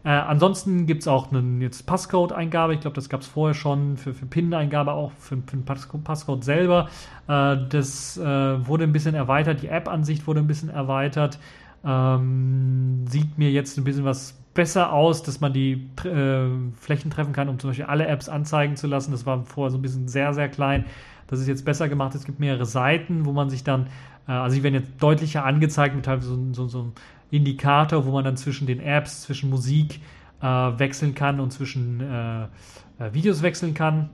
Äh, 0.03 0.11
ansonsten 0.11 0.87
gibt 0.87 1.03
es 1.03 1.09
auch 1.09 1.29
jetzt 1.61 1.87
Passcode-Eingabe. 1.87 2.75
Ich 2.75 2.81
glaube, 2.81 2.95
das 2.95 3.09
gab 3.09 3.21
es 3.21 3.27
vorher 3.27 3.55
schon 3.55 3.97
für, 3.97 4.15
für 4.15 4.27
PIN-Eingabe, 4.27 4.93
auch 4.93 5.13
für, 5.13 5.37
für 5.37 5.57
den 5.57 5.65
Passcode 5.65 6.43
selber. 6.43 6.89
Äh, 7.29 7.57
das 7.69 8.17
äh, 8.17 8.25
wurde 8.67 8.85
ein 8.85 8.93
bisschen 8.93 9.15
erweitert. 9.15 9.63
Die 9.63 9.69
App-Ansicht 9.69 10.27
wurde 10.27 10.41
ein 10.41 10.47
bisschen 10.47 10.71
erweitert. 10.71 11.39
Ähm, 11.85 13.07
sieht 13.09 13.39
mir 13.39 13.51
jetzt 13.51 13.79
ein 13.79 13.85
bisschen 13.85 14.05
was 14.05 14.40
besser 14.55 14.93
aus, 14.93 15.23
dass 15.23 15.41
man 15.41 15.53
die 15.53 15.89
äh, 16.05 16.49
Flächen 16.77 17.11
treffen 17.11 17.33
kann, 17.33 17.49
um 17.49 17.59
zum 17.59 17.71
Beispiel 17.71 17.87
alle 17.87 18.07
Apps 18.07 18.29
anzeigen 18.29 18.77
zu 18.77 18.87
lassen. 18.87 19.13
Das 19.13 19.27
war 19.27 19.45
vorher 19.45 19.71
so 19.71 19.79
ein 19.79 19.83
bisschen 19.83 20.09
sehr, 20.09 20.35
sehr 20.35 20.49
klein. 20.49 20.85
Das 21.29 21.39
ist 21.39 21.47
jetzt 21.47 21.65
besser 21.65 21.89
gemacht. 21.89 22.15
Es 22.15 22.25
gibt 22.25 22.41
mehrere 22.41 22.67
Seiten, 22.67 23.25
wo 23.25 23.33
man 23.33 23.51
sich 23.51 23.63
dann, 23.63 23.87
äh, 24.27 24.33
also 24.33 24.57
die 24.57 24.63
werden 24.63 24.75
jetzt 24.75 24.91
deutlicher 24.99 25.45
angezeigt 25.45 25.95
mit 25.95 26.09
halt 26.09 26.23
so, 26.23 26.37
so, 26.53 26.67
so 26.67 26.81
einem 26.81 26.93
Indikator, 27.31 28.05
wo 28.07 28.11
man 28.11 28.25
dann 28.25 28.37
zwischen 28.37 28.67
den 28.67 28.81
Apps, 28.81 29.23
zwischen 29.23 29.51
Musik 29.51 30.01
äh, 30.43 30.47
wechseln 30.47 31.15
kann 31.15 31.39
und 31.39 31.53
zwischen 31.53 32.01
äh, 32.01 32.43
äh 32.45 33.13
Videos 33.13 33.43
wechseln 33.43 33.75
kann. 33.75 34.11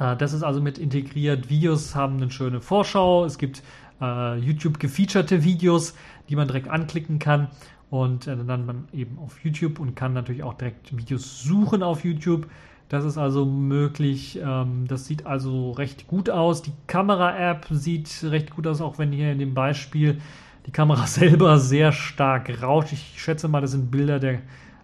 Äh, 0.00 0.16
das 0.16 0.32
ist 0.32 0.42
also 0.42 0.60
mit 0.60 0.78
integriert. 0.78 1.48
Videos 1.48 1.94
haben 1.94 2.16
eine 2.16 2.30
schöne 2.30 2.60
Vorschau. 2.60 3.24
Es 3.24 3.38
gibt 3.38 3.62
YouTube 3.98 4.78
gefeaturete 4.78 5.42
Videos, 5.42 5.94
die 6.28 6.36
man 6.36 6.46
direkt 6.46 6.68
anklicken 6.68 7.18
kann 7.18 7.48
und 7.90 8.26
äh, 8.26 8.36
dann 8.36 8.66
man 8.66 8.88
eben 8.92 9.18
auf 9.18 9.42
YouTube 9.44 9.78
und 9.78 9.94
kann 9.94 10.12
natürlich 10.12 10.42
auch 10.42 10.54
direkt 10.54 10.96
Videos 10.96 11.42
suchen 11.42 11.82
auf 11.82 12.04
YouTube. 12.04 12.46
Das 12.88 13.04
ist 13.04 13.18
also 13.18 13.44
möglich. 13.44 14.40
Ähm, 14.42 14.86
das 14.88 15.06
sieht 15.06 15.26
also 15.26 15.72
recht 15.72 16.06
gut 16.06 16.30
aus. 16.30 16.62
Die 16.62 16.72
Kamera-App 16.86 17.66
sieht 17.70 18.24
recht 18.24 18.54
gut 18.54 18.66
aus, 18.66 18.80
auch 18.80 18.98
wenn 18.98 19.12
hier 19.12 19.32
in 19.32 19.38
dem 19.38 19.54
Beispiel 19.54 20.20
die 20.66 20.70
Kamera 20.70 21.06
selber 21.06 21.58
sehr 21.58 21.92
stark 21.92 22.62
rauscht. 22.62 22.92
Ich 22.92 23.14
schätze 23.16 23.48
mal, 23.48 23.60
das 23.60 23.72
sind 23.72 23.90
Bilder 23.90 24.18
der, 24.18 24.40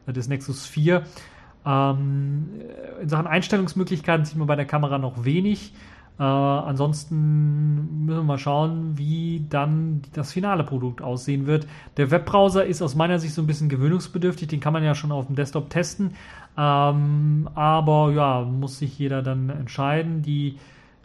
des 0.07 0.29
Nexus 0.29 0.67
4. 0.67 1.03
Ähm, 1.65 2.49
in 3.01 3.09
Sachen 3.09 3.27
Einstellungsmöglichkeiten 3.27 4.25
sieht 4.25 4.37
man 4.37 4.47
bei 4.47 4.57
der 4.57 4.67
Kamera 4.67 4.99
noch 4.99 5.25
wenig. 5.25 5.73
Äh, 6.23 6.25
ansonsten 6.25 8.05
müssen 8.07 8.19
wir 8.19 8.23
mal 8.23 8.39
schauen, 8.39 8.93
wie 8.97 9.45
dann 9.51 10.03
das 10.13 10.31
finale 10.31 10.63
Produkt 10.63 11.03
aussehen 11.03 11.49
wird. 11.49 11.67
Der 11.97 12.13
Webbrowser 12.13 12.65
ist 12.65 12.81
aus 12.81 12.95
meiner 12.95 13.19
Sicht 13.19 13.35
so 13.35 13.43
ein 13.43 13.49
bisschen 13.49 13.69
gewöhnungsbedürftig, 13.69 14.47
den 14.47 14.61
kann 14.61 14.73
man 14.73 14.85
ja 14.85 14.95
schon 14.95 15.11
auf 15.11 15.27
dem 15.27 15.35
Desktop 15.35 15.69
testen. 15.69 16.15
Ähm, 16.57 17.49
aber 17.57 18.13
ja, 18.13 18.43
muss 18.43 18.79
sich 18.79 18.97
jeder 19.01 19.21
dann 19.23 19.51
entscheiden. 19.51 20.23
Die 20.23 20.59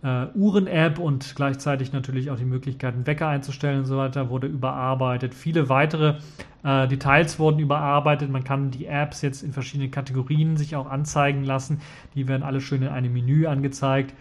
äh, 0.03 0.27
Uhren-App 0.35 0.99
und 0.99 1.35
gleichzeitig 1.35 1.93
natürlich 1.93 2.29
auch 2.29 2.37
die 2.37 2.45
Möglichkeit, 2.45 2.93
einen 2.93 3.07
Wecker 3.07 3.27
einzustellen 3.27 3.79
und 3.79 3.85
so 3.85 3.97
weiter, 3.97 4.29
wurde 4.29 4.45
überarbeitet. 4.45 5.33
Viele 5.33 5.67
weitere 5.67 6.17
äh, 6.63 6.87
Details 6.87 7.39
wurden 7.39 7.57
überarbeitet. 7.57 8.29
Man 8.29 8.43
kann 8.43 8.69
die 8.69 8.85
Apps 8.85 9.23
jetzt 9.23 9.41
in 9.41 9.51
verschiedenen 9.51 9.89
Kategorien 9.89 10.57
sich 10.57 10.75
auch 10.75 10.87
anzeigen 10.87 11.43
lassen. 11.43 11.81
Die 12.13 12.27
werden 12.27 12.43
alle 12.43 12.61
schön 12.61 12.83
in 12.83 12.89
einem 12.89 13.13
Menü 13.13 13.47
angezeigt 13.47 14.13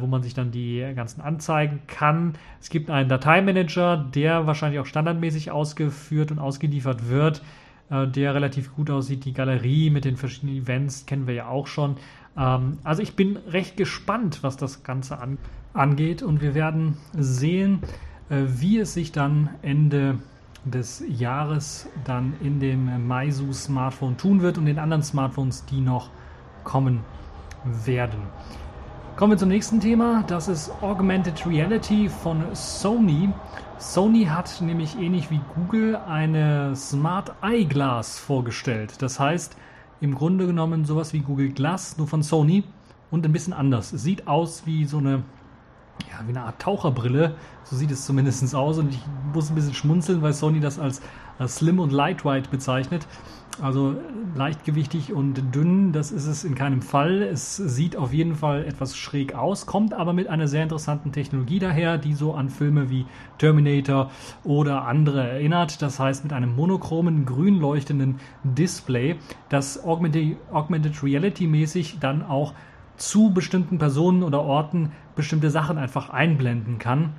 wo 0.00 0.06
man 0.06 0.22
sich 0.22 0.34
dann 0.34 0.50
die 0.50 0.84
ganzen 0.94 1.20
anzeigen 1.20 1.80
kann. 1.86 2.34
Es 2.60 2.70
gibt 2.70 2.90
einen 2.90 3.08
Dateimanager, 3.08 3.96
der 3.96 4.46
wahrscheinlich 4.46 4.80
auch 4.80 4.86
standardmäßig 4.86 5.50
ausgeführt 5.50 6.30
und 6.30 6.38
ausgeliefert 6.38 7.08
wird, 7.08 7.42
äh, 7.90 8.06
der 8.06 8.34
relativ 8.34 8.74
gut 8.74 8.90
aussieht. 8.90 9.24
Die 9.24 9.32
Galerie 9.32 9.90
mit 9.90 10.04
den 10.04 10.16
verschiedenen 10.16 10.56
Events 10.56 11.06
kennen 11.06 11.26
wir 11.26 11.34
ja 11.34 11.48
auch 11.48 11.66
schon. 11.66 11.96
Ähm, 12.36 12.78
also 12.84 13.02
ich 13.02 13.16
bin 13.16 13.36
recht 13.36 13.76
gespannt, 13.76 14.42
was 14.42 14.56
das 14.56 14.82
Ganze 14.82 15.18
an 15.18 15.38
angeht 15.72 16.22
und 16.22 16.40
wir 16.40 16.54
werden 16.54 16.96
sehen, 17.16 17.80
äh, 18.28 18.42
wie 18.46 18.78
es 18.78 18.94
sich 18.94 19.12
dann 19.12 19.50
Ende 19.62 20.18
des 20.64 21.02
Jahres 21.08 21.88
dann 22.04 22.34
in 22.42 22.60
dem 22.60 23.06
Meizu 23.06 23.52
Smartphone 23.52 24.16
tun 24.16 24.42
wird 24.42 24.58
und 24.58 24.66
den 24.66 24.78
anderen 24.78 25.02
Smartphones, 25.02 25.64
die 25.66 25.80
noch 25.80 26.10
kommen 26.64 27.00
werden. 27.64 28.20
Kommen 29.20 29.32
wir 29.32 29.36
zum 29.38 29.50
nächsten 29.50 29.80
Thema. 29.80 30.24
Das 30.26 30.48
ist 30.48 30.72
Augmented 30.80 31.46
Reality 31.46 32.08
von 32.08 32.42
Sony. 32.54 33.28
Sony 33.76 34.24
hat 34.24 34.62
nämlich 34.62 34.98
ähnlich 34.98 35.30
wie 35.30 35.42
Google 35.54 35.96
eine 35.96 36.74
Smart 36.74 37.34
Eyeglass 37.42 38.18
vorgestellt. 38.18 39.02
Das 39.02 39.20
heißt, 39.20 39.58
im 40.00 40.14
Grunde 40.14 40.46
genommen 40.46 40.86
sowas 40.86 41.12
wie 41.12 41.18
Google 41.18 41.50
Glass, 41.50 41.98
nur 41.98 42.06
von 42.06 42.22
Sony 42.22 42.64
und 43.10 43.26
ein 43.26 43.32
bisschen 43.32 43.52
anders. 43.52 43.92
Es 43.92 44.04
sieht 44.04 44.26
aus 44.26 44.62
wie 44.64 44.86
so 44.86 44.96
eine, 44.96 45.22
ja, 46.10 46.24
wie 46.24 46.30
eine 46.30 46.44
Art 46.44 46.58
Taucherbrille. 46.58 47.34
So 47.64 47.76
sieht 47.76 47.90
es 47.90 48.06
zumindest 48.06 48.54
aus. 48.54 48.78
Und 48.78 48.88
ich 48.88 49.02
muss 49.34 49.50
ein 49.50 49.54
bisschen 49.54 49.74
schmunzeln, 49.74 50.22
weil 50.22 50.32
Sony 50.32 50.60
das 50.60 50.78
als, 50.78 51.02
als 51.38 51.56
slim 51.56 51.78
und 51.78 51.92
lightweight 51.92 52.50
bezeichnet. 52.50 53.06
Also 53.62 53.94
leichtgewichtig 54.36 55.12
und 55.12 55.54
dünn, 55.54 55.92
das 55.92 56.12
ist 56.12 56.26
es 56.26 56.44
in 56.44 56.54
keinem 56.54 56.80
Fall. 56.80 57.22
Es 57.22 57.56
sieht 57.56 57.96
auf 57.96 58.12
jeden 58.12 58.34
Fall 58.34 58.64
etwas 58.64 58.96
schräg 58.96 59.34
aus, 59.34 59.66
kommt 59.66 59.92
aber 59.92 60.12
mit 60.12 60.28
einer 60.28 60.48
sehr 60.48 60.62
interessanten 60.62 61.12
Technologie 61.12 61.58
daher, 61.58 61.98
die 61.98 62.14
so 62.14 62.32
an 62.34 62.48
Filme 62.48 62.88
wie 62.90 63.04
Terminator 63.38 64.10
oder 64.44 64.86
andere 64.86 65.28
erinnert. 65.28 65.82
Das 65.82 66.00
heißt 66.00 66.24
mit 66.24 66.32
einem 66.32 66.56
monochromen, 66.56 67.26
grün 67.26 67.60
leuchtenden 67.60 68.16
Display, 68.44 69.16
das 69.50 69.84
Augmented, 69.84 71.02
Reality 71.02 71.46
mäßig 71.46 71.98
dann 72.00 72.22
auch 72.22 72.54
zu 72.96 73.30
bestimmten 73.30 73.78
Personen 73.78 74.22
oder 74.22 74.42
Orten 74.42 74.92
bestimmte 75.16 75.50
Sachen 75.50 75.76
einfach 75.76 76.10
einblenden 76.10 76.78
kann. 76.78 77.12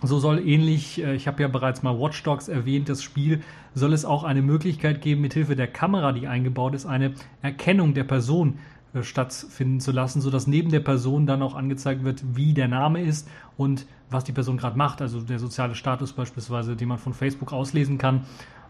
So 0.00 0.20
soll 0.20 0.46
ähnlich, 0.46 1.02
äh, 1.02 1.14
ich 1.14 1.26
habe 1.26 1.42
ja 1.42 1.48
bereits 1.48 1.82
mal 1.82 1.98
Watch 1.98 2.22
Dogs 2.22 2.48
erwähnt, 2.48 2.88
das 2.88 3.02
Spiel 3.02 3.42
soll 3.78 3.92
es 3.92 4.04
auch 4.04 4.24
eine 4.24 4.42
Möglichkeit 4.42 5.00
geben, 5.00 5.22
mithilfe 5.22 5.56
der 5.56 5.68
Kamera, 5.68 6.12
die 6.12 6.26
eingebaut 6.26 6.74
ist, 6.74 6.86
eine 6.86 7.14
Erkennung 7.42 7.94
der 7.94 8.04
Person 8.04 8.58
äh, 8.92 9.02
stattfinden 9.02 9.80
zu 9.80 9.92
lassen, 9.92 10.20
sodass 10.20 10.46
neben 10.46 10.70
der 10.70 10.80
Person 10.80 11.26
dann 11.26 11.42
auch 11.42 11.54
angezeigt 11.54 12.04
wird, 12.04 12.22
wie 12.34 12.54
der 12.54 12.68
Name 12.68 13.02
ist 13.02 13.28
und 13.56 13.86
was 14.10 14.24
die 14.24 14.32
Person 14.32 14.56
gerade 14.56 14.76
macht, 14.76 15.02
also 15.02 15.20
der 15.20 15.38
soziale 15.38 15.74
Status 15.74 16.12
beispielsweise, 16.12 16.76
den 16.76 16.88
man 16.88 16.98
von 16.98 17.14
Facebook 17.14 17.52
auslesen 17.52 17.98
kann 17.98 18.22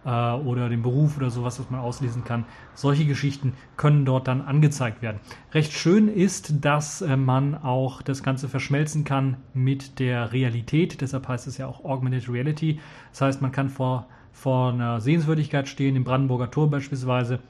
äh, 0.05 0.09
oder 0.11 0.69
den 0.69 0.83
Beruf 0.83 1.17
oder 1.17 1.31
sowas, 1.31 1.59
was 1.59 1.71
man 1.71 1.81
auslesen 1.81 2.25
kann. 2.25 2.45
Solche 2.75 3.05
Geschichten 3.05 3.55
können 3.77 4.05
dort 4.05 4.29
dann 4.29 4.43
angezeigt 4.43 5.03
werden. 5.03 5.21
Recht 5.53 5.73
schön 5.73 6.09
ist, 6.09 6.65
dass 6.65 7.03
äh, 7.03 7.17
man 7.17 7.55
auch 7.55 8.03
das 8.03 8.23
Ganze 8.23 8.49
verschmelzen 8.49 9.05
kann 9.05 9.37
mit 9.55 9.99
der 9.99 10.33
Realität. 10.33 11.01
Deshalb 11.01 11.29
heißt 11.29 11.47
es 11.47 11.59
ja 11.59 11.67
auch 11.67 11.85
Augmented 11.85 12.29
Reality. 12.29 12.81
Das 13.11 13.21
heißt, 13.23 13.43
man 13.43 13.53
kann 13.53 13.69
vor, 13.69 14.07
vor 14.33 14.73
einer 14.73 15.01
Sehenswürdigkeit 15.01 15.69
stehen, 15.69 15.97
im 15.97 16.05
Brandenburger 16.05 16.51
Tor 16.51 16.71
beispielsweise, 16.71 17.41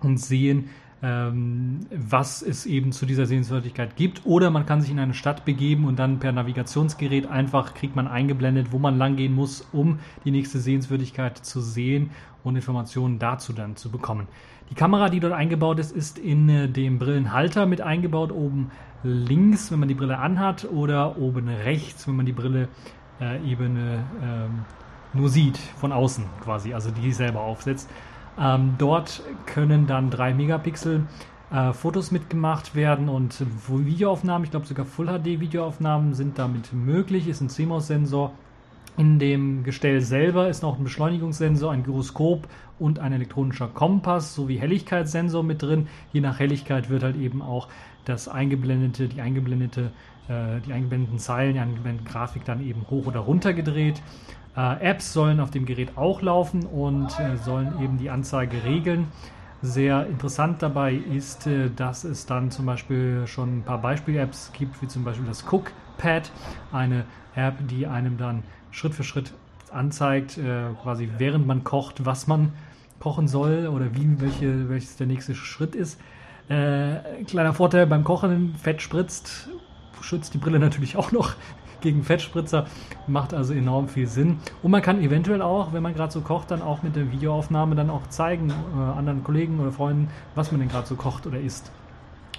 und 0.00 0.18
sehen, 0.18 0.70
ähm, 1.02 1.80
was 1.90 2.42
es 2.42 2.66
eben 2.66 2.92
zu 2.92 3.06
dieser 3.06 3.26
Sehenswürdigkeit 3.26 3.96
gibt. 3.96 4.26
Oder 4.26 4.50
man 4.50 4.66
kann 4.66 4.80
sich 4.80 4.90
in 4.90 4.98
eine 4.98 5.14
Stadt 5.14 5.44
begeben 5.44 5.84
und 5.84 5.98
dann 5.98 6.18
per 6.18 6.32
Navigationsgerät 6.32 7.26
einfach 7.26 7.74
kriegt 7.74 7.94
man 7.94 8.08
eingeblendet, 8.08 8.72
wo 8.72 8.78
man 8.78 8.98
langgehen 8.98 9.34
muss, 9.34 9.66
um 9.72 10.00
die 10.24 10.30
nächste 10.30 10.58
Sehenswürdigkeit 10.58 11.38
zu 11.38 11.60
sehen 11.60 12.10
und 12.42 12.56
Informationen 12.56 13.18
dazu 13.18 13.52
dann 13.52 13.76
zu 13.76 13.90
bekommen. 13.90 14.26
Die 14.70 14.74
Kamera, 14.74 15.08
die 15.08 15.20
dort 15.20 15.32
eingebaut 15.32 15.78
ist, 15.78 15.92
ist 15.92 16.18
in 16.18 16.48
äh, 16.48 16.68
dem 16.68 16.98
Brillenhalter 16.98 17.66
mit 17.66 17.80
eingebaut, 17.80 18.32
oben 18.32 18.70
links, 19.02 19.70
wenn 19.70 19.78
man 19.78 19.88
die 19.88 19.94
Brille 19.94 20.18
anhat, 20.18 20.64
oder 20.70 21.18
oben 21.18 21.48
rechts, 21.48 22.06
wenn 22.08 22.16
man 22.16 22.26
die 22.26 22.32
Brille 22.32 22.68
äh, 23.20 23.40
eben 23.50 23.76
äh, 23.76 23.98
nur 25.14 25.28
sieht, 25.28 25.56
von 25.56 25.92
außen 25.92 26.24
quasi, 26.42 26.74
also 26.74 26.90
die 26.90 27.12
selber 27.12 27.40
aufsetzt. 27.40 27.88
Ähm, 28.40 28.74
dort 28.78 29.22
können 29.46 29.86
dann 29.86 30.10
3 30.10 30.34
Megapixel 30.34 31.06
äh, 31.50 31.72
Fotos 31.72 32.10
mitgemacht 32.10 32.74
werden 32.74 33.08
und 33.08 33.44
Videoaufnahmen, 33.68 34.44
ich 34.44 34.50
glaube 34.50 34.66
sogar 34.66 34.84
Full 34.84 35.06
HD 35.06 35.40
Videoaufnahmen 35.40 36.14
sind 36.14 36.38
damit 36.38 36.72
möglich, 36.72 37.26
ist 37.26 37.40
ein 37.40 37.48
CMOS-Sensor. 37.48 38.32
In 38.96 39.20
dem 39.20 39.62
Gestell 39.62 40.00
selber 40.00 40.48
ist 40.48 40.62
noch 40.62 40.76
ein 40.76 40.82
Beschleunigungssensor, 40.82 41.70
ein 41.70 41.84
Gyroskop 41.84 42.48
und 42.80 42.98
ein 42.98 43.12
elektronischer 43.12 43.68
Kompass 43.68 44.34
sowie 44.34 44.58
Helligkeitssensor 44.58 45.44
mit 45.44 45.62
drin. 45.62 45.86
Je 46.12 46.20
nach 46.20 46.40
Helligkeit 46.40 46.90
wird 46.90 47.04
halt 47.04 47.16
eben 47.16 47.40
auch 47.40 47.68
das 48.04 48.26
eingeblendete, 48.26 49.06
die 49.06 49.20
eingeblendete, 49.20 49.92
äh, 50.28 50.60
die 50.66 50.72
eingeblendeten 50.72 51.20
Zeilen, 51.20 51.54
die 51.54 51.60
eingeblendete 51.60 52.10
Grafik 52.10 52.44
dann 52.44 52.60
eben 52.60 52.86
hoch 52.90 53.06
oder 53.06 53.20
runter 53.20 53.54
gedreht. 53.54 54.02
Äh, 54.58 54.90
Apps 54.90 55.12
sollen 55.12 55.38
auf 55.38 55.52
dem 55.52 55.66
Gerät 55.66 55.96
auch 55.96 56.20
laufen 56.20 56.66
und 56.66 57.18
äh, 57.20 57.36
sollen 57.36 57.80
eben 57.80 57.96
die 57.96 58.10
Anzeige 58.10 58.64
regeln. 58.64 59.06
Sehr 59.62 60.06
interessant 60.06 60.62
dabei 60.62 60.94
ist, 60.94 61.46
äh, 61.46 61.70
dass 61.70 62.02
es 62.02 62.26
dann 62.26 62.50
zum 62.50 62.66
Beispiel 62.66 63.28
schon 63.28 63.58
ein 63.58 63.62
paar 63.62 63.80
Beispiel-Apps 63.80 64.50
gibt, 64.52 64.82
wie 64.82 64.88
zum 64.88 65.04
Beispiel 65.04 65.26
das 65.26 65.44
Cookpad, 65.44 66.32
eine 66.72 67.04
App, 67.36 67.54
die 67.68 67.86
einem 67.86 68.18
dann 68.18 68.42
Schritt 68.72 68.94
für 68.94 69.04
Schritt 69.04 69.32
anzeigt, 69.72 70.38
äh, 70.38 70.70
quasi 70.82 71.08
während 71.18 71.46
man 71.46 71.62
kocht, 71.62 72.04
was 72.04 72.26
man 72.26 72.52
kochen 72.98 73.28
soll 73.28 73.68
oder 73.68 73.94
wie 73.94 74.20
welche, 74.20 74.68
welches 74.68 74.96
der 74.96 75.06
nächste 75.06 75.36
Schritt 75.36 75.76
ist. 75.76 76.00
Äh, 76.48 77.22
kleiner 77.28 77.52
Vorteil 77.52 77.86
beim 77.86 78.02
Kochen, 78.02 78.56
Fett 78.56 78.82
spritzt, 78.82 79.50
schützt 80.00 80.34
die 80.34 80.38
Brille 80.38 80.58
natürlich 80.58 80.96
auch 80.96 81.12
noch 81.12 81.34
gegen 81.80 82.02
Fettspritzer. 82.02 82.66
Macht 83.06 83.34
also 83.34 83.54
enorm 83.54 83.88
viel 83.88 84.06
Sinn. 84.06 84.38
Und 84.62 84.70
man 84.70 84.82
kann 84.82 85.02
eventuell 85.02 85.42
auch, 85.42 85.72
wenn 85.72 85.82
man 85.82 85.94
gerade 85.94 86.12
so 86.12 86.20
kocht, 86.20 86.50
dann 86.50 86.62
auch 86.62 86.82
mit 86.82 86.96
der 86.96 87.10
Videoaufnahme 87.12 87.74
dann 87.74 87.90
auch 87.90 88.06
zeigen, 88.08 88.50
äh, 88.50 88.98
anderen 88.98 89.24
Kollegen 89.24 89.60
oder 89.60 89.72
Freunden, 89.72 90.08
was 90.34 90.52
man 90.52 90.60
denn 90.60 90.68
gerade 90.68 90.86
so 90.86 90.96
kocht 90.96 91.26
oder 91.26 91.40
isst. 91.40 91.72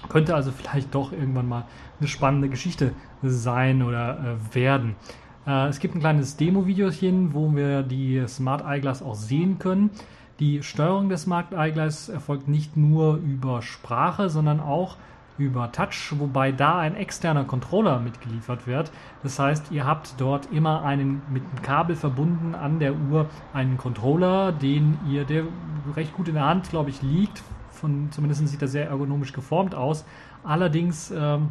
Könnte 0.08 0.34
also 0.34 0.50
vielleicht 0.50 0.94
doch 0.94 1.12
irgendwann 1.12 1.48
mal 1.48 1.64
eine 1.98 2.08
spannende 2.08 2.48
Geschichte 2.48 2.92
sein 3.22 3.82
oder 3.82 4.18
äh, 4.18 4.54
werden. 4.54 4.96
Äh, 5.46 5.68
es 5.68 5.78
gibt 5.78 5.94
ein 5.94 6.00
kleines 6.00 6.36
Demo-Videochen, 6.36 7.34
wo 7.34 7.54
wir 7.54 7.82
die 7.82 8.24
Smart 8.26 8.64
Eyeglass 8.64 9.02
auch 9.02 9.14
sehen 9.14 9.58
können. 9.58 9.90
Die 10.38 10.62
Steuerung 10.62 11.10
des 11.10 11.22
Smart 11.22 11.52
Eyeglass 11.52 12.08
erfolgt 12.08 12.48
nicht 12.48 12.76
nur 12.76 13.16
über 13.16 13.60
Sprache, 13.60 14.30
sondern 14.30 14.58
auch 14.60 14.94
über 14.94 15.09
Touch, 15.72 16.12
wobei 16.18 16.52
da 16.52 16.78
ein 16.78 16.94
externer 16.94 17.44
Controller 17.44 17.98
mitgeliefert 17.98 18.66
wird. 18.66 18.92
Das 19.22 19.38
heißt, 19.38 19.72
ihr 19.72 19.86
habt 19.86 20.14
dort 20.18 20.52
immer 20.52 20.82
einen 20.82 21.22
mit 21.32 21.42
einem 21.42 21.62
Kabel 21.62 21.96
verbunden 21.96 22.54
an 22.54 22.78
der 22.78 22.94
Uhr 22.94 23.26
einen 23.52 23.78
Controller, 23.78 24.52
den 24.52 24.98
ihr, 25.08 25.24
der 25.24 25.44
recht 25.96 26.14
gut 26.14 26.28
in 26.28 26.34
der 26.34 26.46
Hand, 26.46 26.70
glaube 26.70 26.90
ich, 26.90 27.02
liegt. 27.02 27.42
Von, 27.70 28.10
zumindest 28.10 28.46
sieht 28.46 28.60
er 28.60 28.68
sehr 28.68 28.88
ergonomisch 28.88 29.32
geformt 29.32 29.74
aus. 29.74 30.04
Allerdings 30.44 31.10
ähm, 31.10 31.48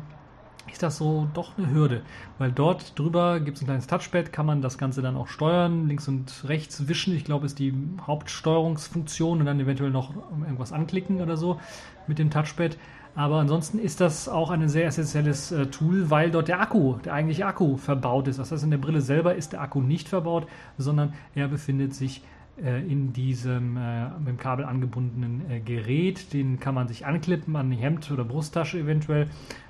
ist 0.72 0.84
das 0.84 0.98
so 0.98 1.28
doch 1.34 1.58
eine 1.58 1.72
Hürde, 1.72 2.02
weil 2.38 2.52
dort 2.52 2.98
drüber 2.98 3.40
gibt 3.40 3.58
es 3.58 3.64
ein 3.64 3.66
kleines 3.66 3.88
Touchpad, 3.88 4.32
kann 4.32 4.46
man 4.46 4.62
das 4.62 4.78
Ganze 4.78 5.02
dann 5.02 5.16
auch 5.16 5.28
steuern, 5.28 5.88
links 5.88 6.08
und 6.08 6.44
rechts 6.48 6.88
wischen, 6.88 7.16
ich 7.16 7.26
glaube, 7.26 7.46
ist 7.46 7.60
die 7.60 7.74
Hauptsteuerungsfunktion 8.06 9.40
und 9.40 9.46
dann 9.46 9.60
eventuell 9.60 9.92
noch 9.92 10.14
irgendwas 10.42 10.72
anklicken 10.72 11.22
oder 11.22 11.38
so 11.38 11.60
mit 12.08 12.20
dem 12.20 12.30
Touchpad. 12.30 12.78
Aber 13.16 13.40
ansonsten 13.40 13.80
ist 13.80 14.02
das 14.02 14.30
auch 14.30 14.50
ein 14.50 14.70
sehr 14.70 14.86
essentielles 14.86 15.52
äh, 15.52 15.66
Tool, 15.68 16.10
weil 16.10 16.32
dort 16.32 16.48
der 16.48 16.62
Akku, 16.62 16.96
der 17.04 17.14
eigentliche 17.14 17.46
Akku 17.46 17.78
verbaut 17.78 18.28
ist. 18.28 18.40
Das 18.40 18.52
heißt, 18.52 18.64
in 18.64 18.72
der 18.72 18.78
Brille 18.78 19.02
selber 19.02 19.36
ist 19.36 19.54
der 19.54 19.62
Akku 19.62 19.82
nicht 19.82 20.08
verbaut, 20.08 20.48
sondern 20.78 21.14
er 21.36 21.48
befindet 21.48 21.94
sich 21.94 22.24
äh, 22.64 22.80
in 22.82 23.14
diesem 23.14 23.78
äh, 23.78 24.10
mit 24.20 24.28
dem 24.28 24.38
Kabel 24.38 24.66
angebundenen 24.66 25.50
äh, 25.50 25.60
Gerät. 25.60 26.34
Den 26.34 26.60
kann 26.60 26.76
man 26.76 26.88
sich 26.88 27.06
anklippen 27.06 27.56
an 27.56 27.70
die 27.70 27.78
Hemd- 27.78 28.12
oder 28.12 28.24
Brusttasche 28.24 28.80
eventuell. 28.80 29.28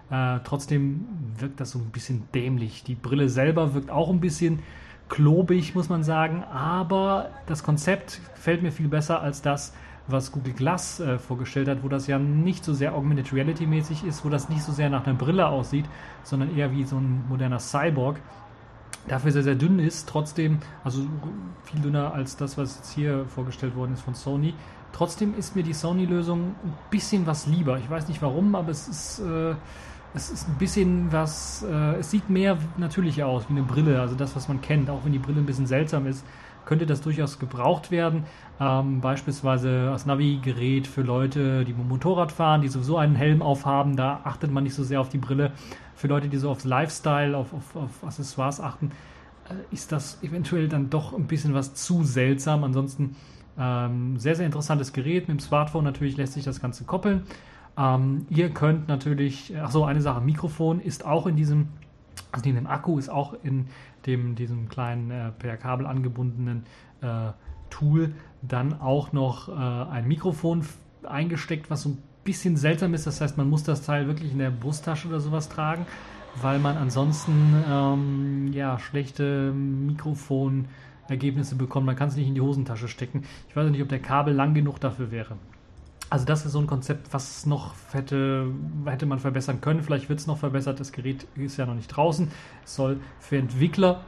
Äh, 0.10 0.40
trotzdem 0.44 1.06
wirkt 1.38 1.60
das 1.60 1.72
so 1.72 1.80
ein 1.80 1.92
bisschen 1.92 2.24
dämlich. 2.34 2.84
Die 2.84 2.96
Brille 2.96 3.30
selber 3.30 3.74
wirkt 3.74 3.92
auch 3.92 4.10
ein 4.10 4.20
bisschen 4.20 4.60
klobig, 5.08 5.76
muss 5.76 5.90
man 5.90 6.04
sagen. 6.04 6.44
Aber 6.44 7.30
das 7.48 7.64
Konzept 7.64 8.22
gefällt 8.36 8.64
mir 8.64 8.72
viel 8.72 8.88
besser 8.88 9.22
als 9.22 9.42
das, 9.42 9.74
was 10.12 10.32
Google 10.32 10.54
Glass 10.54 11.00
äh, 11.00 11.18
vorgestellt 11.18 11.68
hat, 11.68 11.84
wo 11.84 11.88
das 11.88 12.08
ja 12.08 12.20
nicht 12.20 12.64
so 12.64 12.74
sehr 12.74 12.96
Augmented 12.96 13.32
Reality 13.34 13.66
mäßig 13.66 14.04
ist, 14.04 14.26
wo 14.26 14.30
das 14.30 14.50
nicht 14.50 14.64
so 14.64 14.72
sehr 14.72 14.90
nach 14.90 15.06
einer 15.06 15.16
Brille 15.16 15.48
aussieht, 15.48 15.86
sondern 16.24 16.56
eher 16.56 16.72
wie 16.72 16.84
so 16.84 16.98
ein 16.98 17.24
moderner 17.28 17.60
Cyborg. 17.60 18.20
Dafür 19.08 19.32
sehr, 19.32 19.44
sehr 19.44 19.56
dünn 19.56 19.80
ist, 19.80 20.10
trotzdem, 20.10 20.60
also 20.84 21.02
viel 21.64 21.80
dünner 21.80 22.14
als 22.14 22.36
das, 22.38 22.58
was 22.58 22.78
jetzt 22.78 22.92
hier 22.92 23.26
vorgestellt 23.26 23.76
worden 23.76 23.94
ist 23.94 24.02
von 24.02 24.14
Sony. 24.14 24.54
Trotzdem 24.92 25.36
ist 25.38 25.56
mir 25.56 25.64
die 25.64 25.74
Sony-Lösung 25.74 26.56
ein 26.64 26.74
bisschen 26.90 27.26
was 27.26 27.48
lieber. 27.48 27.78
Ich 27.78 27.90
weiß 27.90 28.08
nicht 28.08 28.22
warum, 28.22 28.56
aber 28.56 28.70
es 28.70 28.88
ist, 28.88 29.20
äh, 29.20 29.54
es 30.14 30.32
ist 30.32 30.50
ein 30.50 30.56
bisschen 30.58 31.12
was, 31.12 31.64
äh, 31.64 32.00
es 32.00 32.12
sieht 32.12 32.30
mehr 32.30 32.58
natürlicher 32.78 33.28
aus 33.28 33.46
wie 33.48 33.54
eine 33.54 33.64
Brille, 33.64 34.02
also 34.02 34.16
das, 34.16 34.36
was 34.36 34.48
man 34.48 34.62
kennt, 34.62 34.90
auch 34.90 35.06
wenn 35.06 35.12
die 35.12 35.20
Brille 35.20 35.40
ein 35.40 35.46
bisschen 35.46 35.68
seltsam 35.68 36.08
ist 36.08 36.26
könnte 36.70 36.86
das 36.86 37.02
durchaus 37.02 37.40
gebraucht 37.40 37.90
werden. 37.90 38.26
Ähm, 38.60 39.02
beispielsweise 39.02 39.90
als 39.92 40.06
Navigerät 40.06 40.86
für 40.86 41.02
Leute, 41.02 41.66
die 41.66 41.74
Motorrad 41.74 42.32
fahren, 42.32 42.62
die 42.62 42.68
sowieso 42.68 42.96
einen 42.98 43.16
Helm 43.16 43.42
aufhaben. 43.42 43.96
Da 43.96 44.22
achtet 44.24 44.52
man 44.52 44.64
nicht 44.64 44.76
so 44.76 44.84
sehr 44.84 45.02
auf 45.02 45.10
die 45.10 45.18
Brille. 45.18 45.52
Für 45.96 46.08
Leute, 46.08 46.30
die 46.30 46.38
so 46.38 46.52
aufs 46.52 46.66
Lifestyle, 46.66 47.36
auf, 47.36 47.54
auf, 47.54 47.76
auf 47.76 48.04
Accessoires 48.04 48.62
achten, 48.62 48.92
äh, 49.50 49.74
ist 49.74 49.92
das 49.92 50.22
eventuell 50.22 50.68
dann 50.68 50.92
doch 50.92 51.12
ein 51.14 51.26
bisschen 51.26 51.56
was 51.56 51.74
zu 51.74 52.04
seltsam. 52.04 52.64
Ansonsten 52.64 53.16
ähm, 53.58 54.20
sehr, 54.20 54.36
sehr 54.36 54.46
interessantes 54.46 54.94
Gerät. 54.94 55.28
Mit 55.28 55.40
dem 55.40 55.40
Smartphone 55.40 55.84
natürlich 55.84 56.18
lässt 56.18 56.34
sich 56.34 56.44
das 56.46 56.62
Ganze 56.62 56.84
koppeln. 56.84 57.24
Ähm, 57.80 58.28
ihr 58.30 58.52
könnt 58.52 58.88
natürlich, 58.88 59.58
achso, 59.58 59.86
eine 59.86 60.04
Sache, 60.04 60.22
Mikrofon 60.22 60.82
ist 60.82 61.04
auch 61.04 61.26
in 61.26 61.36
diesem, 61.36 61.70
also 62.32 62.48
in 62.48 62.54
dem 62.54 62.68
Akku 62.68 63.00
ist 63.00 63.10
auch 63.10 63.34
in 63.42 63.66
dem, 64.06 64.36
diesem 64.36 64.70
kleinen 64.70 65.12
äh, 65.12 65.32
per 65.32 65.58
Kabel 65.58 65.86
angebundenen 65.86 66.64
äh, 67.02 67.32
Tool 67.70 68.14
dann 68.42 68.80
auch 68.80 69.14
noch 69.14 69.50
äh, 69.50 69.52
ein 69.52 70.08
Mikrofon 70.08 70.64
eingesteckt, 71.04 71.70
was 71.70 71.84
so 71.84 71.90
ein 71.90 71.98
bisschen 72.24 72.58
seltsam 72.58 72.94
ist. 72.94 73.08
Das 73.08 73.22
heißt, 73.22 73.38
man 73.38 73.50
muss 73.50 73.64
das 73.64 73.82
Teil 73.82 74.08
wirklich 74.08 74.32
in 74.32 74.40
der 74.40 74.52
Brusttasche 74.52 75.08
oder 75.08 75.20
sowas 75.20 75.50
tragen, 75.50 75.86
weil 76.42 76.60
man 76.60 76.78
ansonsten 76.78 77.64
ähm, 77.68 78.52
ja, 78.54 78.80
schlechte 78.80 79.52
Mikrofonergebnisse 79.52 81.56
bekommt. 81.56 81.86
Man 81.86 81.96
kann 81.96 82.10
es 82.10 82.16
nicht 82.16 82.28
in 82.28 82.36
die 82.36 82.42
Hosentasche 82.42 82.88
stecken. 82.88 83.24
Ich 83.50 83.56
weiß 83.56 83.70
nicht, 83.70 83.82
ob 83.82 83.90
der 83.90 84.00
Kabel 84.00 84.34
lang 84.34 84.54
genug 84.54 84.80
dafür 84.80 85.12
wäre. 85.12 85.36
Also 86.10 86.26
das 86.26 86.46
ist 86.46 86.54
so 86.54 86.60
ein 86.60 86.66
Konzept, 86.68 87.14
was 87.14 87.46
noch 87.46 87.76
hätte, 87.92 88.48
hätte 88.86 89.06
man 89.06 89.20
verbessern 89.20 89.62
können. 89.62 89.84
Vielleicht 89.84 90.10
wird 90.10 90.20
es 90.20 90.26
noch 90.26 90.38
verbessert. 90.38 90.80
Das 90.80 90.92
Gerät 90.92 91.28
ist 91.36 91.58
ja 91.58 91.68
noch 91.68 91.76
nicht 91.76 91.88
draußen. 91.88 92.32
Es 92.66 92.76
soll 92.76 93.00
für 93.20 93.38
Entwickler 93.38 94.02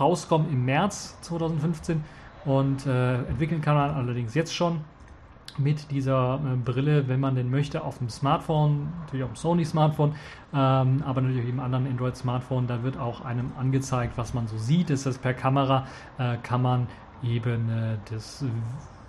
rauskommen 0.00 0.50
im 0.50 0.64
März 0.64 1.18
2015 1.20 2.02
und 2.46 2.86
äh, 2.86 3.16
entwickeln 3.24 3.60
kann 3.60 3.74
man 3.74 3.90
allerdings 3.90 4.34
jetzt 4.34 4.54
schon 4.54 4.80
mit 5.58 5.90
dieser 5.90 6.40
äh, 6.44 6.56
Brille, 6.56 7.08
wenn 7.08 7.20
man 7.20 7.34
denn 7.34 7.50
möchte, 7.50 7.84
auf 7.84 7.98
dem 7.98 8.08
Smartphone, 8.08 8.88
natürlich 9.00 9.24
auf 9.24 9.32
dem 9.32 9.36
Sony-Smartphone, 9.36 10.14
ähm, 10.52 11.02
aber 11.06 11.20
natürlich 11.20 11.40
auf 11.40 11.46
jedem 11.46 11.60
anderen 11.60 11.86
Android-Smartphone. 11.86 12.66
Da 12.66 12.82
wird 12.82 12.98
auch 12.98 13.20
einem 13.24 13.52
angezeigt, 13.58 14.14
was 14.16 14.34
man 14.34 14.48
so 14.48 14.58
sieht. 14.58 14.90
Das 14.90 15.06
heißt, 15.06 15.22
per 15.22 15.34
Kamera 15.34 15.86
äh, 16.18 16.38
kann 16.42 16.62
man 16.62 16.86
eben 17.22 17.70
das 18.10 18.44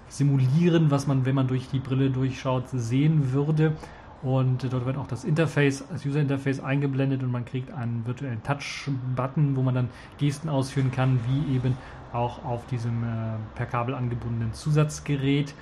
simulieren, 0.08 0.92
was 0.92 1.08
man, 1.08 1.26
wenn 1.26 1.36
man 1.36 1.48
durch 1.48 1.70
die 1.70 1.80
Brille 1.80 2.10
durchschaut, 2.10 2.66
sehen 2.72 3.32
würde. 3.34 3.74
Und 4.22 4.72
dort 4.72 4.86
wird 4.86 4.98
auch 4.98 5.08
das 5.08 5.24
Interface, 5.24 5.84
das 5.92 6.06
User-Interface 6.06 6.60
eingeblendet 6.60 7.22
und 7.22 7.32
man 7.32 7.46
kriegt 7.46 7.72
einen 7.72 8.08
virtuellen 8.08 8.42
Touch-Button, 8.42 9.56
wo 9.56 9.62
man 9.62 9.76
dann 9.76 9.90
Gesten 10.18 10.50
ausführen 10.50 10.92
kann, 10.92 11.20
wie 11.28 11.56
eben 11.56 11.78
auch 12.12 12.44
auf 12.44 12.66
diesem 12.68 13.04
äh, 13.04 13.08
per 13.56 13.68
Kabel 13.68 13.94
angebundenen 13.94 14.54
Zusatzgerät. 14.54 15.54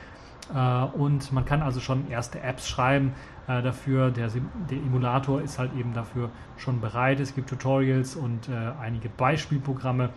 Äh, 0.53 0.83
und 0.97 1.31
man 1.31 1.45
kann 1.45 1.61
also 1.61 1.79
schon 1.79 2.09
erste 2.09 2.39
Apps 2.41 2.67
schreiben 2.67 3.13
äh, 3.47 3.61
dafür. 3.61 4.11
Der, 4.11 4.29
der, 4.29 4.77
Emulator 4.77 5.41
ist 5.41 5.59
halt 5.59 5.71
eben 5.77 5.93
dafür 5.93 6.29
schon 6.57 6.79
bereit. 6.79 7.19
Es 7.19 7.35
gibt 7.35 7.49
Tutorials 7.49 8.15
und 8.15 8.49
äh, 8.49 8.71
einige 8.81 9.09
Beispielprogramme, 9.09 10.09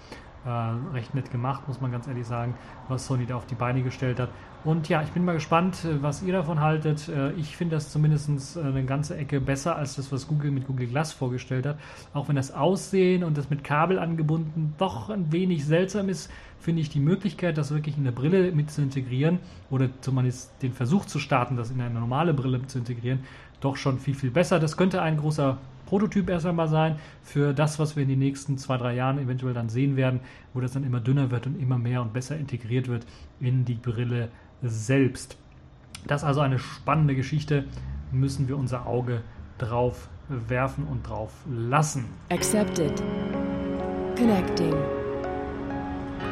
äh, 0.47 0.95
recht 0.95 1.15
nett 1.15 1.31
gemacht, 1.31 1.67
muss 1.67 1.81
man 1.81 1.91
ganz 1.91 2.07
ehrlich 2.07 2.27
sagen, 2.27 2.55
was 2.89 3.07
Sony 3.07 3.27
da 3.27 3.37
auf 3.37 3.47
die 3.47 3.55
Beine 3.55 3.83
gestellt 3.83 4.21
hat. 4.21 4.31
Und 4.65 4.89
ja, 4.89 5.03
ich 5.03 5.11
bin 5.11 5.25
mal 5.25 5.35
gespannt, 5.35 5.85
äh, 5.85 6.03
was 6.03 6.23
ihr 6.23 6.33
davon 6.33 6.61
haltet. 6.61 7.09
Äh, 7.09 7.33
ich 7.33 7.57
finde 7.57 7.77
das 7.77 7.91
zumindest 7.91 8.57
äh, 8.57 8.61
eine 8.61 8.85
ganze 8.85 9.17
Ecke 9.17 9.41
besser 9.41 9.77
als 9.77 9.97
das, 9.97 10.11
was 10.13 10.27
Google 10.27 10.51
mit 10.51 10.67
Google 10.67 10.87
Glass 10.87 11.13
vorgestellt 11.13 11.67
hat. 11.67 11.79
Auch 12.15 12.29
wenn 12.29 12.37
das 12.37 12.53
Aussehen 12.53 13.25
und 13.25 13.37
das 13.37 13.51
mit 13.51 13.65
Kabel 13.65 13.99
angebunden 13.99 14.75
doch 14.79 15.11
ein 15.11 15.33
wenig 15.33 15.65
seltsam 15.65 16.09
ist, 16.09 16.31
finde 16.59 16.83
ich 16.83 16.91
die 16.91 17.01
Möglichkeit, 17.01 17.59
das 17.59 17.73
wirklich 17.73 17.97
in 17.97 18.05
der 18.05 18.13
Brille 18.13 18.51
mit 18.53 18.71
zu 18.71 18.83
integrieren 18.83 19.39
oder 19.71 19.89
zumindest 20.01 20.51
den 20.63 20.73
Versuch 20.73 21.05
zu 21.05 21.19
starten, 21.19 21.57
das 21.57 21.71
in 21.71 21.81
eine 21.81 22.01
normale 22.01 22.35
Brille 22.35 22.67
zu 22.67 22.79
integrieren, 22.79 23.21
doch 23.61 23.77
schon 23.77 23.99
viel, 23.99 24.15
viel 24.15 24.31
besser. 24.31 24.59
Das 24.59 24.77
könnte 24.77 25.01
ein 25.03 25.17
großer 25.17 25.59
Prototyp 25.87 26.29
erst 26.29 26.47
einmal 26.47 26.69
sein 26.69 26.97
für 27.23 27.55
das, 27.55 27.79
was 27.79 27.97
wir 27.97 28.03
in 28.03 28.09
den 28.09 28.19
nächsten 28.19 28.59
zwei, 28.59 28.77
drei 28.77 28.95
Jahren 28.95 29.19
eventuell 29.19 29.55
dann 29.55 29.69
sehen 29.69 29.97
werden, 29.97 30.21
wo 30.53 30.61
das 30.61 30.73
dann 30.73 30.85
immer 30.85 31.01
dünner 31.01 31.31
wird 31.31 31.47
und 31.47 31.59
immer 31.61 31.79
mehr 31.79 32.03
und 32.03 32.13
besser 32.13 32.37
integriert 32.37 32.89
wird 32.89 33.07
in 33.41 33.65
die 33.65 33.75
Brille 33.75 34.29
selbst. 34.63 35.39
Das 36.07 36.23
ist 36.23 36.27
also 36.29 36.41
eine 36.41 36.59
spannende 36.59 37.15
Geschichte, 37.15 37.65
müssen 38.13 38.49
wir 38.49 38.57
unser 38.57 38.87
Auge 38.87 39.23
drauf 39.59 40.09
werfen 40.29 40.87
und 40.87 41.09
drauf 41.09 41.33
lassen. 41.49 42.05
Accepted. 42.31 43.03
Connecting. 44.17 44.75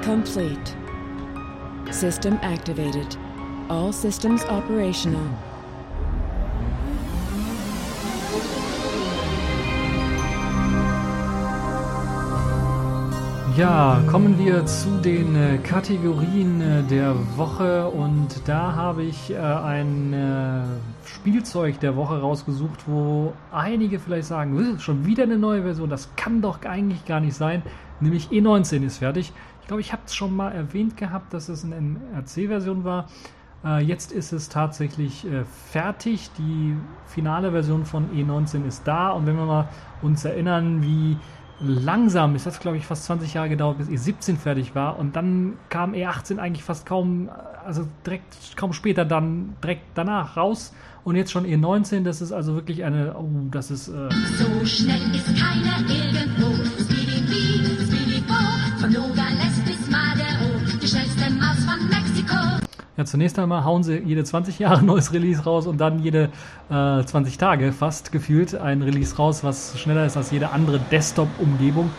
Complete. 0.04 0.76
System 1.90 2.38
activated. 2.42 3.16
All 3.68 3.92
systems 3.92 4.44
operational. 4.44 5.30
Ja, 13.56 14.02
kommen 14.10 14.36
wir 14.36 14.66
zu 14.66 15.00
den 15.00 15.36
äh, 15.36 15.58
Kategorien 15.58 16.60
äh, 16.60 16.82
der 16.82 17.14
Woche 17.36 17.86
und 17.86 18.48
da 18.48 18.74
habe 18.74 19.04
ich 19.04 19.30
äh, 19.30 19.36
ein 19.36 20.12
äh, 20.12 20.64
Spielzeug 21.06 21.78
der 21.78 21.94
Woche 21.94 22.20
rausgesucht, 22.20 22.88
wo 22.88 23.32
einige 23.52 24.00
vielleicht 24.00 24.26
sagen, 24.26 24.80
schon 24.80 25.06
wieder 25.06 25.22
eine 25.22 25.38
neue 25.38 25.62
Version, 25.62 25.88
das 25.88 26.16
kann 26.16 26.42
doch 26.42 26.64
eigentlich 26.64 27.04
gar 27.04 27.20
nicht 27.20 27.36
sein, 27.36 27.62
nämlich 28.00 28.30
E19 28.30 28.84
ist 28.84 28.98
fertig. 28.98 29.32
Ich 29.60 29.68
glaube, 29.68 29.82
ich 29.82 29.92
habe 29.92 30.02
es 30.04 30.16
schon 30.16 30.34
mal 30.34 30.50
erwähnt 30.50 30.96
gehabt, 30.96 31.32
dass 31.32 31.48
es 31.48 31.64
eine 31.64 31.80
MRC-Version 31.80 32.82
war. 32.82 33.06
Äh, 33.64 33.84
jetzt 33.84 34.10
ist 34.10 34.32
es 34.32 34.48
tatsächlich 34.48 35.24
äh, 35.26 35.44
fertig. 35.70 36.28
Die 36.38 36.76
finale 37.06 37.52
Version 37.52 37.84
von 37.84 38.10
E19 38.10 38.66
ist 38.66 38.82
da 38.84 39.10
und 39.10 39.26
wenn 39.26 39.36
wir 39.36 39.46
mal 39.46 39.68
uns 40.02 40.24
erinnern, 40.24 40.82
wie 40.82 41.16
langsam, 41.60 42.34
es 42.34 42.46
hat 42.46 42.60
glaube 42.60 42.76
ich 42.76 42.86
fast 42.86 43.04
20 43.04 43.34
Jahre 43.34 43.48
gedauert, 43.48 43.78
bis 43.78 43.88
E17 43.88 44.36
fertig 44.36 44.74
war. 44.74 44.98
Und 44.98 45.16
dann 45.16 45.54
kam 45.68 45.92
E18 45.92 46.38
eigentlich 46.38 46.64
fast 46.64 46.86
kaum, 46.86 47.30
also 47.64 47.86
direkt 48.04 48.56
kaum 48.56 48.72
später 48.72 49.04
dann 49.04 49.56
direkt 49.62 49.82
danach 49.94 50.36
raus. 50.36 50.72
Und 51.04 51.16
jetzt 51.16 51.32
schon 51.32 51.44
E19, 51.44 52.02
das 52.02 52.22
ist 52.22 52.32
also 52.32 52.54
wirklich 52.54 52.82
eine, 52.82 53.14
oh, 53.16 53.28
das 53.50 53.70
ist... 53.70 53.88
Äh 53.88 54.08
so 54.38 54.64
schnell 54.64 55.14
ist 55.14 55.26
keiner 55.36 55.78
irgendwo, 55.88 56.83
Ja, 62.96 63.04
zunächst 63.04 63.40
einmal 63.40 63.64
hauen 63.64 63.82
sie 63.82 63.98
jede 63.98 64.22
20 64.22 64.60
Jahre 64.60 64.78
ein 64.78 64.86
neues 64.86 65.12
Release 65.12 65.42
raus 65.42 65.66
und 65.66 65.78
dann 65.78 65.98
jede 65.98 66.30
äh, 66.70 67.02
20 67.04 67.38
Tage 67.38 67.72
fast 67.72 68.12
gefühlt 68.12 68.54
ein 68.54 68.82
Release 68.82 69.16
raus, 69.16 69.42
was 69.42 69.78
schneller 69.80 70.06
ist 70.06 70.16
als 70.16 70.30
jede 70.30 70.50
andere 70.50 70.78
Desktop-Umgebung. 70.78 71.90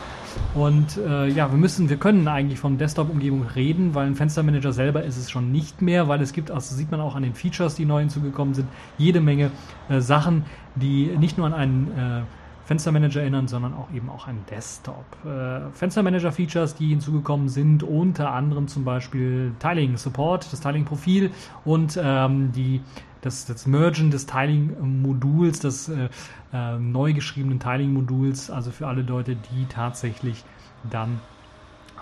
Und 0.53 0.97
äh, 0.97 1.27
ja, 1.27 1.51
wir 1.51 1.57
müssen, 1.57 1.89
wir 1.89 1.97
können 1.97 2.27
eigentlich 2.29 2.59
von 2.59 2.77
Desktop-Umgebung 2.77 3.45
reden, 3.55 3.93
weil 3.93 4.07
ein 4.07 4.15
Fenstermanager 4.15 4.71
selber 4.71 5.03
ist 5.03 5.17
es 5.17 5.29
schon 5.29 5.51
nicht 5.51 5.81
mehr, 5.81 6.07
weil 6.07 6.21
es 6.21 6.31
gibt, 6.31 6.49
also 6.49 6.73
sieht 6.75 6.91
man 6.91 7.01
auch 7.01 7.15
an 7.15 7.23
den 7.23 7.33
Features, 7.33 7.75
die 7.75 7.85
neu 7.85 7.99
hinzugekommen 7.99 8.53
sind, 8.53 8.67
jede 8.97 9.19
Menge 9.19 9.51
äh, 9.89 9.99
Sachen, 9.99 10.45
die 10.75 11.07
nicht 11.17 11.37
nur 11.37 11.47
an 11.47 11.53
einen 11.53 11.87
äh, 11.97 12.21
Fenstermanager 12.65 13.21
erinnern, 13.21 13.47
sondern 13.47 13.73
auch 13.73 13.91
eben 13.93 14.09
auch 14.09 14.27
ein 14.27 14.43
Desktop. 14.49 15.05
Äh, 15.23 15.69
Fenstermanager-Features, 15.71 16.75
die 16.75 16.89
hinzugekommen 16.89 17.47
sind, 17.47 17.83
unter 17.83 18.31
anderem 18.31 18.67
zum 18.67 18.83
Beispiel 18.83 19.53
Tiling-Support, 19.59 20.51
das 20.51 20.61
Tiling-Profil 20.61 21.31
und 21.63 21.99
ähm, 22.01 22.51
die, 22.53 22.81
das, 23.21 23.45
das 23.45 23.67
Mergen 23.67 24.09
des 24.09 24.25
Tiling-Moduls, 24.25 25.59
des 25.59 25.89
äh, 25.89 26.09
äh, 26.53 26.79
neu 26.79 27.13
geschriebenen 27.13 27.59
Tiling-Moduls, 27.59 28.49
also 28.49 28.71
für 28.71 28.87
alle 28.87 29.03
Leute, 29.03 29.35
die 29.35 29.65
tatsächlich 29.67 30.43
dann 30.89 31.19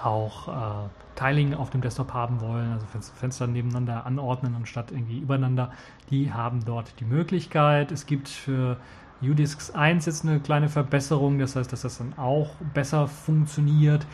auch 0.01 0.47
äh, 0.47 0.89
Tiling 1.15 1.53
auf 1.53 1.69
dem 1.69 1.81
Desktop 1.81 2.13
haben 2.13 2.41
wollen, 2.41 2.71
also 2.71 2.85
Fenster 3.15 3.47
nebeneinander 3.47 4.05
anordnen 4.05 4.55
anstatt 4.55 4.91
irgendwie 4.91 5.19
übereinander, 5.19 5.71
die 6.09 6.33
haben 6.33 6.63
dort 6.65 6.99
die 6.99 7.05
Möglichkeit. 7.05 7.91
Es 7.91 8.05
gibt 8.05 8.29
für 8.29 8.77
UDisks 9.23 9.71
1 9.71 10.05
jetzt 10.05 10.25
eine 10.25 10.39
kleine 10.39 10.69
Verbesserung, 10.69 11.39
das 11.39 11.55
heißt, 11.55 11.71
dass 11.71 11.83
das 11.83 11.97
dann 11.97 12.13
auch 12.17 12.55
besser 12.73 13.07
funktioniert. 13.07 14.05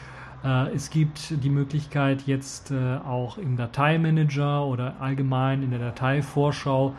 Äh, 0.43 0.73
es 0.73 0.89
gibt 0.89 1.43
die 1.43 1.49
Möglichkeit 1.49 2.23
jetzt 2.27 2.71
äh, 2.71 2.97
auch 2.97 3.37
im 3.37 3.57
Dateimanager 3.57 4.65
oder 4.65 5.01
allgemein 5.01 5.63
in 5.63 5.71
der 5.71 5.79
Dateivorschau 5.79 6.93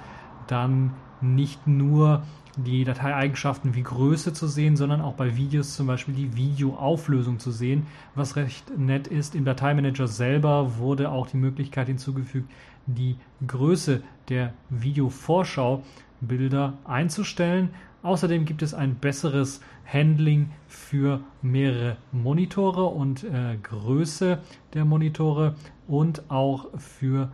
dann 0.47 0.93
nicht 1.21 1.67
nur 1.67 2.23
die 2.57 2.85
Dateieigenschaften 2.85 3.75
wie 3.75 3.83
Größe 3.83 4.33
zu 4.33 4.47
sehen, 4.49 4.77
sondern 4.77 5.01
auch 5.01 5.15
bei 5.15 5.37
Videos 5.37 5.77
zum 5.77 5.87
Beispiel 5.87 6.15
die 6.15 6.37
Videoauflösung 6.37 7.39
zu 7.39 7.53
sehen, 7.53 7.87
was 8.15 8.37
recht 8.37 8.77
nett 8.77 9.07
ist. 9.07 9.35
Im 9.35 9.45
Dateimanager 9.45 10.09
selber 10.09 10.79
wurde 10.79 11.11
auch 11.11 11.29
die 11.29 11.37
Möglichkeit 11.37 11.87
hinzugefügt, 11.87 12.51
die 12.87 13.17
Größe 13.47 14.03
der 14.29 14.53
Videovorschau-Bilder 14.69 16.75
einzustellen 16.85 17.71
Außerdem 18.03 18.45
gibt 18.45 18.63
es 18.63 18.75
ein 18.75 18.95
besseres 18.95 19.61
Handling 19.85 20.51
für 20.69 21.21
mehrere 21.43 21.97
Monitore 22.13 22.85
und 22.85 23.25
äh, 23.25 23.57
Größe 23.63 24.39
der 24.75 24.85
Monitore 24.85 25.55
und 25.89 26.31
auch 26.31 26.67
für 26.79 27.31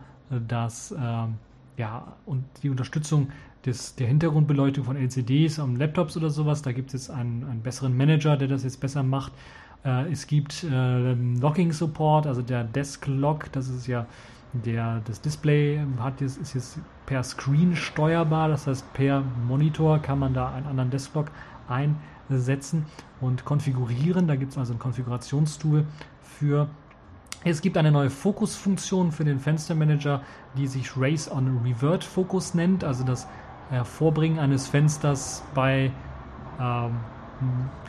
das 0.47 0.91
äh, 0.91 1.27
ja 1.77 2.15
und 2.25 2.43
die 2.63 2.69
Unterstützung 2.69 3.29
des, 3.65 3.95
der 3.95 4.07
Hintergrundbeleuchtung 4.07 4.83
von 4.83 4.97
LCDs 4.97 5.59
am 5.59 5.75
Laptops 5.75 6.17
oder 6.17 6.29
sowas. 6.29 6.61
Da 6.61 6.71
gibt 6.71 6.93
es 6.93 6.93
jetzt 6.93 7.09
einen, 7.11 7.43
einen 7.43 7.61
besseren 7.61 7.95
Manager, 7.95 8.37
der 8.37 8.47
das 8.47 8.63
jetzt 8.63 8.79
besser 8.79 9.03
macht. 9.03 9.31
Äh, 9.85 10.11
es 10.11 10.27
gibt 10.27 10.63
äh, 10.63 11.13
Locking 11.13 11.71
Support, 11.71 12.27
also 12.27 12.41
der 12.41 12.63
Desk 12.63 13.05
Lock, 13.07 13.51
das 13.51 13.69
ist 13.69 13.87
ja 13.87 14.05
der, 14.53 15.01
das 15.05 15.21
Display 15.21 15.81
hat 15.99 16.21
jetzt, 16.21 16.37
ist 16.37 16.53
jetzt 16.53 16.79
per 17.05 17.23
Screen 17.23 17.75
steuerbar, 17.75 18.49
das 18.49 18.67
heißt 18.67 18.93
per 18.93 19.23
Monitor 19.47 19.99
kann 19.99 20.19
man 20.19 20.33
da 20.33 20.51
einen 20.53 20.65
anderen 20.67 20.89
Desktop 20.89 21.31
einsetzen 21.67 22.85
und 23.21 23.45
konfigurieren. 23.45 24.27
Da 24.27 24.35
gibt 24.35 24.51
es 24.51 24.57
also 24.57 24.73
ein 24.73 24.79
Konfigurationstool 24.79 25.85
für. 26.21 26.67
Es 27.43 27.61
gibt 27.61 27.77
eine 27.77 27.91
neue 27.91 28.09
Fokusfunktion 28.09 29.11
für 29.11 29.23
den 29.23 29.39
Fenstermanager, 29.39 30.21
die 30.57 30.67
sich 30.67 30.97
Race 30.97 31.31
on 31.31 31.61
Revert 31.63 32.03
Focus 32.03 32.53
nennt, 32.55 32.83
also 32.83 33.03
das 33.03 33.27
Hervorbringen 33.69 34.39
eines 34.39 34.67
Fensters 34.67 35.43
bei 35.53 35.91
ähm, 36.59 36.97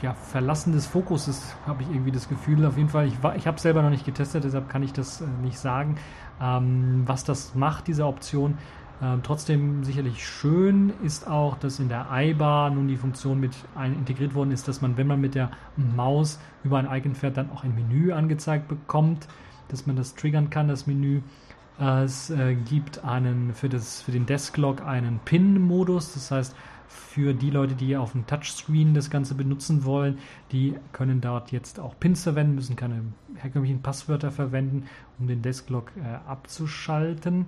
ja, 0.02 0.12
Verlassen 0.14 0.72
des 0.72 0.86
Fokuses, 0.86 1.54
habe 1.66 1.82
ich 1.82 1.88
irgendwie 1.88 2.12
das 2.12 2.28
Gefühl. 2.28 2.64
Auf 2.66 2.76
jeden 2.76 2.88
Fall, 2.88 3.06
ich, 3.06 3.14
ich 3.36 3.46
habe 3.46 3.56
es 3.56 3.62
selber 3.62 3.82
noch 3.82 3.90
nicht 3.90 4.04
getestet, 4.04 4.44
deshalb 4.44 4.68
kann 4.68 4.82
ich 4.82 4.92
das 4.92 5.20
äh, 5.20 5.24
nicht 5.42 5.59
sagen, 5.59 5.96
ähm, 6.41 7.03
was 7.07 7.24
das 7.24 7.55
macht, 7.55 7.86
diese 7.86 8.07
Option. 8.07 8.59
Ähm, 9.01 9.20
trotzdem 9.22 9.84
sicherlich 9.84 10.26
schön 10.26 10.93
ist 11.05 11.28
auch, 11.28 11.57
dass 11.59 11.78
in 11.78 11.89
der 11.89 12.09
iBar 12.11 12.70
nun 12.70 12.89
die 12.89 12.97
Funktion 12.97 13.39
mit 13.39 13.53
ein, 13.76 13.95
integriert 13.95 14.34
worden 14.34 14.51
ist, 14.51 14.66
dass 14.66 14.80
man, 14.80 14.97
wenn 14.97 15.07
man 15.07 15.20
mit 15.20 15.34
der 15.34 15.51
Maus 15.76 16.41
über 16.64 16.78
ein 16.78 16.89
Icon 16.91 17.14
fährt, 17.14 17.36
dann 17.36 17.51
auch 17.51 17.62
ein 17.62 17.74
Menü 17.74 18.12
angezeigt 18.12 18.66
bekommt, 18.66 19.28
dass 19.68 19.86
man 19.86 19.97
das 19.97 20.14
triggern 20.14 20.51
kann, 20.51 20.68
das 20.68 20.86
Menü. 20.86 21.20
Es 21.78 22.30
äh, 22.30 22.57
gibt 22.57 23.05
einen 23.05 23.55
für, 23.55 23.68
das, 23.68 24.03
für 24.03 24.11
den 24.11 24.26
Desklog 24.26 24.82
einen 24.84 25.20
Pin-Modus, 25.24 26.14
das 26.14 26.32
heißt, 26.32 26.57
für 26.89 27.34
die 27.34 27.51
Leute, 27.51 27.74
die 27.74 27.97
auf 27.97 28.12
dem 28.12 28.26
Touchscreen 28.26 28.95
das 28.95 29.11
Ganze 29.11 29.34
benutzen 29.34 29.84
wollen, 29.84 30.18
die 30.51 30.74
können 30.93 31.20
dort 31.20 31.53
jetzt 31.53 31.78
auch 31.78 31.95
Pins 32.01 32.22
verwenden, 32.22 32.55
müssen 32.55 32.76
keine 32.76 33.03
herkömmlichen 33.36 33.82
Passwörter 33.82 34.30
verwenden, 34.30 34.84
um 35.18 35.28
den 35.28 35.43
Desklog 35.43 35.93
äh, 35.97 36.28
abzuschalten. 36.28 37.47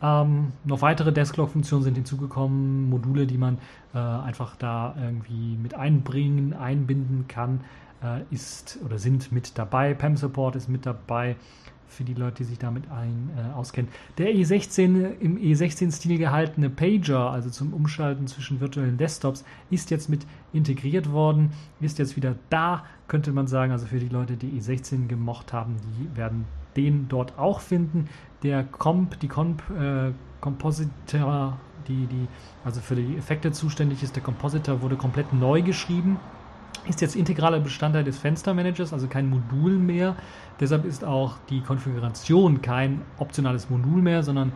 Ähm, 0.00 0.52
noch 0.64 0.82
weitere 0.82 1.12
Desklog-Funktionen 1.12 1.82
sind 1.82 1.94
hinzugekommen, 1.94 2.88
Module, 2.88 3.26
die 3.26 3.38
man 3.38 3.58
äh, 3.94 3.98
einfach 3.98 4.54
da 4.56 4.94
irgendwie 5.00 5.56
mit 5.56 5.74
einbringen, 5.74 6.52
einbinden 6.52 7.26
kann, 7.26 7.62
äh, 8.02 8.20
ist 8.30 8.78
oder 8.84 8.98
sind 8.98 9.32
mit 9.32 9.58
dabei. 9.58 9.94
PAM 9.94 10.16
Support 10.16 10.56
ist 10.56 10.68
mit 10.68 10.86
dabei 10.86 11.36
für 11.88 12.04
die 12.04 12.14
Leute, 12.14 12.38
die 12.38 12.44
sich 12.44 12.58
damit 12.58 12.90
ein, 12.90 13.30
äh, 13.36 13.54
auskennen. 13.54 13.90
Der 14.18 14.34
E16 14.34 15.18
im 15.20 15.38
E16-Stil 15.38 16.18
gehaltene 16.18 16.70
Pager, 16.70 17.30
also 17.30 17.50
zum 17.50 17.72
Umschalten 17.72 18.26
zwischen 18.26 18.60
virtuellen 18.60 18.98
Desktops, 18.98 19.44
ist 19.70 19.90
jetzt 19.90 20.08
mit 20.08 20.26
integriert 20.52 21.10
worden, 21.10 21.50
ist 21.80 21.98
jetzt 21.98 22.16
wieder 22.16 22.36
da, 22.50 22.84
könnte 23.08 23.32
man 23.32 23.46
sagen. 23.46 23.72
Also 23.72 23.86
für 23.86 23.98
die 23.98 24.08
Leute, 24.08 24.36
die 24.36 24.60
E16 24.60 25.08
gemocht 25.08 25.52
haben, 25.52 25.76
die 25.98 26.16
werden 26.16 26.44
den 26.76 27.08
dort 27.08 27.38
auch 27.38 27.60
finden. 27.60 28.08
Der 28.42 28.64
Comp, 28.64 29.18
die 29.20 29.28
Comp, 29.28 29.62
äh, 29.70 30.12
Compositor, 30.40 31.58
die, 31.88 32.06
die 32.06 32.28
also 32.64 32.80
für 32.80 32.94
die 32.94 33.16
Effekte 33.16 33.50
zuständig 33.50 34.02
ist, 34.02 34.14
der 34.14 34.22
Compositor 34.22 34.82
wurde 34.82 34.96
komplett 34.96 35.32
neu 35.32 35.62
geschrieben 35.62 36.18
ist 36.88 37.00
jetzt 37.00 37.16
integraler 37.16 37.60
Bestandteil 37.60 38.04
des 38.04 38.18
Fenstermanagers, 38.18 38.92
also 38.92 39.08
kein 39.08 39.28
Modul 39.28 39.72
mehr. 39.72 40.16
Deshalb 40.60 40.84
ist 40.84 41.04
auch 41.04 41.36
die 41.50 41.60
Konfiguration 41.60 42.62
kein 42.62 43.02
optionales 43.18 43.68
Modul 43.70 44.02
mehr, 44.02 44.22
sondern 44.22 44.52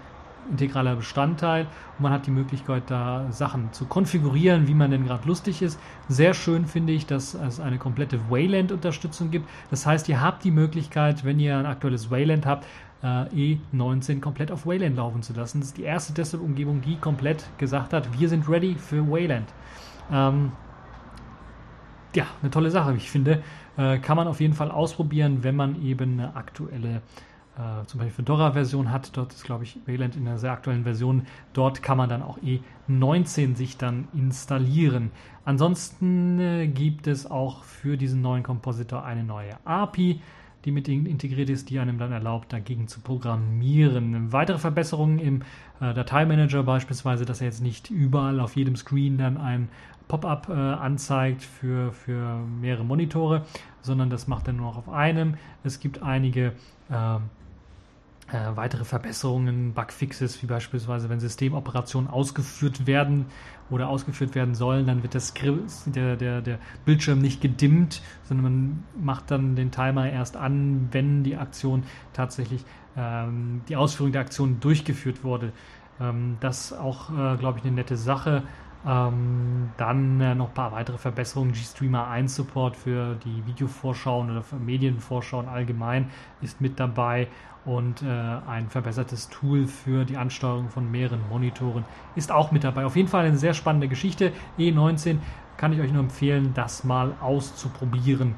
integraler 0.51 0.97
Bestandteil. 0.97 1.67
Und 1.99 2.03
man 2.03 2.13
hat 2.13 2.27
die 2.27 2.31
Möglichkeit, 2.31 2.85
da 2.89 3.27
Sachen 3.31 3.73
zu 3.73 3.85
konfigurieren, 3.85 4.67
wie 4.67 4.75
man 4.75 4.91
denn 4.91 5.05
gerade 5.05 5.27
lustig 5.27 5.63
ist. 5.63 5.79
Sehr 6.09 6.35
schön 6.35 6.67
finde 6.67 6.93
ich, 6.93 7.07
dass 7.07 7.35
es 7.35 7.61
eine 7.61 7.79
komplette 7.79 8.19
Wayland-Unterstützung 8.31 9.31
gibt. 9.31 9.49
Das 9.71 9.87
heißt, 9.87 10.09
ihr 10.09 10.21
habt 10.21 10.43
die 10.45 10.51
Möglichkeit, 10.51 11.25
wenn 11.25 11.39
ihr 11.39 11.57
ein 11.57 11.67
aktuelles 11.67 12.11
Wayland 12.11 12.47
habt, 12.47 12.67
äh, 13.03 13.57
E19 13.73 14.21
komplett 14.21 14.51
auf 14.51 14.67
Wayland 14.67 14.97
laufen 14.97 15.23
zu 15.23 15.33
lassen. 15.33 15.61
Das 15.61 15.69
ist 15.69 15.79
die 15.79 15.83
erste 15.83 16.13
Desktop-Umgebung, 16.13 16.81
die 16.81 16.97
komplett 16.97 17.45
gesagt 17.59 17.93
hat, 17.93 18.19
wir 18.19 18.29
sind 18.29 18.49
ready 18.49 18.75
für 18.75 19.09
Wayland. 19.09 19.49
Ähm, 20.11 20.53
ja, 22.15 22.27
eine 22.41 22.51
tolle 22.51 22.71
Sache, 22.71 22.95
wie 22.95 22.99
ich 22.99 23.11
finde. 23.11 23.43
Äh, 23.77 23.99
kann 23.99 24.17
man 24.17 24.29
auf 24.29 24.41
jeden 24.41 24.55
Fall 24.55 24.71
ausprobieren, 24.71 25.43
wenn 25.43 25.57
man 25.57 25.83
eben 25.83 26.13
eine 26.13 26.37
aktuelle, 26.37 26.97
äh, 27.57 27.87
zum 27.87 27.99
Beispiel 27.99 28.17
Fedora-Version 28.17 28.91
hat. 28.91 29.17
Dort 29.17 29.33
ist, 29.33 29.45
glaube 29.45 29.65
ich, 29.65 29.79
Wayland 29.87 30.17
in 30.17 30.27
einer 30.27 30.39
sehr 30.39 30.53
aktuellen 30.53 30.85
Version. 30.85 31.27
Dort 31.53 31.83
kann 31.83 31.97
man 31.97 32.09
dann 32.09 32.23
auch 32.23 32.39
E19 32.39 33.57
sich 33.57 33.77
dann 33.77 34.09
installieren. 34.13 35.11
Ansonsten 35.45 36.39
äh, 36.39 36.67
gibt 36.69 37.07
es 37.07 37.31
auch 37.31 37.65
für 37.65 37.97
diesen 37.97 38.21
neuen 38.21 38.43
Kompositor 38.43 39.05
eine 39.05 39.25
neue 39.25 39.57
API 39.65 40.21
die 40.65 40.71
mit 40.71 40.89
integriert 40.89 41.51
ist, 41.51 41.71
die 41.71 41.79
einem 41.79 41.99
dann 41.99 42.13
erlaubt, 42.13 42.53
dagegen 42.53 42.87
zu 42.87 43.01
programmieren. 43.01 44.33
Weitere 44.33 44.59
Verbesserungen 44.59 45.19
im 45.19 45.43
äh, 45.81 45.93
Dateimanager 45.93 46.63
beispielsweise, 46.63 47.25
dass 47.25 47.41
er 47.41 47.49
jetzt 47.49 47.63
nicht 47.63 47.91
überall 47.91 48.39
auf 48.41 48.57
jedem 48.57 48.77
Screen 48.77 49.19
dann 49.19 49.37
ein 49.37 49.69
Pop-up 50.09 50.49
äh, 50.49 50.53
anzeigt 50.53 51.43
für, 51.43 51.93
für 51.93 52.39
mehrere 52.61 52.85
Monitore, 52.85 53.45
sondern 53.81 54.11
das 54.11 54.29
macht 54.29 54.47
er 54.47 54.55
nur 54.55 54.67
noch 54.67 54.77
auf 54.77 54.89
einem. 54.89 55.37
Es 55.65 55.81
gibt 55.81 56.03
einige 56.03 56.53
äh, 56.91 57.19
äh, 58.33 58.57
weitere 58.57 58.85
Verbesserungen, 58.85 59.75
Bugfixes, 59.75 60.43
wie 60.43 60.47
beispielsweise, 60.47 61.11
wenn 61.11 61.21
Systemoperationen 61.21 62.09
ausgeführt 62.09 62.87
werden 62.87 63.27
oder 63.69 63.89
ausgeführt 63.89 64.35
werden 64.35 64.55
sollen, 64.55 64.87
dann 64.87 65.03
wird 65.03 65.15
das, 65.15 65.35
der, 65.87 66.17
der, 66.17 66.41
der 66.41 66.59
Bildschirm 66.85 67.19
nicht 67.19 67.41
gedimmt, 67.41 68.01
sondern 68.25 68.45
man 68.45 68.85
macht 68.99 69.31
dann 69.31 69.55
den 69.55 69.71
Timer 69.71 70.11
erst 70.11 70.37
an, 70.37 70.89
wenn 70.93 71.25
die 71.25 71.37
Aktion 71.37 71.83
tatsächlich, 72.13 72.65
ähm, 72.97 73.63
die 73.69 73.77
Ausführung 73.77 74.13
der 74.13 74.23
Aktion 74.23 74.61
durchgeführt 74.61 75.25
wurde. 75.25 75.53
Ähm, 76.01 76.37
das 76.41 76.73
auch, 76.73 77.11
äh, 77.11 77.37
glaube 77.37 77.59
ich, 77.59 77.65
eine 77.65 77.75
nette 77.75 77.97
Sache. 77.97 78.45
Ähm, 78.85 79.71
dann 79.77 80.21
äh, 80.21 80.35
noch 80.35 80.49
ein 80.49 80.55
paar 80.55 80.73
weitere 80.73 80.99
Verbesserungen. 80.99 81.53
GStreamer 81.53 82.09
1 82.09 82.35
Support 82.35 82.77
für 82.77 83.15
die 83.25 83.47
Videovorschauen 83.47 84.31
oder 84.31 84.45
Medienvorschauen 84.59 85.49
allgemein 85.49 86.11
ist 86.41 86.61
mit 86.61 86.81
dabei 86.81 87.29
und 87.65 88.03
äh, 88.03 88.07
ein 88.07 88.69
verbessertes 88.69 89.29
Tool 89.29 89.67
für 89.67 90.05
die 90.05 90.17
Ansteuerung 90.17 90.69
von 90.69 90.91
mehreren 90.91 91.21
Monitoren 91.29 91.85
ist 92.17 92.33
auch 92.33 92.51
mit 92.51 92.65
dabei. 92.65 92.85
Auf 92.85 92.97
jeden 92.97 93.09
Fall 93.09 93.25
eine 93.25 93.37
sehr 93.37 93.55
spannende 93.55 93.87
Geschichte. 93.87 94.33
E19 94.59 95.19
kann 95.57 95.73
ich 95.73 95.81
euch 95.81 95.93
nur 95.93 96.03
empfehlen, 96.03 96.53
das 96.55 96.83
mal 96.83 97.15
auszuprobieren. 97.21 98.35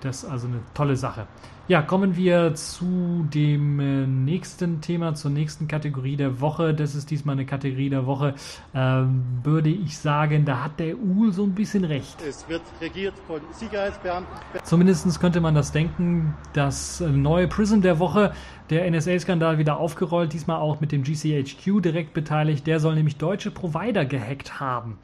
Das 0.00 0.24
ist 0.24 0.30
also 0.30 0.48
eine 0.48 0.60
tolle 0.74 0.96
Sache. 0.96 1.28
Ja, 1.66 1.80
kommen 1.80 2.14
wir 2.14 2.54
zu 2.56 3.26
dem 3.32 3.80
äh, 3.80 4.06
nächsten 4.06 4.82
Thema, 4.82 5.14
zur 5.14 5.30
nächsten 5.30 5.66
Kategorie 5.66 6.14
der 6.14 6.42
Woche. 6.42 6.74
Das 6.74 6.94
ist 6.94 7.10
diesmal 7.10 7.36
eine 7.36 7.46
Kategorie 7.46 7.88
der 7.88 8.04
Woche, 8.04 8.34
ähm, 8.74 9.24
würde 9.42 9.70
ich 9.70 9.96
sagen, 9.96 10.44
da 10.44 10.64
hat 10.64 10.78
der 10.78 10.98
Uhl 10.98 11.32
so 11.32 11.42
ein 11.42 11.54
bisschen 11.54 11.84
recht. 11.84 12.20
Es 12.20 12.46
wird 12.50 12.60
regiert 12.82 13.14
von 13.26 13.40
Sicherheitsbeamten. 13.50 14.30
Zumindest 14.62 15.18
könnte 15.20 15.40
man 15.40 15.54
das 15.54 15.72
denken. 15.72 16.34
Das 16.52 17.00
äh, 17.00 17.08
neue 17.08 17.48
Prism 17.48 17.80
der 17.80 17.98
Woche, 17.98 18.34
der 18.68 18.90
NSA-Skandal 18.90 19.56
wieder 19.56 19.78
aufgerollt, 19.78 20.34
diesmal 20.34 20.58
auch 20.58 20.82
mit 20.82 20.92
dem 20.92 21.02
GCHQ 21.02 21.80
direkt 21.80 22.12
beteiligt. 22.12 22.66
Der 22.66 22.78
soll 22.78 22.94
nämlich 22.94 23.16
deutsche 23.16 23.50
Provider 23.50 24.04
gehackt 24.04 24.60
haben. 24.60 24.98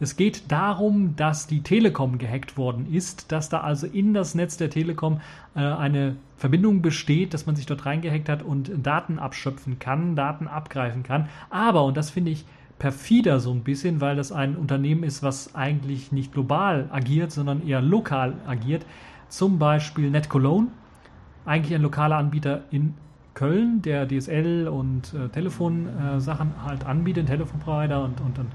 Es 0.00 0.16
geht 0.16 0.50
darum, 0.50 1.14
dass 1.16 1.46
die 1.46 1.62
Telekom 1.62 2.18
gehackt 2.18 2.58
worden 2.58 2.92
ist, 2.92 3.30
dass 3.30 3.48
da 3.48 3.60
also 3.60 3.86
in 3.86 4.12
das 4.12 4.34
Netz 4.34 4.56
der 4.56 4.70
Telekom 4.70 5.20
äh, 5.54 5.60
eine 5.60 6.16
Verbindung 6.36 6.82
besteht, 6.82 7.32
dass 7.32 7.46
man 7.46 7.56
sich 7.56 7.66
dort 7.66 7.86
reingehackt 7.86 8.28
hat 8.28 8.42
und 8.42 8.72
Daten 8.82 9.18
abschöpfen 9.18 9.78
kann, 9.78 10.16
Daten 10.16 10.48
abgreifen 10.48 11.04
kann. 11.04 11.28
Aber, 11.48 11.84
und 11.84 11.96
das 11.96 12.10
finde 12.10 12.32
ich 12.32 12.44
perfider 12.78 13.38
so 13.38 13.52
ein 13.52 13.62
bisschen, 13.62 14.00
weil 14.00 14.16
das 14.16 14.32
ein 14.32 14.56
Unternehmen 14.56 15.04
ist, 15.04 15.22
was 15.22 15.54
eigentlich 15.54 16.10
nicht 16.10 16.32
global 16.32 16.88
agiert, 16.90 17.30
sondern 17.30 17.66
eher 17.66 17.80
lokal 17.80 18.34
agiert. 18.46 18.84
Zum 19.28 19.58
Beispiel 19.58 20.10
NetCologne, 20.10 20.68
eigentlich 21.44 21.74
ein 21.74 21.82
lokaler 21.82 22.16
Anbieter 22.16 22.62
in 22.70 22.94
Köln, 23.34 23.82
der 23.82 24.06
DSL 24.06 24.68
und 24.68 25.12
äh, 25.14 25.28
Telefonsachen 25.28 26.48
äh, 26.50 26.66
halt 26.66 26.84
anbietet, 26.84 27.26
Telefonprovider 27.26 28.02
und, 28.02 28.20
und, 28.20 28.38
und 28.38 28.48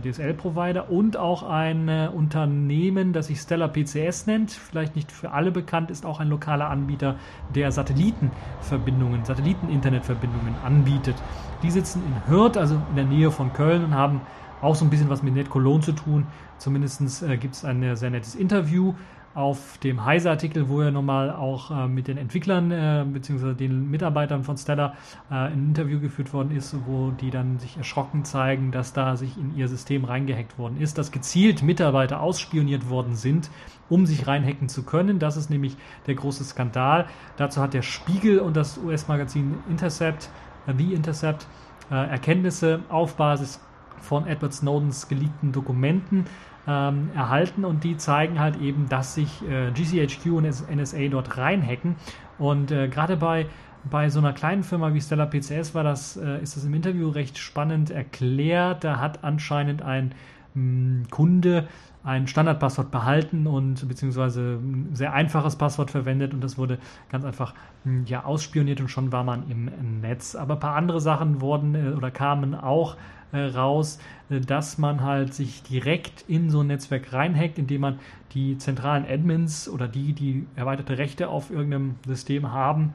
DSL-Provider 0.00 0.90
und 0.90 1.16
auch 1.16 1.42
ein 1.42 1.88
äh, 1.88 2.08
Unternehmen, 2.12 3.12
das 3.12 3.28
sich 3.28 3.40
Stellar 3.40 3.68
PCS 3.68 4.26
nennt, 4.26 4.52
vielleicht 4.52 4.96
nicht 4.96 5.12
für 5.12 5.32
alle 5.32 5.50
bekannt, 5.50 5.90
ist 5.90 6.06
auch 6.06 6.20
ein 6.20 6.28
lokaler 6.28 6.68
Anbieter, 6.70 7.16
der 7.54 7.72
Satellitenverbindungen, 7.72 9.24
Satelliten-Internetverbindungen 9.24 10.54
anbietet. 10.64 11.16
Die 11.62 11.70
sitzen 11.70 12.02
in 12.06 12.30
Hürth, 12.30 12.56
also 12.56 12.80
in 12.90 12.96
der 12.96 13.04
Nähe 13.04 13.30
von 13.30 13.52
Köln 13.52 13.84
und 13.84 13.94
haben 13.94 14.20
auch 14.62 14.74
so 14.74 14.84
ein 14.84 14.90
bisschen 14.90 15.10
was 15.10 15.22
mit 15.22 15.34
NetCologne 15.34 15.82
zu 15.82 15.92
tun. 15.92 16.26
Zumindest 16.58 17.22
äh, 17.22 17.36
gibt 17.36 17.54
es 17.54 17.64
ein 17.64 17.96
sehr 17.96 18.10
nettes 18.10 18.34
Interview 18.34 18.94
auf 19.36 19.76
dem 19.78 20.02
Heise-Artikel, 20.02 20.70
wo 20.70 20.80
er 20.80 20.90
nochmal 20.90 21.30
auch 21.30 21.70
äh, 21.70 21.86
mit 21.88 22.08
den 22.08 22.16
Entwicklern 22.16 22.70
äh, 22.70 23.04
bzw. 23.06 23.52
den 23.52 23.90
Mitarbeitern 23.90 24.44
von 24.44 24.56
Stellar 24.56 24.94
äh, 25.30 25.34
ein 25.34 25.68
Interview 25.68 26.00
geführt 26.00 26.32
worden 26.32 26.56
ist, 26.56 26.74
wo 26.86 27.10
die 27.10 27.30
dann 27.30 27.58
sich 27.58 27.76
erschrocken 27.76 28.24
zeigen, 28.24 28.72
dass 28.72 28.94
da 28.94 29.14
sich 29.16 29.36
in 29.36 29.54
ihr 29.54 29.68
System 29.68 30.06
reingehackt 30.06 30.58
worden 30.58 30.80
ist, 30.80 30.96
dass 30.96 31.12
gezielt 31.12 31.62
Mitarbeiter 31.62 32.20
ausspioniert 32.20 32.88
worden 32.88 33.14
sind, 33.14 33.50
um 33.90 34.06
sich 34.06 34.26
reinhacken 34.26 34.70
zu 34.70 34.84
können. 34.84 35.18
Das 35.18 35.36
ist 35.36 35.50
nämlich 35.50 35.76
der 36.06 36.14
große 36.14 36.42
Skandal. 36.42 37.04
Dazu 37.36 37.60
hat 37.60 37.74
der 37.74 37.82
Spiegel 37.82 38.38
und 38.38 38.56
das 38.56 38.78
US-Magazin 38.78 39.56
Intercept, 39.68 40.30
äh, 40.66 40.72
The 40.74 40.94
Intercept, 40.94 41.46
äh, 41.90 41.94
Erkenntnisse 41.94 42.80
auf 42.88 43.16
Basis 43.16 43.60
von 44.00 44.26
Edward 44.26 44.54
Snowdens 44.54 45.08
geleakten 45.08 45.52
Dokumenten 45.52 46.24
ähm, 46.66 47.10
erhalten 47.14 47.64
und 47.64 47.84
die 47.84 47.96
zeigen 47.96 48.40
halt 48.40 48.60
eben, 48.60 48.88
dass 48.88 49.14
sich 49.14 49.42
äh, 49.48 49.70
GCHQ 49.70 50.26
und 50.32 50.44
NSA 50.44 51.08
dort 51.08 51.38
reinhacken. 51.38 51.96
Und 52.38 52.70
äh, 52.70 52.88
gerade 52.88 53.16
bei, 53.16 53.46
bei 53.88 54.08
so 54.08 54.18
einer 54.18 54.32
kleinen 54.32 54.62
Firma 54.62 54.92
wie 54.92 55.00
Stellar 55.00 55.26
PCS 55.26 55.74
war 55.74 55.84
das, 55.84 56.16
äh, 56.16 56.42
ist 56.42 56.56
das 56.56 56.64
im 56.64 56.74
Interview 56.74 57.08
recht 57.08 57.38
spannend 57.38 57.90
erklärt. 57.90 58.84
Da 58.84 58.98
hat 58.98 59.22
anscheinend 59.22 59.82
ein 59.82 60.14
mh, 60.54 60.62
hm, 60.62 61.02
Kunde 61.10 61.68
ein 62.02 62.28
Standardpasswort 62.28 62.92
behalten 62.92 63.48
und 63.48 63.88
beziehungsweise 63.88 64.60
ein 64.62 64.90
sehr 64.94 65.12
einfaches 65.12 65.56
Passwort 65.56 65.90
verwendet 65.90 66.34
und 66.34 66.44
das 66.44 66.56
wurde 66.56 66.78
ganz 67.10 67.24
einfach 67.24 67.52
hm, 67.82 68.04
ja 68.06 68.24
ausspioniert 68.24 68.80
und 68.80 68.88
schon 68.88 69.10
war 69.10 69.24
man 69.24 69.50
im 69.50 70.00
Netz. 70.00 70.36
Aber 70.36 70.54
ein 70.54 70.60
paar 70.60 70.76
andere 70.76 71.00
Sachen 71.00 71.40
wurden 71.40 71.74
äh, 71.74 71.94
oder 71.96 72.10
kamen 72.10 72.54
auch 72.54 72.96
raus, 73.32 73.98
äh, 74.30 74.40
dass 74.40 74.78
man 74.78 75.02
halt 75.02 75.34
sich 75.34 75.62
direkt 75.62 76.24
in 76.28 76.50
so 76.50 76.60
ein 76.60 76.68
Netzwerk 76.68 77.12
reinhackt, 77.12 77.58
indem 77.58 77.82
man 77.82 77.98
die 78.32 78.58
zentralen 78.58 79.06
Admins 79.08 79.68
oder 79.68 79.88
die, 79.88 80.12
die 80.12 80.46
erweiterte 80.56 80.98
Rechte 80.98 81.28
auf 81.28 81.50
irgendeinem 81.50 81.96
System 82.06 82.52
haben, 82.52 82.92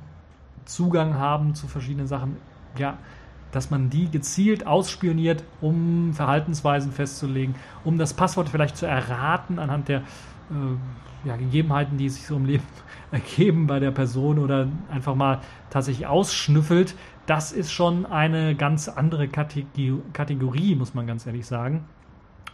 Zugang 0.66 1.16
haben 1.16 1.56
zu 1.56 1.68
verschiedenen 1.68 2.08
Sachen, 2.08 2.38
ja, 2.78 2.98
dass 3.52 3.70
man 3.70 3.90
die 3.90 4.10
gezielt 4.10 4.66
ausspioniert, 4.66 5.44
um 5.60 6.14
Verhaltensweisen 6.14 6.92
festzulegen, 6.92 7.56
um 7.84 7.98
das 7.98 8.14
Passwort 8.14 8.50
vielleicht 8.50 8.78
zu 8.78 8.86
erraten 8.86 9.60
anhand 9.60 9.90
der 9.90 10.00
äh, 10.00 11.28
ja, 11.28 11.36
Gegebenheiten, 11.36 11.98
die 11.98 12.10
sich 12.10 12.26
so 12.26 12.36
im 12.36 12.46
Leben 12.46 12.64
ergeben 13.12 13.68
bei 13.68 13.80
der 13.80 13.92
Person 13.92 14.40
oder 14.40 14.68
einfach 14.90 15.16
mal 15.16 15.40
tatsächlich 15.70 16.08
ausschnüffelt, 16.08 16.96
das 17.32 17.54
ist 17.54 17.72
schon 17.72 18.06
eine 18.06 18.56
ganz 18.56 18.90
andere 18.90 19.30
Kategorie, 19.30 20.76
muss 20.76 20.94
man 20.94 21.08
ganz 21.08 21.26
ehrlich 21.26 21.46
sagen. 21.46 21.86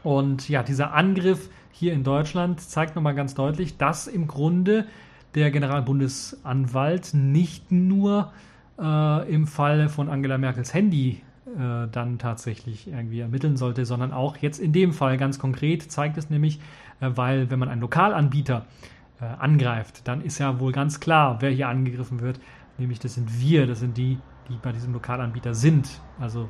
Und 0.04 0.50
ja, 0.50 0.62
dieser 0.62 0.94
Angriff 0.94 1.50
hier 1.72 1.94
in 1.94 2.04
Deutschland 2.04 2.62
zeigt 2.62 2.96
nochmal 2.96 3.16
ganz 3.16 3.34
deutlich, 3.34 3.78
dass 3.78 4.06
im 4.06 4.28
Grunde 4.28 4.86
der 5.34 5.50
Generalbundesanwalt 5.50 7.16
nicht 7.16 7.72
nur 7.72 8.32
äh, 8.80 9.34
im 9.34 9.48
Falle 9.48 9.90
von 9.90 10.10
Angela 10.10 10.38
Merkels 10.38 10.76
Handy 10.76 11.24
äh, 11.48 11.88
dann 11.92 12.20
tatsächlich 12.20 12.88
irgendwie 12.88 13.22
ermitteln 13.22 13.58
sollte, 13.58 13.84
sondern 13.84 14.12
auch 14.12 14.38
jetzt 14.38 14.60
in 14.60 14.74
dem 14.74 14.94
Fall 14.94 15.18
ganz 15.18 15.40
konkret 15.40 15.92
zeigt 15.92 16.20
es 16.20 16.30
nämlich, 16.30 16.60
äh, 17.00 17.10
weil 17.16 17.50
wenn 17.50 17.58
man 17.58 17.70
einen 17.70 17.82
Lokalanbieter 17.82 18.68
äh, 19.22 19.26
angreift, 19.26 20.08
dann 20.08 20.22
ist 20.22 20.38
ja 20.38 20.60
wohl 20.60 20.72
ganz 20.72 21.00
klar, 21.00 21.38
wer 21.40 21.50
hier 21.50 21.68
angegriffen 21.68 22.20
wird, 22.20 22.40
nämlich 22.78 23.00
das 23.00 23.16
sind 23.16 23.42
wir, 23.42 23.66
das 23.66 23.80
sind 23.80 23.98
die, 23.98 24.20
die 24.50 24.58
bei 24.58 24.72
diesem 24.72 24.94
Lokalanbieter 24.94 25.54
sind. 25.54 26.02
Also 26.20 26.50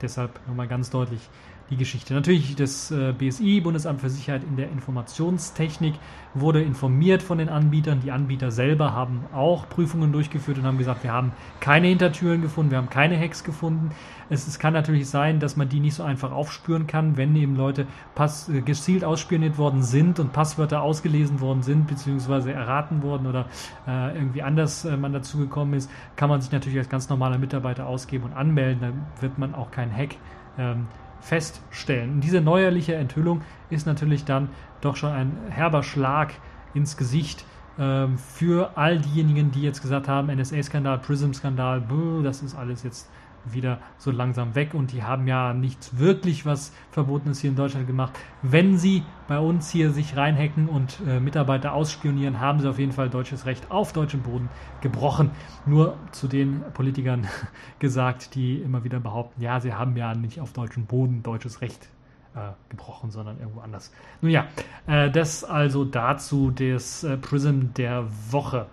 deshalb 0.00 0.40
nochmal 0.46 0.68
ganz 0.68 0.90
deutlich 0.90 1.28
die 1.70 1.76
Geschichte. 1.76 2.14
Natürlich 2.14 2.54
das 2.54 2.90
äh, 2.90 3.12
BSI, 3.12 3.60
Bundesamt 3.60 4.00
für 4.00 4.10
Sicherheit 4.10 4.44
in 4.44 4.56
der 4.56 4.70
Informationstechnik, 4.70 5.94
wurde 6.34 6.62
informiert 6.62 7.22
von 7.22 7.38
den 7.38 7.48
Anbietern. 7.48 8.00
Die 8.00 8.12
Anbieter 8.12 8.50
selber 8.50 8.92
haben 8.92 9.24
auch 9.32 9.68
Prüfungen 9.68 10.12
durchgeführt 10.12 10.58
und 10.58 10.64
haben 10.64 10.78
gesagt, 10.78 11.02
wir 11.02 11.12
haben 11.12 11.32
keine 11.60 11.88
Hintertüren 11.88 12.42
gefunden, 12.42 12.70
wir 12.70 12.78
haben 12.78 12.90
keine 12.90 13.18
Hacks 13.18 13.42
gefunden. 13.42 13.90
Es, 14.28 14.46
es 14.46 14.58
kann 14.58 14.72
natürlich 14.72 15.08
sein, 15.08 15.40
dass 15.40 15.56
man 15.56 15.68
die 15.68 15.80
nicht 15.80 15.94
so 15.94 16.02
einfach 16.02 16.32
aufspüren 16.32 16.86
kann, 16.86 17.16
wenn 17.16 17.34
eben 17.36 17.56
Leute 17.56 17.86
pass, 18.14 18.48
äh, 18.48 18.60
gezielt 18.60 19.04
ausspioniert 19.04 19.58
worden 19.58 19.82
sind 19.82 20.20
und 20.20 20.32
Passwörter 20.32 20.82
ausgelesen 20.82 21.40
worden 21.40 21.62
sind, 21.62 21.86
beziehungsweise 21.86 22.52
erraten 22.52 23.02
worden 23.02 23.26
oder 23.26 23.46
äh, 23.88 24.14
irgendwie 24.16 24.42
anders 24.42 24.84
äh, 24.84 24.96
man 24.96 25.12
dazu 25.12 25.38
gekommen 25.38 25.74
ist, 25.74 25.90
kann 26.16 26.28
man 26.28 26.40
sich 26.40 26.52
natürlich 26.52 26.78
als 26.78 26.88
ganz 26.88 27.08
normaler 27.08 27.38
Mitarbeiter 27.38 27.86
ausgeben 27.86 28.24
und 28.24 28.32
anmelden. 28.34 28.80
Dann 28.80 29.06
wird 29.20 29.38
man 29.38 29.54
auch 29.54 29.70
kein 29.70 29.94
Hack 29.94 30.16
ähm, 30.58 30.86
feststellen. 31.26 32.14
Und 32.14 32.20
diese 32.20 32.40
neuerliche 32.40 32.94
Enthüllung 32.94 33.42
ist 33.68 33.86
natürlich 33.86 34.24
dann 34.24 34.48
doch 34.80 34.94
schon 34.94 35.10
ein 35.10 35.36
herber 35.50 35.82
Schlag 35.82 36.34
ins 36.72 36.96
Gesicht 36.96 37.44
ähm, 37.78 38.16
für 38.16 38.76
all 38.76 39.00
diejenigen, 39.00 39.50
die 39.50 39.62
jetzt 39.62 39.82
gesagt 39.82 40.06
haben, 40.06 40.28
NSA-Skandal, 40.28 40.98
Prism-Skandal, 40.98 41.82
das 42.22 42.42
ist 42.42 42.54
alles 42.54 42.84
jetzt 42.84 43.10
wieder 43.52 43.78
so 43.98 44.10
langsam 44.10 44.54
weg 44.54 44.74
und 44.74 44.92
die 44.92 45.02
haben 45.02 45.26
ja 45.26 45.54
nicht 45.54 45.98
wirklich 45.98 46.46
was 46.46 46.72
Verbotenes 46.90 47.40
hier 47.40 47.50
in 47.50 47.56
Deutschland 47.56 47.86
gemacht. 47.86 48.18
Wenn 48.42 48.78
sie 48.78 49.02
bei 49.28 49.38
uns 49.38 49.70
hier 49.70 49.90
sich 49.90 50.16
reinhacken 50.16 50.68
und 50.68 51.00
äh, 51.06 51.20
Mitarbeiter 51.20 51.72
ausspionieren, 51.72 52.40
haben 52.40 52.60
sie 52.60 52.68
auf 52.68 52.78
jeden 52.78 52.92
Fall 52.92 53.10
deutsches 53.10 53.46
Recht 53.46 53.70
auf 53.70 53.92
deutschem 53.92 54.22
Boden 54.22 54.48
gebrochen. 54.80 55.30
Nur 55.66 55.96
zu 56.12 56.28
den 56.28 56.62
Politikern 56.74 57.26
gesagt, 57.78 58.34
die 58.34 58.56
immer 58.56 58.84
wieder 58.84 59.00
behaupten, 59.00 59.40
ja, 59.42 59.60
sie 59.60 59.74
haben 59.74 59.96
ja 59.96 60.14
nicht 60.14 60.40
auf 60.40 60.52
deutschem 60.52 60.86
Boden 60.86 61.22
deutsches 61.22 61.60
Recht 61.60 61.88
äh, 62.36 62.52
gebrochen, 62.68 63.10
sondern 63.10 63.38
irgendwo 63.38 63.60
anders. 63.60 63.92
Nun 64.20 64.30
ja, 64.30 64.46
äh, 64.86 65.10
das 65.10 65.42
also 65.42 65.84
dazu 65.84 66.50
des 66.50 67.02
äh, 67.02 67.16
Prism 67.16 67.72
der 67.76 68.06
Woche. 68.30 68.66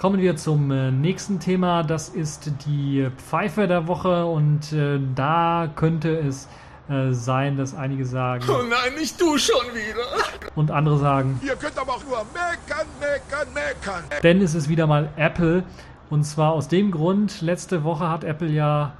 Kommen 0.00 0.18
wir 0.22 0.34
zum 0.34 0.70
äh, 0.70 0.90
nächsten 0.90 1.40
Thema. 1.40 1.82
Das 1.82 2.08
ist 2.08 2.50
die 2.64 3.06
Pfeife 3.18 3.68
der 3.68 3.86
Woche 3.86 4.24
und 4.24 4.72
äh, 4.72 4.98
da 5.14 5.70
könnte 5.76 6.16
es 6.16 6.48
äh, 6.88 7.12
sein, 7.12 7.58
dass 7.58 7.74
einige 7.74 8.06
sagen 8.06 8.42
Oh 8.48 8.62
nein, 8.62 8.94
nicht 8.98 9.20
du 9.20 9.36
schon 9.36 9.60
wieder. 9.74 10.48
und 10.54 10.70
andere 10.70 10.96
sagen, 10.96 11.38
Ihr 11.46 11.54
könnt 11.54 11.78
aber 11.78 11.92
auch 11.92 12.04
nur 12.04 12.24
meckern, 12.32 12.86
meckern, 12.98 13.52
meckern. 13.52 14.02
denn 14.22 14.40
es 14.40 14.54
ist 14.54 14.70
wieder 14.70 14.86
mal 14.86 15.10
Apple. 15.16 15.64
Und 16.08 16.24
zwar 16.24 16.52
aus 16.52 16.68
dem 16.68 16.92
Grund, 16.92 17.42
letzte 17.42 17.84
Woche 17.84 18.08
hat 18.08 18.24
Apple 18.24 18.48
ja, 18.48 18.94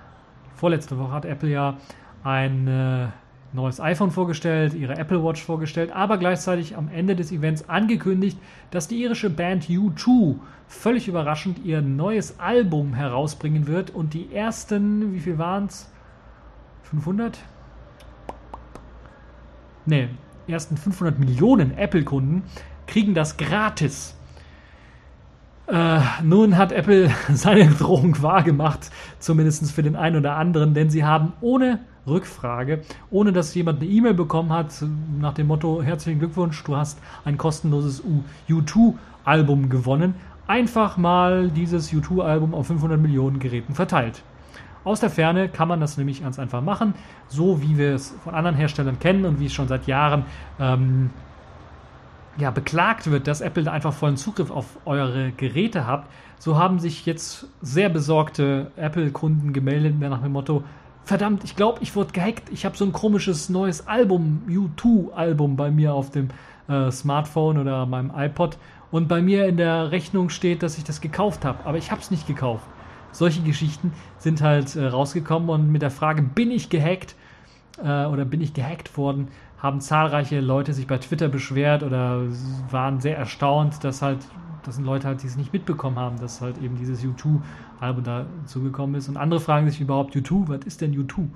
vorletzte 0.54 0.98
Woche 0.98 1.12
hat 1.12 1.24
Apple 1.24 1.48
ja 1.48 1.78
ein 2.24 2.68
äh, 2.68 3.06
neues 3.52 3.80
iPhone 3.80 4.10
vorgestellt, 4.10 4.74
ihre 4.74 4.96
Apple 4.96 5.22
Watch 5.24 5.42
vorgestellt, 5.42 5.90
aber 5.92 6.18
gleichzeitig 6.18 6.76
am 6.76 6.88
Ende 6.88 7.16
des 7.16 7.32
Events 7.32 7.68
angekündigt, 7.68 8.38
dass 8.70 8.88
die 8.88 9.02
irische 9.02 9.30
Band 9.30 9.64
U2 9.66 10.36
völlig 10.68 11.08
überraschend 11.08 11.64
ihr 11.64 11.82
neues 11.82 12.38
Album 12.38 12.94
herausbringen 12.94 13.66
wird 13.66 13.90
und 13.90 14.14
die 14.14 14.32
ersten, 14.32 15.12
wie 15.12 15.20
viel 15.20 15.38
waren 15.38 15.66
es? 15.66 15.90
500? 16.84 17.38
Nee, 19.86 20.08
ersten 20.46 20.76
500 20.76 21.18
Millionen 21.18 21.76
Apple-Kunden 21.76 22.42
kriegen 22.86 23.14
das 23.14 23.36
gratis. 23.36 24.16
Äh, 25.66 26.00
nun 26.22 26.56
hat 26.56 26.72
Apple 26.72 27.10
seine 27.32 27.66
Drohung 27.68 28.20
wahrgemacht, 28.22 28.90
zumindest 29.18 29.70
für 29.72 29.82
den 29.82 29.96
einen 29.96 30.16
oder 30.16 30.36
anderen, 30.36 30.74
denn 30.74 30.90
sie 30.90 31.04
haben 31.04 31.32
ohne 31.40 31.80
Rückfrage, 32.10 32.82
ohne 33.10 33.32
dass 33.32 33.54
jemand 33.54 33.80
eine 33.80 33.90
E-Mail 33.90 34.14
bekommen 34.14 34.52
hat, 34.52 34.84
nach 35.20 35.34
dem 35.34 35.46
Motto: 35.46 35.82
Herzlichen 35.82 36.18
Glückwunsch, 36.18 36.62
du 36.64 36.76
hast 36.76 36.98
ein 37.24 37.38
kostenloses 37.38 38.02
U2-Album 38.48 39.68
gewonnen, 39.68 40.14
einfach 40.46 40.96
mal 40.96 41.48
dieses 41.50 41.92
U2-Album 41.92 42.54
auf 42.54 42.66
500 42.66 43.00
Millionen 43.00 43.38
Geräten 43.38 43.74
verteilt. 43.74 44.22
Aus 44.82 45.00
der 45.00 45.10
Ferne 45.10 45.48
kann 45.48 45.68
man 45.68 45.80
das 45.80 45.98
nämlich 45.98 46.22
ganz 46.22 46.38
einfach 46.38 46.62
machen, 46.62 46.94
so 47.28 47.62
wie 47.62 47.76
wir 47.76 47.94
es 47.94 48.16
von 48.24 48.34
anderen 48.34 48.56
Herstellern 48.56 48.98
kennen 48.98 49.26
und 49.26 49.38
wie 49.38 49.46
es 49.46 49.52
schon 49.52 49.68
seit 49.68 49.86
Jahren 49.86 50.24
ähm, 50.58 51.10
ja, 52.38 52.50
beklagt 52.50 53.10
wird, 53.10 53.26
dass 53.26 53.42
Apple 53.42 53.64
da 53.64 53.72
einfach 53.72 53.92
vollen 53.92 54.16
Zugriff 54.16 54.50
auf 54.50 54.78
eure 54.86 55.32
Geräte 55.32 55.86
habt, 55.86 56.08
so 56.38 56.56
haben 56.56 56.78
sich 56.78 57.04
jetzt 57.04 57.46
sehr 57.60 57.90
besorgte 57.90 58.70
Apple-Kunden 58.76 59.52
gemeldet 59.52 60.00
nach 60.00 60.22
dem 60.22 60.32
Motto, 60.32 60.64
verdammt, 61.04 61.44
ich 61.44 61.56
glaube, 61.56 61.78
ich 61.82 61.96
wurde 61.96 62.12
gehackt, 62.12 62.50
ich 62.50 62.64
habe 62.64 62.76
so 62.76 62.84
ein 62.84 62.92
komisches 62.92 63.48
neues 63.48 63.86
Album, 63.86 64.42
U2-Album 64.48 65.56
bei 65.56 65.70
mir 65.70 65.94
auf 65.94 66.10
dem 66.10 66.28
äh, 66.68 66.90
Smartphone 66.90 67.58
oder 67.58 67.86
meinem 67.86 68.12
iPod. 68.14 68.58
Und 68.90 69.08
bei 69.08 69.22
mir 69.22 69.46
in 69.46 69.56
der 69.56 69.92
Rechnung 69.92 70.30
steht, 70.30 70.62
dass 70.62 70.78
ich 70.78 70.84
das 70.84 71.00
gekauft 71.00 71.44
habe, 71.44 71.64
aber 71.64 71.78
ich 71.78 71.90
habe 71.90 72.00
es 72.00 72.10
nicht 72.10 72.26
gekauft. 72.26 72.64
Solche 73.12 73.42
Geschichten 73.42 73.92
sind 74.18 74.42
halt 74.42 74.76
äh, 74.76 74.86
rausgekommen 74.86 75.48
und 75.48 75.70
mit 75.70 75.82
der 75.82 75.90
Frage, 75.90 76.22
bin 76.22 76.50
ich 76.50 76.70
gehackt 76.70 77.14
äh, 77.82 78.04
oder 78.04 78.24
bin 78.24 78.40
ich 78.40 78.54
gehackt 78.54 78.96
worden, 78.96 79.28
haben 79.58 79.80
zahlreiche 79.80 80.40
Leute 80.40 80.72
sich 80.72 80.86
bei 80.86 80.98
Twitter 80.98 81.28
beschwert 81.28 81.82
oder 81.82 82.22
waren 82.70 83.00
sehr 83.00 83.16
erstaunt, 83.16 83.84
dass 83.84 84.02
halt, 84.02 84.18
das 84.64 84.76
sind 84.76 84.84
Leute 84.84 85.06
halt, 85.06 85.22
die 85.22 85.26
es 85.26 85.36
nicht 85.36 85.52
mitbekommen 85.52 85.96
haben, 85.96 86.18
dass 86.18 86.40
halt 86.40 86.58
eben 86.62 86.76
dieses 86.76 87.02
U2-Album 87.02 88.04
da 88.04 88.26
zugekommen 88.46 88.96
ist. 88.96 89.08
Und 89.08 89.16
andere 89.16 89.40
fragen 89.40 89.68
sich 89.68 89.80
überhaupt, 89.80 90.14
U2, 90.14 90.48
was 90.48 90.64
ist 90.64 90.80
denn 90.80 90.94
U2? 90.94 91.28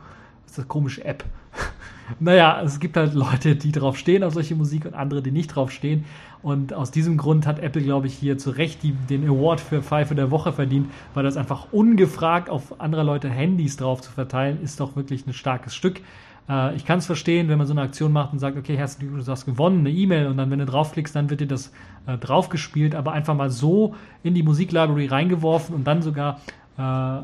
Das 0.42 0.52
ist 0.52 0.58
das 0.58 0.68
komische 0.68 1.04
App. 1.04 1.24
naja, 2.20 2.60
es 2.62 2.80
gibt 2.80 2.96
halt 2.96 3.14
Leute, 3.14 3.56
die 3.56 3.72
drauf 3.72 3.96
stehen 3.96 4.22
auf 4.22 4.34
solche 4.34 4.54
Musik 4.54 4.84
und 4.84 4.94
andere, 4.94 5.22
die 5.22 5.30
nicht 5.30 5.48
drauf 5.48 5.70
stehen. 5.70 6.04
Und 6.42 6.74
aus 6.74 6.90
diesem 6.90 7.16
Grund 7.16 7.46
hat 7.46 7.58
Apple, 7.58 7.82
glaube 7.82 8.06
ich, 8.06 8.14
hier 8.14 8.36
zu 8.36 8.50
Recht 8.50 8.82
die, 8.82 8.92
den 8.92 9.26
Award 9.26 9.60
für 9.60 9.82
Pfeife 9.82 10.14
der 10.14 10.30
Woche 10.30 10.52
verdient, 10.52 10.90
weil 11.14 11.24
das 11.24 11.38
einfach 11.38 11.72
ungefragt 11.72 12.50
auf 12.50 12.80
andere 12.80 13.02
Leute 13.02 13.30
Handys 13.30 13.78
drauf 13.78 14.02
zu 14.02 14.12
verteilen, 14.12 14.62
ist 14.62 14.80
doch 14.80 14.94
wirklich 14.94 15.26
ein 15.26 15.32
starkes 15.32 15.74
Stück. 15.74 16.02
Äh, 16.48 16.74
ich 16.76 16.84
kann 16.84 16.98
es 16.98 17.06
verstehen, 17.06 17.48
wenn 17.48 17.58
man 17.58 17.66
so 17.66 17.72
eine 17.72 17.82
Aktion 17.82 18.12
macht 18.12 18.32
und 18.32 18.38
sagt, 18.38 18.56
okay, 18.56 18.76
herzlichen 18.76 19.08
Glückwunsch, 19.08 19.26
du 19.26 19.32
hast 19.32 19.46
gewonnen, 19.46 19.80
eine 19.80 19.90
E-Mail 19.90 20.26
und 20.26 20.36
dann, 20.36 20.50
wenn 20.50 20.58
du 20.58 20.66
draufklickst, 20.66 21.14
dann 21.14 21.30
wird 21.30 21.40
dir 21.40 21.48
das 21.48 21.72
äh, 22.06 22.18
draufgespielt, 22.18 22.94
aber 22.94 23.12
einfach 23.12 23.34
mal 23.34 23.50
so 23.50 23.94
in 24.22 24.34
die 24.34 24.42
Musiklibrary 24.42 25.06
reingeworfen 25.06 25.74
und 25.74 25.84
dann 25.84 26.02
sogar 26.02 26.40
äh, 26.76 27.22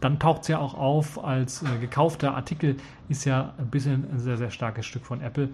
dann 0.00 0.18
taucht 0.18 0.42
es 0.42 0.48
ja 0.48 0.58
auch 0.58 0.74
auf 0.74 1.22
als 1.22 1.62
äh, 1.62 1.66
gekaufter 1.80 2.34
Artikel, 2.34 2.76
ist 3.08 3.24
ja 3.24 3.54
ein 3.58 3.68
bisschen 3.68 4.04
ein 4.12 4.18
sehr, 4.18 4.36
sehr 4.36 4.50
starkes 4.50 4.86
Stück 4.86 5.04
von 5.04 5.20
Apple. 5.20 5.50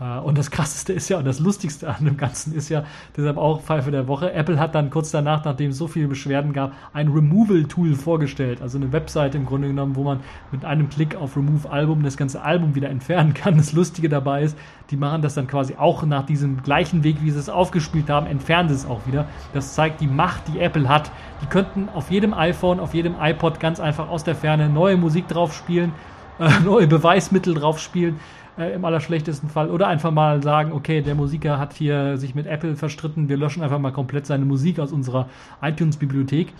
Äh, 0.00 0.18
und 0.18 0.38
das 0.38 0.50
krasseste 0.50 0.92
ist 0.92 1.08
ja, 1.08 1.18
und 1.18 1.24
das 1.24 1.38
lustigste 1.38 1.88
an 1.88 2.04
dem 2.04 2.16
Ganzen 2.16 2.54
ist 2.54 2.68
ja, 2.68 2.84
deshalb 3.16 3.36
auch 3.36 3.62
Pfeife 3.62 3.90
der 3.90 4.08
Woche. 4.08 4.32
Apple 4.32 4.58
hat 4.58 4.74
dann 4.74 4.90
kurz 4.90 5.10
danach, 5.10 5.44
nachdem 5.44 5.70
es 5.70 5.78
so 5.78 5.86
viele 5.86 6.08
Beschwerden 6.08 6.52
gab, 6.52 6.72
ein 6.92 7.08
Removal-Tool 7.08 7.94
vorgestellt. 7.94 8.60
Also 8.62 8.78
eine 8.78 8.92
Webseite 8.92 9.38
im 9.38 9.46
Grunde 9.46 9.68
genommen, 9.68 9.96
wo 9.96 10.02
man 10.02 10.20
mit 10.50 10.64
einem 10.64 10.88
Klick 10.88 11.14
auf 11.16 11.36
Remove 11.36 11.70
Album 11.70 12.02
das 12.02 12.16
ganze 12.16 12.42
Album 12.42 12.74
wieder 12.74 12.90
entfernen 12.90 13.34
kann. 13.34 13.56
Das 13.56 13.72
Lustige 13.72 14.08
dabei 14.08 14.42
ist, 14.42 14.56
die 14.90 14.96
machen 14.96 15.22
das 15.22 15.34
dann 15.34 15.46
quasi 15.46 15.76
auch 15.76 16.04
nach 16.04 16.26
diesem 16.26 16.62
gleichen 16.62 17.04
Weg, 17.04 17.16
wie 17.22 17.30
sie 17.30 17.38
es 17.38 17.48
aufgespielt 17.48 18.10
haben, 18.10 18.26
entfernen 18.26 18.68
sie 18.68 18.74
es 18.74 18.86
auch 18.86 19.06
wieder. 19.06 19.26
Das 19.52 19.74
zeigt 19.74 20.00
die 20.00 20.06
Macht, 20.06 20.42
die 20.52 20.60
Apple 20.60 20.88
hat. 20.88 21.10
Die 21.42 21.46
könnten 21.46 21.88
auf 21.94 22.10
jedem 22.10 22.34
iPhone, 22.34 22.80
auf 22.80 22.94
jedem 22.94 23.14
iPod 23.20 23.60
ganz 23.60 23.80
einfach 23.80 24.08
aus 24.08 24.24
der 24.24 24.34
Ferne 24.34 24.68
neue 24.68 24.96
Musik 24.96 25.28
drauf 25.28 25.54
spielen, 25.54 25.92
äh, 26.38 26.48
neue 26.64 26.86
Beweismittel 26.86 27.54
drauf 27.54 27.78
spielen 27.78 28.18
äh, 28.58 28.74
im 28.74 28.84
allerschlechtesten 28.84 29.48
Fall. 29.48 29.70
Oder 29.70 29.88
einfach 29.88 30.10
mal 30.10 30.42
sagen, 30.42 30.72
okay, 30.72 31.02
der 31.02 31.14
Musiker 31.14 31.58
hat 31.58 31.72
hier 31.72 32.16
sich 32.16 32.34
mit 32.34 32.46
Apple 32.46 32.76
verstritten, 32.76 33.28
wir 33.28 33.36
löschen 33.36 33.62
einfach 33.62 33.78
mal 33.78 33.92
komplett 33.92 34.26
seine 34.26 34.44
Musik 34.44 34.78
aus 34.78 34.92
unserer 34.92 35.28
iTunes-Bibliothek. 35.62 36.52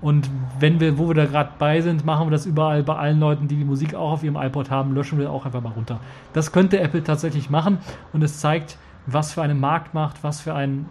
Und 0.00 0.30
wenn 0.58 0.80
wir, 0.80 0.96
wo 0.98 1.08
wir 1.08 1.14
da 1.14 1.26
gerade 1.26 1.50
bei 1.58 1.80
sind, 1.82 2.06
machen 2.06 2.26
wir 2.26 2.30
das 2.30 2.46
überall 2.46 2.82
bei 2.82 2.96
allen 2.96 3.20
Leuten, 3.20 3.48
die 3.48 3.56
die 3.56 3.64
Musik 3.64 3.94
auch 3.94 4.12
auf 4.12 4.24
ihrem 4.24 4.36
iPod 4.36 4.70
haben, 4.70 4.94
löschen 4.94 5.18
wir 5.18 5.30
auch 5.30 5.44
einfach 5.44 5.60
mal 5.60 5.72
runter. 5.72 6.00
Das 6.32 6.52
könnte 6.52 6.80
Apple 6.80 7.04
tatsächlich 7.04 7.50
machen 7.50 7.78
und 8.12 8.22
es 8.22 8.40
zeigt, 8.40 8.78
was 9.06 9.32
für 9.32 9.42
eine 9.42 9.54
Marktmacht, 9.54 10.22
was 10.22 10.40
für 10.40 10.54
ein 10.54 10.88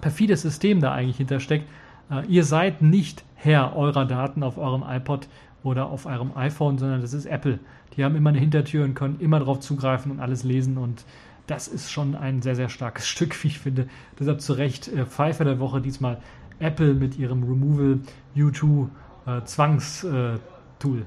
perfides 0.00 0.42
System 0.42 0.80
da 0.80 0.92
eigentlich 0.92 1.18
hintersteckt. 1.18 1.68
Äh, 2.10 2.26
ihr 2.26 2.44
seid 2.44 2.82
nicht 2.82 3.24
Herr 3.36 3.76
eurer 3.76 4.04
Daten 4.04 4.42
auf 4.42 4.58
eurem 4.58 4.84
iPod 4.86 5.28
oder 5.62 5.86
auf 5.86 6.06
eurem 6.06 6.36
iPhone, 6.36 6.78
sondern 6.78 7.00
das 7.02 7.12
ist 7.12 7.26
Apple. 7.26 7.58
Die 7.96 8.04
haben 8.04 8.16
immer 8.16 8.30
eine 8.30 8.38
Hintertür 8.38 8.84
und 8.84 8.94
können 8.94 9.18
immer 9.20 9.38
darauf 9.38 9.60
zugreifen 9.60 10.12
und 10.12 10.20
alles 10.20 10.44
lesen 10.44 10.78
und 10.78 11.04
das 11.46 11.66
ist 11.66 11.90
schon 11.90 12.14
ein 12.14 12.42
sehr, 12.42 12.54
sehr 12.54 12.68
starkes 12.68 13.08
Stück, 13.08 13.42
wie 13.42 13.48
ich 13.48 13.58
finde. 13.58 13.88
Deshalb 14.18 14.40
zu 14.40 14.52
Recht 14.52 14.88
äh, 14.88 15.04
Pfeife 15.06 15.44
der 15.44 15.58
Woche 15.58 15.80
diesmal 15.80 16.20
Apple 16.58 16.94
mit 16.94 17.18
ihrem 17.18 17.42
Removal 17.42 18.00
U2 18.36 18.88
äh, 19.26 19.44
Zwangstool. 19.44 21.06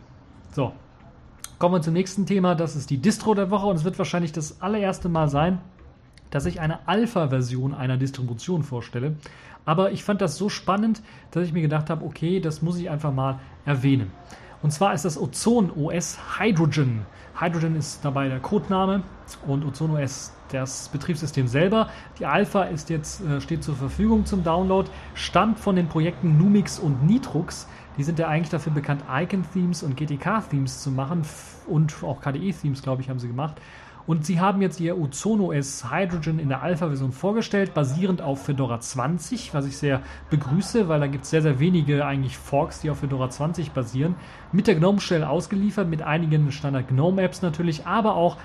so, 0.52 0.74
kommen 1.60 1.76
wir 1.76 1.82
zum 1.82 1.94
nächsten 1.94 2.26
Thema. 2.26 2.56
Das 2.56 2.76
ist 2.76 2.90
die 2.90 2.98
Distro 2.98 3.36
der 3.36 3.50
Woche 3.52 3.68
und 3.68 3.76
es 3.76 3.84
wird 3.84 3.98
wahrscheinlich 3.98 4.32
das 4.32 4.62
allererste 4.62 5.10
Mal 5.10 5.30
sein, 5.30 5.60
dass 6.30 6.46
ich 6.46 6.60
eine 6.60 6.88
Alpha-Version 6.88 7.74
einer 7.74 7.98
Distribution 7.98 8.64
vorstelle. 8.64 9.16
Aber 9.66 9.92
ich 9.92 10.04
fand 10.04 10.20
das 10.20 10.36
so 10.38 10.50
spannend, 10.50 11.02
dass 11.32 11.46
ich 11.46 11.54
mir 11.54 11.62
gedacht 11.62 11.90
habe, 11.90 12.04
okay, 12.04 12.40
das 12.40 12.62
muss 12.62 12.78
ich 12.78 12.90
einfach 12.90 13.14
mal 13.14 13.40
erwähnen. 13.66 14.12
Und 14.64 14.72
zwar 14.72 14.94
ist 14.94 15.04
das 15.04 15.20
Ozon 15.20 15.72
OS 15.76 16.18
Hydrogen. 16.40 17.06
Hydrogen 17.38 17.76
ist 17.76 18.04
dabei 18.04 18.30
der 18.30 18.40
Codename 18.40 19.04
und 19.46 19.66
Ozon 19.66 19.92
OS 19.92 20.32
das 20.48 20.88
Betriebssystem 20.88 21.48
selber. 21.48 21.90
Die 22.18 22.26
Alpha 22.26 22.64
ist 22.64 22.90
jetzt, 22.90 23.22
äh, 23.26 23.42
steht 23.42 23.62
zur 23.62 23.76
Verfügung 23.76 24.26
zum 24.26 24.42
Download, 24.42 24.90
stammt 25.16 25.60
von 25.60 25.76
den 25.76 25.90
Projekten 25.90 26.38
Numix 26.38 26.80
und 26.80 27.04
Nitrux. 27.04 27.68
Die 27.98 28.04
sind 28.04 28.20
ja 28.20 28.30
eigentlich 28.30 28.52
dafür 28.52 28.72
bekannt, 28.72 29.04
Icon-Themes 29.12 29.84
und 29.84 29.98
GTK-Themes 29.98 30.82
zu 30.82 30.92
machen 30.92 31.24
und 31.68 31.94
auch 32.02 32.22
KDE-Themes, 32.22 32.82
glaube 32.82 33.02
ich, 33.02 33.10
haben 33.10 33.20
sie 33.20 33.28
gemacht. 33.28 33.60
Und 34.06 34.26
sie 34.26 34.40
haben 34.40 34.62
jetzt 34.62 34.82
ihr 34.82 34.98
Ozono 34.98 35.52
OS 35.54 35.90
Hydrogen 35.90 36.40
in 36.40 36.50
der 36.50 36.62
Alpha-Version 36.62 37.14
vorgestellt, 37.14 37.74
basierend 37.74 38.22
auf 38.22 38.44
Fedora 38.44 38.80
20, 38.80 39.54
was 39.54 39.66
ich 39.66 39.78
sehr 39.78 40.02
begrüße, 40.30 40.90
weil 40.90 41.00
da 41.00 41.08
gibt 41.08 41.24
es 41.24 41.30
sehr, 41.30 41.42
sehr 41.42 41.60
wenige 41.60 42.06
eigentlich 42.06 42.38
Forks, 42.38 42.82
die 42.82 42.90
auf 42.90 43.00
Fedora 43.00 43.30
20 43.30 43.72
basieren. 43.72 44.16
Mit 44.52 44.68
der 44.68 44.76
GNOME 44.76 45.00
Shell 45.00 45.24
ausgeliefert, 45.24 45.88
mit 45.88 46.02
einigen 46.02 46.52
Standard 46.52 46.90
GNOME-Apps 46.90 47.42
natürlich, 47.42 47.86
aber 47.86 48.16
auch 48.16 48.38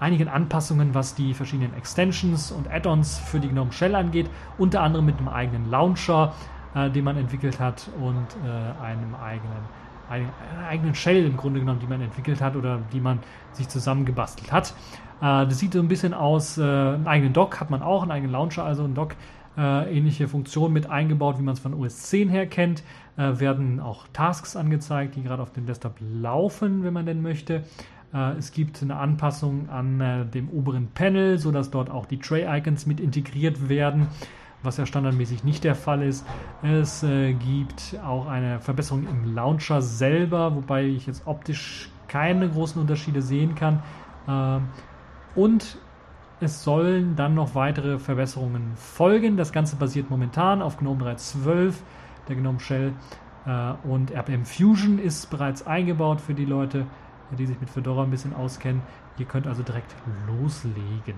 einigen 0.00 0.28
Anpassungen, 0.28 0.94
was 0.94 1.14
die 1.14 1.32
verschiedenen 1.32 1.74
Extensions 1.74 2.52
und 2.52 2.70
Add-ons 2.70 3.18
für 3.18 3.40
die 3.40 3.48
GNOME 3.48 3.72
Shell 3.72 3.94
angeht, 3.94 4.28
unter 4.58 4.82
anderem 4.82 5.06
mit 5.06 5.16
einem 5.16 5.28
eigenen 5.28 5.70
Launcher, 5.70 6.34
äh, 6.74 6.90
den 6.90 7.04
man 7.04 7.16
entwickelt 7.16 7.58
hat 7.58 7.88
und 7.98 8.26
äh, 8.44 8.84
einem 8.84 9.14
eigenen 9.14 9.86
einer 10.08 10.28
eigenen 10.68 10.94
Shell 10.94 11.24
im 11.24 11.36
Grunde 11.36 11.60
genommen, 11.60 11.80
die 11.80 11.86
man 11.86 12.00
entwickelt 12.00 12.40
hat 12.40 12.56
oder 12.56 12.80
die 12.92 13.00
man 13.00 13.20
sich 13.52 13.68
zusammengebastelt 13.68 14.52
hat. 14.52 14.74
Äh, 15.20 15.46
das 15.46 15.58
sieht 15.58 15.72
so 15.72 15.80
ein 15.80 15.88
bisschen 15.88 16.14
aus, 16.14 16.58
äh, 16.58 16.62
einen 16.62 17.06
eigenen 17.06 17.32
Dock 17.32 17.60
hat 17.60 17.70
man 17.70 17.82
auch, 17.82 18.02
einen 18.02 18.10
eigenen 18.10 18.32
Launcher, 18.32 18.64
also 18.64 18.84
ein 18.84 18.94
Dock, 18.94 19.14
äh, 19.56 19.96
ähnliche 19.96 20.28
Funktionen 20.28 20.74
mit 20.74 20.90
eingebaut, 20.90 21.38
wie 21.38 21.42
man 21.42 21.54
es 21.54 21.60
von 21.60 21.74
OS 21.74 22.02
10 22.02 22.28
her 22.28 22.46
kennt. 22.46 22.82
Werden 23.18 23.80
auch 23.80 24.06
Tasks 24.12 24.56
angezeigt, 24.56 25.16
die 25.16 25.22
gerade 25.22 25.42
auf 25.42 25.50
dem 25.50 25.64
Desktop 25.64 25.94
laufen, 26.00 26.84
wenn 26.84 26.92
man 26.92 27.06
denn 27.06 27.22
möchte. 27.22 27.62
Es 28.36 28.52
gibt 28.52 28.82
eine 28.82 28.96
Anpassung 28.96 29.70
an 29.70 30.28
dem 30.34 30.50
oberen 30.50 30.88
Panel, 30.88 31.38
sodass 31.38 31.70
dort 31.70 31.88
auch 31.88 32.04
die 32.04 32.18
Tray-Icons 32.18 32.84
mit 32.84 33.00
integriert 33.00 33.70
werden. 33.70 34.08
was 34.62 34.76
ja 34.76 34.84
standardmäßig 34.84 35.44
nicht 35.44 35.64
der 35.64 35.74
Fall 35.74 36.02
ist. 36.02 36.26
Es 36.62 37.06
gibt 37.38 37.98
auch 38.04 38.26
eine 38.26 38.60
Verbesserung 38.60 39.06
im 39.08 39.34
Launcher 39.34 39.80
selber, 39.80 40.54
wobei 40.54 40.84
ich 40.84 41.06
jetzt 41.06 41.26
optisch 41.26 41.88
keine 42.08 42.50
großen 42.50 42.78
Unterschiede 42.78 43.22
sehen 43.22 43.54
kann. 43.54 43.82
Und 45.36 45.78
es 46.40 46.64
sollen 46.64 47.14
dann 47.14 47.34
noch 47.34 47.54
weitere 47.54 47.98
Verbesserungen 47.98 48.72
folgen. 48.74 49.36
Das 49.36 49.52
Ganze 49.52 49.76
basiert 49.76 50.10
momentan 50.10 50.62
auf 50.62 50.78
GNOME 50.78 51.04
3.12, 51.04 51.74
der 52.28 52.36
GNOME 52.36 52.60
Shell 52.60 52.92
äh, 53.46 53.72
und 53.86 54.10
RPM 54.10 54.44
Fusion 54.44 54.98
ist 54.98 55.30
bereits 55.30 55.66
eingebaut 55.66 56.20
für 56.20 56.34
die 56.34 56.44
Leute, 56.44 56.86
die 57.38 57.46
sich 57.46 57.60
mit 57.60 57.70
Fedora 57.70 58.02
ein 58.02 58.10
bisschen 58.10 58.34
auskennen. 58.34 58.82
Ihr 59.18 59.26
könnt 59.26 59.46
also 59.46 59.62
direkt 59.62 59.94
loslegen. 60.26 61.14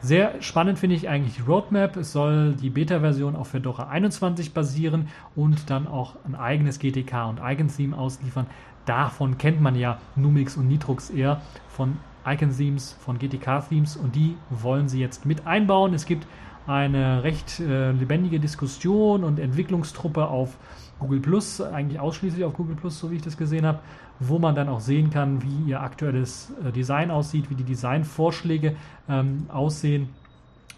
Sehr 0.00 0.42
spannend 0.42 0.78
finde 0.78 0.96
ich 0.96 1.08
eigentlich 1.08 1.36
die 1.36 1.42
Roadmap. 1.42 1.96
Es 1.96 2.12
soll 2.12 2.54
die 2.54 2.68
Beta-Version 2.68 3.36
auf 3.36 3.48
Fedora 3.48 3.88
21 3.88 4.52
basieren 4.52 5.08
und 5.34 5.70
dann 5.70 5.86
auch 5.86 6.16
ein 6.26 6.34
eigenes 6.34 6.78
GTK 6.78 7.28
und 7.28 7.40
Eigentheme 7.40 7.96
ausliefern. 7.96 8.46
Davon 8.84 9.38
kennt 9.38 9.62
man 9.62 9.76
ja 9.76 9.98
Numix 10.14 10.58
und 10.58 10.68
Nitrux 10.68 11.08
eher 11.08 11.40
von 11.68 11.96
Icon-Themes, 12.26 12.96
von 13.00 13.18
GTK-Themes 13.18 13.96
und 13.96 14.14
die 14.14 14.36
wollen 14.50 14.88
sie 14.88 15.00
jetzt 15.00 15.26
mit 15.26 15.46
einbauen. 15.46 15.94
Es 15.94 16.06
gibt 16.06 16.26
eine 16.66 17.22
recht 17.22 17.60
äh, 17.60 17.92
lebendige 17.92 18.40
Diskussion 18.40 19.24
und 19.24 19.38
Entwicklungstruppe 19.38 20.26
auf 20.26 20.56
Google 20.98 21.20
Plus, 21.20 21.60
eigentlich 21.60 22.00
ausschließlich 22.00 22.44
auf 22.44 22.54
Google 22.54 22.76
Plus, 22.76 22.98
so 22.98 23.10
wie 23.10 23.16
ich 23.16 23.22
das 23.22 23.36
gesehen 23.36 23.66
habe, 23.66 23.80
wo 24.20 24.38
man 24.38 24.54
dann 24.54 24.68
auch 24.68 24.80
sehen 24.80 25.10
kann, 25.10 25.42
wie 25.42 25.70
ihr 25.70 25.82
aktuelles 25.82 26.52
äh, 26.64 26.72
Design 26.72 27.10
aussieht, 27.10 27.50
wie 27.50 27.54
die 27.54 27.64
Designvorschläge 27.64 28.76
ähm, 29.08 29.46
aussehen, 29.48 30.08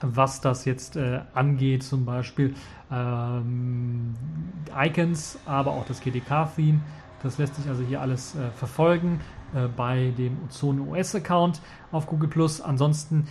was 0.01 0.40
das 0.40 0.64
jetzt 0.64 0.97
äh, 0.97 1.20
angeht, 1.34 1.84
zum 1.84 2.05
Beispiel 2.05 2.55
ähm, 2.90 4.14
Icons, 4.76 5.38
aber 5.47 5.72
auch 5.72 5.86
das 5.86 6.01
GTK-Theme. 6.01 6.80
Das 7.22 7.38
lässt 7.38 7.55
sich 7.55 7.68
also 7.68 7.82
hier 7.82 8.01
alles 8.01 8.34
äh, 8.34 8.51
verfolgen 8.57 9.20
äh, 9.55 9.68
bei 9.68 10.12
dem 10.16 10.38
Ozone 10.44 10.82
OS-Account 10.82 11.61
auf 11.92 12.07
Google 12.07 12.28
Plus. 12.28 12.61
Ansonsten 12.61 13.26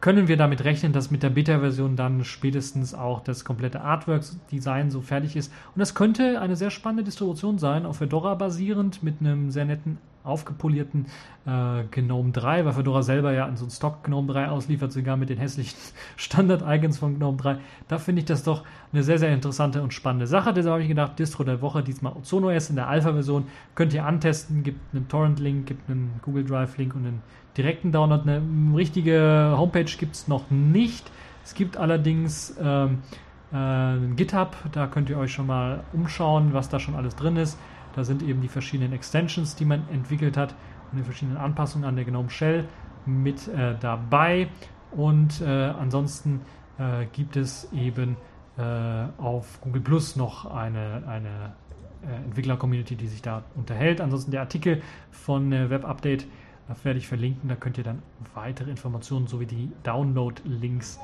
können 0.00 0.28
wir 0.28 0.36
damit 0.36 0.64
rechnen, 0.64 0.92
dass 0.92 1.10
mit 1.10 1.22
der 1.22 1.30
Beta-Version 1.30 1.96
dann 1.96 2.24
spätestens 2.24 2.94
auch 2.94 3.20
das 3.20 3.44
komplette 3.44 3.80
Artwork-Design 3.80 4.90
so 4.90 5.00
fertig 5.00 5.34
ist. 5.34 5.52
Und 5.74 5.80
das 5.80 5.94
könnte 5.94 6.40
eine 6.40 6.54
sehr 6.54 6.70
spannende 6.70 7.04
Distribution 7.04 7.58
sein, 7.58 7.84
auf 7.84 7.96
Fedora 7.96 8.34
basierend, 8.34 9.02
mit 9.02 9.20
einem 9.20 9.50
sehr 9.50 9.64
netten, 9.64 9.98
aufgepolierten 10.28 11.06
äh, 11.46 11.84
GNOME 11.90 12.32
3, 12.32 12.64
weil 12.64 12.72
Fedora 12.72 13.02
selber 13.02 13.32
ja 13.32 13.50
so 13.56 13.64
ein 13.64 13.70
Stock 13.70 14.04
GNOME 14.04 14.32
3 14.32 14.48
ausliefert, 14.48 14.92
sogar 14.92 15.16
mit 15.16 15.30
den 15.30 15.38
hässlichen 15.38 15.78
Standard-Icons 16.16 16.98
von 16.98 17.18
GNOME 17.18 17.38
3. 17.38 17.58
Da 17.88 17.98
finde 17.98 18.20
ich 18.20 18.26
das 18.26 18.42
doch 18.42 18.64
eine 18.92 19.02
sehr, 19.02 19.18
sehr 19.18 19.32
interessante 19.32 19.82
und 19.82 19.94
spannende 19.94 20.26
Sache. 20.26 20.52
Deshalb 20.52 20.74
habe 20.74 20.82
ich 20.82 20.88
gedacht, 20.88 21.18
Distro 21.18 21.44
der 21.44 21.62
Woche, 21.62 21.82
diesmal 21.82 22.12
Ozone 22.12 22.48
OS 22.48 22.70
in 22.70 22.76
der 22.76 22.88
Alpha-Version, 22.88 23.46
könnt 23.74 23.94
ihr 23.94 24.04
antesten, 24.04 24.62
gibt 24.62 24.80
einen 24.94 25.08
Torrent-Link, 25.08 25.66
gibt 25.66 25.88
einen 25.88 26.20
Google 26.22 26.44
Drive-Link 26.44 26.94
und 26.94 27.06
einen 27.06 27.22
direkten 27.56 27.92
Download. 27.92 28.22
Eine 28.22 28.42
richtige 28.76 29.54
Homepage 29.56 29.84
gibt 29.98 30.14
es 30.14 30.28
noch 30.28 30.50
nicht. 30.50 31.10
Es 31.44 31.54
gibt 31.54 31.76
allerdings 31.76 32.54
ähm, 32.62 32.98
äh, 33.52 34.14
GitHub, 34.16 34.56
da 34.72 34.86
könnt 34.86 35.08
ihr 35.10 35.18
euch 35.18 35.32
schon 35.32 35.46
mal 35.46 35.80
umschauen, 35.92 36.52
was 36.52 36.68
da 36.68 36.78
schon 36.78 36.94
alles 36.94 37.16
drin 37.16 37.36
ist. 37.36 37.58
Da 37.94 38.04
sind 38.04 38.22
eben 38.22 38.40
die 38.40 38.48
verschiedenen 38.48 38.92
Extensions, 38.92 39.56
die 39.56 39.64
man 39.64 39.88
entwickelt 39.90 40.36
hat 40.36 40.54
und 40.92 40.98
die 40.98 41.04
verschiedenen 41.04 41.36
Anpassungen 41.36 41.86
an 41.86 41.96
der 41.96 42.04
GNOME 42.04 42.30
Shell 42.30 42.64
mit 43.06 43.48
äh, 43.48 43.74
dabei. 43.80 44.48
Und 44.90 45.40
äh, 45.40 45.46
ansonsten 45.46 46.40
äh, 46.78 47.06
gibt 47.12 47.36
es 47.36 47.70
eben 47.72 48.16
äh, 48.56 48.62
auf 49.18 49.60
Google 49.60 49.82
Plus 49.82 50.16
noch 50.16 50.46
eine, 50.46 51.02
eine 51.06 51.52
äh, 52.06 52.24
Entwickler-Community, 52.24 52.96
die 52.96 53.06
sich 53.06 53.22
da 53.22 53.42
unterhält. 53.54 54.00
Ansonsten 54.00 54.30
der 54.30 54.40
Artikel 54.40 54.82
von 55.10 55.50
Web 55.50 55.84
Update 55.84 56.26
werde 56.82 56.98
ich 56.98 57.08
verlinken, 57.08 57.48
da 57.48 57.56
könnt 57.56 57.78
ihr 57.78 57.84
dann 57.84 58.02
weitere 58.34 58.70
Informationen 58.70 59.26
sowie 59.26 59.46
die 59.46 59.72
Download-Links 59.84 61.00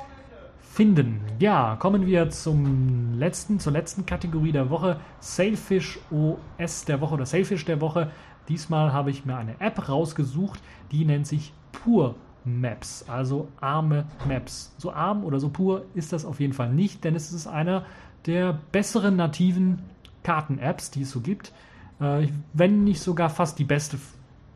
finden. 0.74 1.20
Ja, 1.38 1.76
kommen 1.76 2.04
wir 2.04 2.30
zum 2.30 3.14
letzten, 3.16 3.60
zur 3.60 3.72
letzten 3.72 4.06
Kategorie 4.06 4.50
der 4.50 4.70
Woche, 4.70 4.98
Sailfish 5.20 6.00
OS 6.10 6.84
der 6.84 7.00
Woche 7.00 7.14
oder 7.14 7.26
Sailfish 7.26 7.64
der 7.64 7.80
Woche. 7.80 8.10
Diesmal 8.48 8.92
habe 8.92 9.10
ich 9.10 9.24
mir 9.24 9.36
eine 9.36 9.60
App 9.60 9.88
rausgesucht, 9.88 10.60
die 10.90 11.04
nennt 11.04 11.28
sich 11.28 11.52
Pur 11.70 12.16
Maps, 12.44 13.04
also 13.08 13.46
arme 13.60 14.04
Maps. 14.26 14.74
So 14.76 14.92
arm 14.92 15.22
oder 15.24 15.38
so 15.38 15.48
pur 15.48 15.84
ist 15.94 16.12
das 16.12 16.24
auf 16.24 16.40
jeden 16.40 16.52
Fall 16.52 16.72
nicht, 16.72 17.04
denn 17.04 17.14
es 17.14 17.32
ist 17.32 17.46
einer 17.46 17.84
der 18.26 18.58
besseren 18.72 19.14
nativen 19.14 19.78
Karten-Apps, 20.24 20.90
die 20.90 21.02
es 21.02 21.10
so 21.12 21.20
gibt. 21.20 21.52
Äh, 22.00 22.26
wenn 22.52 22.82
nicht 22.82 23.00
sogar 23.00 23.30
fast 23.30 23.60
die 23.60 23.64
beste 23.64 23.96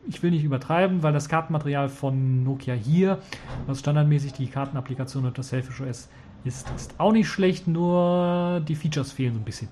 ich 0.09 0.23
will 0.23 0.31
nicht 0.31 0.43
übertreiben, 0.43 1.03
weil 1.03 1.13
das 1.13 1.29
Kartenmaterial 1.29 1.87
von 1.87 2.43
Nokia 2.43 2.73
hier, 2.73 3.19
was 3.67 3.79
standardmäßig 3.79 4.33
die 4.33 4.47
Kartenapplikation 4.47 5.25
unter 5.25 5.43
Selfish 5.43 5.81
OS 5.81 6.09
ist, 6.43 6.67
ist 6.75 6.95
auch 6.97 7.11
nicht 7.11 7.27
schlecht, 7.27 7.67
nur 7.67 8.61
die 8.67 8.75
Features 8.75 9.11
fehlen 9.11 9.33
so 9.35 9.39
ein 9.39 9.45
bisschen. 9.45 9.69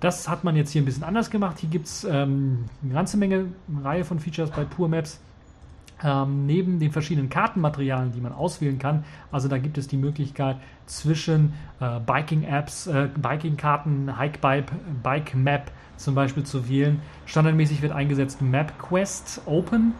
Das 0.00 0.28
hat 0.28 0.44
man 0.44 0.56
jetzt 0.56 0.70
hier 0.70 0.82
ein 0.82 0.84
bisschen 0.84 1.04
anders 1.04 1.30
gemacht. 1.30 1.58
Hier 1.58 1.70
gibt 1.70 1.86
es 1.86 2.04
ähm, 2.04 2.66
eine 2.82 2.92
ganze 2.92 3.16
Menge, 3.16 3.46
eine 3.68 3.84
Reihe 3.84 4.04
von 4.04 4.20
Features 4.20 4.50
bei 4.50 4.64
Pure 4.64 4.88
Maps. 4.88 5.20
Ähm, 6.04 6.46
neben 6.46 6.78
den 6.78 6.92
verschiedenen 6.92 7.28
Kartenmaterialien, 7.28 8.12
die 8.12 8.20
man 8.20 8.32
auswählen 8.32 8.78
kann, 8.78 9.04
also 9.32 9.48
da 9.48 9.58
gibt 9.58 9.78
es 9.78 9.88
die 9.88 9.96
Möglichkeit 9.96 10.56
zwischen 10.86 11.54
äh, 11.80 11.98
Biking-Apps, 12.00 12.86
äh, 12.86 13.08
Biking-Karten, 13.16 14.16
Hike-Bike, 14.16 14.70
Bike-Map 15.02 15.72
zum 15.96 16.14
Beispiel 16.14 16.44
zu 16.44 16.68
wählen. 16.68 17.00
Standardmäßig 17.26 17.82
wird 17.82 17.92
eingesetzt 17.92 18.40
MapQuest 18.40 19.42
Open. 19.46 19.94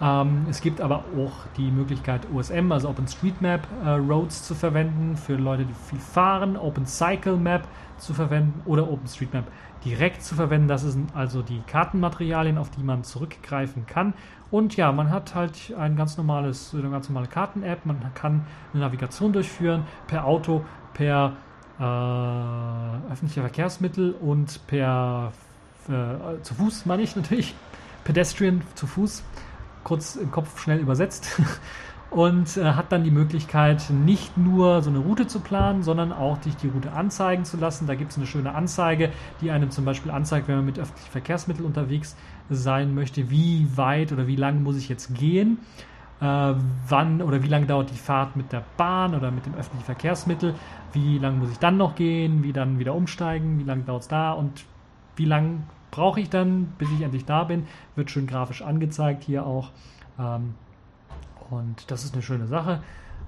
Ähm, 0.00 0.46
es 0.50 0.60
gibt 0.60 0.80
aber 0.80 1.04
auch 1.16 1.46
die 1.56 1.70
Möglichkeit 1.70 2.22
OSM, 2.32 2.72
also 2.72 2.88
OpenStreetMap 2.88 3.66
äh, 3.84 3.90
Roads 3.90 4.44
zu 4.44 4.54
verwenden 4.54 5.16
für 5.16 5.34
Leute, 5.34 5.64
die 5.64 5.74
viel 5.88 5.98
fahren, 5.98 6.56
OpenCycleMap 6.56 7.66
zu 7.98 8.12
verwenden 8.12 8.60
oder 8.64 8.90
OpenStreetMap 8.90 9.44
direkt 9.84 10.22
zu 10.22 10.34
verwenden. 10.34 10.68
Das 10.68 10.82
sind 10.82 11.14
also 11.14 11.42
die 11.42 11.60
Kartenmaterialien, 11.66 12.58
auf 12.58 12.70
die 12.70 12.82
man 12.82 13.04
zurückgreifen 13.04 13.86
kann. 13.86 14.14
Und 14.50 14.76
ja, 14.76 14.92
man 14.92 15.10
hat 15.10 15.34
halt 15.34 15.74
ein 15.76 15.96
ganz 15.96 16.16
normales, 16.16 16.74
eine 16.74 16.90
ganz 16.90 17.08
normale 17.08 17.26
Karten-App. 17.26 17.86
Man 17.86 18.00
kann 18.14 18.46
eine 18.72 18.82
Navigation 18.82 19.32
durchführen 19.32 19.84
per 20.06 20.24
Auto, 20.24 20.64
per 20.92 21.32
äh, 21.78 23.12
öffentliche 23.12 23.40
Verkehrsmittel 23.40 24.12
und 24.12 24.64
per 24.66 25.32
äh, 25.88 26.40
zu 26.42 26.54
Fuß, 26.54 26.86
meine 26.86 27.02
ich 27.02 27.16
natürlich, 27.16 27.54
Pedestrian 28.04 28.62
zu 28.74 28.86
Fuß, 28.86 29.24
kurz 29.82 30.16
im 30.16 30.30
Kopf 30.30 30.62
schnell 30.62 30.78
übersetzt. 30.78 31.40
und 32.14 32.56
äh, 32.56 32.64
hat 32.64 32.92
dann 32.92 33.04
die 33.04 33.10
Möglichkeit, 33.10 33.90
nicht 33.90 34.36
nur 34.38 34.82
so 34.82 34.90
eine 34.90 35.00
Route 35.00 35.26
zu 35.26 35.40
planen, 35.40 35.82
sondern 35.82 36.12
auch 36.12 36.40
sich 36.42 36.56
die 36.56 36.68
Route 36.68 36.92
anzeigen 36.92 37.44
zu 37.44 37.56
lassen. 37.56 37.86
Da 37.86 37.94
gibt 37.94 38.12
es 38.12 38.16
eine 38.16 38.26
schöne 38.26 38.54
Anzeige, 38.54 39.10
die 39.40 39.50
einem 39.50 39.70
zum 39.70 39.84
Beispiel 39.84 40.12
anzeigt, 40.12 40.48
wenn 40.48 40.56
man 40.56 40.64
mit 40.64 40.78
öffentlichen 40.78 41.10
Verkehrsmitteln 41.10 41.66
unterwegs 41.66 42.16
sein 42.48 42.94
möchte, 42.94 43.30
wie 43.30 43.68
weit 43.76 44.12
oder 44.12 44.26
wie 44.26 44.36
lang 44.36 44.62
muss 44.62 44.76
ich 44.76 44.88
jetzt 44.88 45.14
gehen 45.14 45.58
äh, 46.20 46.54
wann 46.88 47.22
oder 47.22 47.42
wie 47.42 47.48
lange 47.48 47.66
dauert 47.66 47.90
die 47.90 47.98
Fahrt 47.98 48.36
mit 48.36 48.52
der 48.52 48.64
Bahn 48.76 49.14
oder 49.14 49.30
mit 49.30 49.46
dem 49.46 49.54
öffentlichen 49.54 49.84
Verkehrsmittel, 49.84 50.54
wie 50.92 51.18
lange 51.18 51.38
muss 51.38 51.50
ich 51.50 51.58
dann 51.58 51.76
noch 51.76 51.96
gehen, 51.96 52.42
wie 52.42 52.52
dann 52.52 52.78
wieder 52.78 52.94
umsteigen, 52.94 53.58
wie 53.58 53.64
lange 53.64 53.82
dauert 53.82 54.02
es 54.02 54.08
da 54.08 54.32
und 54.32 54.64
wie 55.16 55.24
lange 55.24 55.62
brauche 55.90 56.20
ich 56.20 56.30
dann, 56.30 56.72
bis 56.78 56.88
ich 56.90 57.02
endlich 57.02 57.24
da 57.24 57.44
bin, 57.44 57.66
wird 57.94 58.10
schön 58.10 58.26
grafisch 58.26 58.62
angezeigt 58.62 59.24
hier 59.24 59.46
auch. 59.46 59.70
Ähm, 60.18 60.54
und 61.50 61.90
das 61.90 62.04
ist 62.04 62.14
eine 62.14 62.22
schöne 62.22 62.46
Sache, 62.46 62.82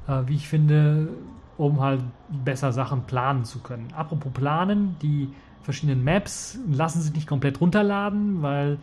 äh, 0.08 0.22
wie 0.26 0.36
ich 0.36 0.48
finde, 0.48 1.08
um 1.56 1.80
halt 1.80 2.00
besser 2.44 2.72
Sachen 2.72 3.02
planen 3.04 3.44
zu 3.44 3.60
können. 3.60 3.88
Apropos 3.96 4.32
planen, 4.32 4.96
die 5.02 5.28
verschiedenen 5.62 6.04
Maps 6.04 6.58
lassen 6.70 7.00
sich 7.00 7.12
nicht 7.12 7.26
komplett 7.26 7.60
runterladen, 7.60 8.42
weil 8.42 8.78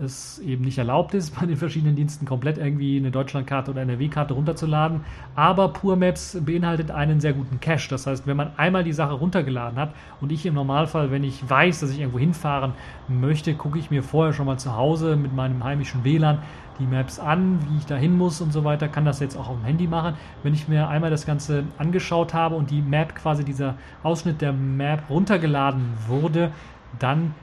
es 0.00 0.38
eben 0.40 0.64
nicht 0.64 0.78
erlaubt 0.78 1.14
ist, 1.14 1.30
bei 1.40 1.46
den 1.46 1.56
verschiedenen 1.56 1.96
Diensten 1.96 2.26
komplett 2.26 2.58
irgendwie 2.58 2.96
eine 2.96 3.10
Deutschlandkarte 3.10 3.70
oder 3.70 3.82
NRW-Karte 3.82 4.34
runterzuladen. 4.34 5.00
Aber 5.34 5.68
Pure 5.68 5.96
Maps 5.96 6.38
beinhaltet 6.40 6.90
einen 6.90 7.20
sehr 7.20 7.32
guten 7.32 7.60
Cache. 7.60 7.88
Das 7.88 8.06
heißt, 8.06 8.26
wenn 8.26 8.36
man 8.36 8.50
einmal 8.56 8.84
die 8.84 8.92
Sache 8.92 9.14
runtergeladen 9.14 9.78
hat 9.78 9.94
und 10.20 10.32
ich 10.32 10.44
im 10.46 10.54
Normalfall, 10.54 11.10
wenn 11.10 11.24
ich 11.24 11.48
weiß, 11.48 11.80
dass 11.80 11.90
ich 11.90 12.00
irgendwo 12.00 12.18
hinfahren 12.18 12.72
möchte, 13.08 13.54
gucke 13.54 13.78
ich 13.78 13.90
mir 13.90 14.02
vorher 14.02 14.32
schon 14.32 14.46
mal 14.46 14.58
zu 14.58 14.76
Hause 14.76 15.16
mit 15.16 15.34
meinem 15.34 15.64
heimischen 15.64 16.04
WLAN 16.04 16.38
die 16.78 16.86
Maps 16.86 17.18
an, 17.18 17.58
wie 17.68 17.78
ich 17.78 17.86
da 17.86 17.96
hin 17.96 18.16
muss 18.16 18.40
und 18.40 18.52
so 18.52 18.64
weiter, 18.64 18.88
kann 18.88 19.04
das 19.04 19.20
jetzt 19.20 19.36
auch 19.36 19.48
auf 19.48 19.56
dem 19.56 19.64
Handy 19.64 19.86
machen. 19.86 20.14
Wenn 20.42 20.52
ich 20.52 20.68
mir 20.68 20.88
einmal 20.88 21.10
das 21.10 21.24
Ganze 21.24 21.64
angeschaut 21.78 22.34
habe 22.34 22.54
und 22.54 22.70
die 22.70 22.82
Map 22.82 23.14
quasi 23.14 23.44
dieser 23.44 23.76
Ausschnitt 24.02 24.40
der 24.40 24.52
Map 24.52 25.08
runtergeladen 25.08 25.94
wurde, 26.06 26.52
dann 26.98 27.34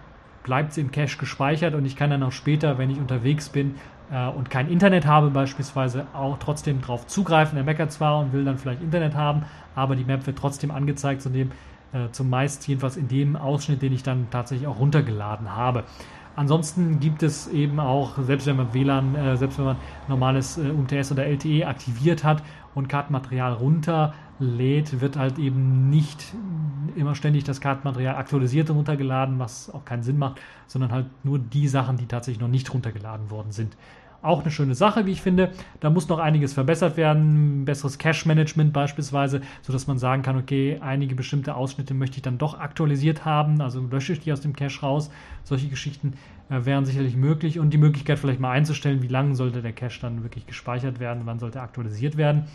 bleibt 0.43 0.73
sie 0.73 0.81
im 0.81 0.91
Cache 0.91 1.17
gespeichert 1.17 1.73
und 1.73 1.85
ich 1.85 1.95
kann 1.95 2.09
dann 2.09 2.23
auch 2.23 2.31
später, 2.31 2.77
wenn 2.77 2.89
ich 2.89 2.99
unterwegs 2.99 3.49
bin, 3.49 3.75
äh, 4.11 4.27
und 4.27 4.49
kein 4.49 4.69
Internet 4.69 5.05
habe 5.05 5.29
beispielsweise, 5.29 6.05
auch 6.13 6.37
trotzdem 6.37 6.81
darauf 6.81 7.07
zugreifen. 7.07 7.57
Er 7.57 7.63
meckert 7.63 7.91
zwar 7.91 8.19
und 8.19 8.33
will 8.33 8.45
dann 8.45 8.57
vielleicht 8.57 8.81
Internet 8.81 9.15
haben, 9.15 9.43
aber 9.75 9.95
die 9.95 10.03
Map 10.03 10.25
wird 10.27 10.37
trotzdem 10.37 10.71
angezeigt, 10.71 11.21
zudem 11.21 11.51
äh, 11.93 12.09
zumeist 12.11 12.67
jedenfalls 12.67 12.97
in 12.97 13.07
dem 13.07 13.35
Ausschnitt, 13.35 13.81
den 13.81 13.93
ich 13.93 14.03
dann 14.03 14.27
tatsächlich 14.29 14.67
auch 14.67 14.79
runtergeladen 14.79 15.55
habe. 15.55 15.83
Ansonsten 16.35 16.99
gibt 16.99 17.21
es 17.21 17.47
eben 17.47 17.79
auch, 17.79 18.17
selbst 18.23 18.47
wenn 18.47 18.55
man 18.55 18.73
WLAN, 18.73 19.15
äh, 19.15 19.37
selbst 19.37 19.59
wenn 19.59 19.65
man 19.65 19.77
normales 20.07 20.57
äh, 20.57 20.69
UMTS 20.69 21.11
oder 21.11 21.25
LTE 21.25 21.67
aktiviert 21.67 22.23
hat 22.23 22.43
und 22.73 22.89
Kartenmaterial 22.89 23.53
runterlädt, 24.39 25.01
wird 25.01 25.17
halt 25.17 25.37
eben 25.39 25.89
nicht 25.89 26.33
immer 26.95 27.15
ständig 27.15 27.43
das 27.43 27.61
Kartenmaterial 27.61 28.15
aktualisiert 28.15 28.69
und 28.69 28.77
runtergeladen, 28.77 29.39
was 29.39 29.73
auch 29.73 29.85
keinen 29.85 30.03
Sinn 30.03 30.17
macht, 30.17 30.39
sondern 30.67 30.91
halt 30.91 31.07
nur 31.23 31.39
die 31.39 31.67
Sachen, 31.67 31.97
die 31.97 32.05
tatsächlich 32.05 32.41
noch 32.41 32.47
nicht 32.47 32.73
runtergeladen 32.73 33.29
worden 33.31 33.51
sind. 33.51 33.75
Auch 34.21 34.41
eine 34.41 34.51
schöne 34.51 34.73
Sache, 34.73 35.05
wie 35.05 35.11
ich 35.11 35.21
finde. 35.21 35.51
Da 35.81 35.89
muss 35.89 36.07
noch 36.07 36.19
einiges 36.19 36.53
verbessert 36.53 36.95
werden. 36.95 37.65
Besseres 37.65 37.97
Cache-Management 37.97 38.71
beispielsweise, 38.71 39.41
sodass 39.61 39.85
man 39.85 39.97
sagen 39.97 40.21
kann, 40.21 40.37
okay, 40.37 40.77
einige 40.79 41.13
bestimmte 41.13 41.55
Ausschnitte 41.55 41.93
möchte 41.93 42.15
ich 42.17 42.21
dann 42.21 42.37
doch 42.37 42.57
aktualisiert 42.57 43.25
haben. 43.25 43.59
Also 43.59 43.81
lösche 43.81 44.13
ich 44.13 44.21
die 44.21 44.31
aus 44.31 44.39
dem 44.39 44.55
Cache 44.55 44.79
raus. 44.79 45.11
Solche 45.43 45.67
Geschichten 45.67 46.13
äh, 46.49 46.63
wären 46.63 46.85
sicherlich 46.85 47.17
möglich. 47.17 47.59
Und 47.59 47.71
die 47.71 47.77
Möglichkeit 47.77 48.17
vielleicht 48.17 48.39
mal 48.39 48.51
einzustellen, 48.51 49.01
wie 49.01 49.09
lange 49.09 49.35
sollte 49.35 49.61
der 49.61 49.73
Cache 49.73 49.99
dann 49.99 50.23
wirklich 50.23 50.47
gespeichert 50.47 51.01
werden, 51.01 51.23
wann 51.25 51.39
sollte 51.39 51.59
er 51.59 51.65
aktualisiert 51.65 52.15
werden. 52.15 52.45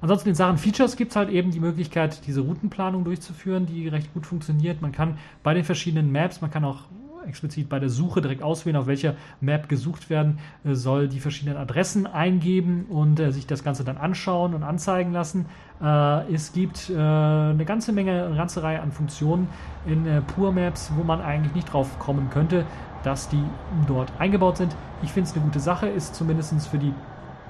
Ansonsten 0.00 0.28
in 0.28 0.34
Sachen 0.34 0.58
Features 0.58 0.96
gibt 0.96 1.10
es 1.10 1.16
halt 1.16 1.30
eben 1.30 1.50
die 1.50 1.60
Möglichkeit, 1.60 2.26
diese 2.26 2.40
Routenplanung 2.40 3.04
durchzuführen, 3.04 3.66
die 3.66 3.88
recht 3.88 4.14
gut 4.14 4.26
funktioniert. 4.26 4.80
Man 4.80 4.92
kann 4.92 5.18
bei 5.42 5.54
den 5.54 5.64
verschiedenen 5.64 6.12
Maps, 6.12 6.40
man 6.40 6.50
kann 6.50 6.64
auch 6.64 6.84
explizit 7.26 7.68
bei 7.68 7.78
der 7.78 7.90
Suche 7.90 8.20
direkt 8.20 8.42
auswählen, 8.42 8.76
auf 8.76 8.86
welcher 8.86 9.14
Map 9.40 9.68
gesucht 9.68 10.10
werden 10.10 10.38
äh, 10.64 10.74
soll, 10.74 11.08
die 11.08 11.20
verschiedenen 11.20 11.58
Adressen 11.58 12.06
eingeben 12.06 12.86
und 12.88 13.20
äh, 13.20 13.32
sich 13.32 13.46
das 13.46 13.62
Ganze 13.62 13.84
dann 13.84 13.98
anschauen 13.98 14.54
und 14.54 14.62
anzeigen 14.62 15.12
lassen. 15.12 15.46
Äh, 15.82 16.32
es 16.32 16.52
gibt 16.52 16.90
äh, 16.90 16.94
eine 16.96 17.64
ganze 17.64 17.92
Menge, 17.92 18.24
eine 18.24 18.36
ganze 18.36 18.62
Reihe 18.62 18.80
an 18.80 18.92
Funktionen 18.92 19.48
in 19.86 20.06
äh, 20.06 20.22
Pure 20.22 20.52
Maps, 20.52 20.90
wo 20.96 21.04
man 21.04 21.20
eigentlich 21.20 21.54
nicht 21.54 21.72
drauf 21.72 21.98
kommen 21.98 22.30
könnte, 22.30 22.64
dass 23.04 23.28
die 23.28 23.42
dort 23.86 24.10
eingebaut 24.18 24.56
sind. 24.56 24.74
Ich 25.02 25.12
finde 25.12 25.28
es 25.28 25.36
eine 25.36 25.44
gute 25.44 25.60
Sache, 25.60 25.86
ist 25.86 26.14
zumindest 26.14 26.68
für 26.68 26.78
die 26.78 26.92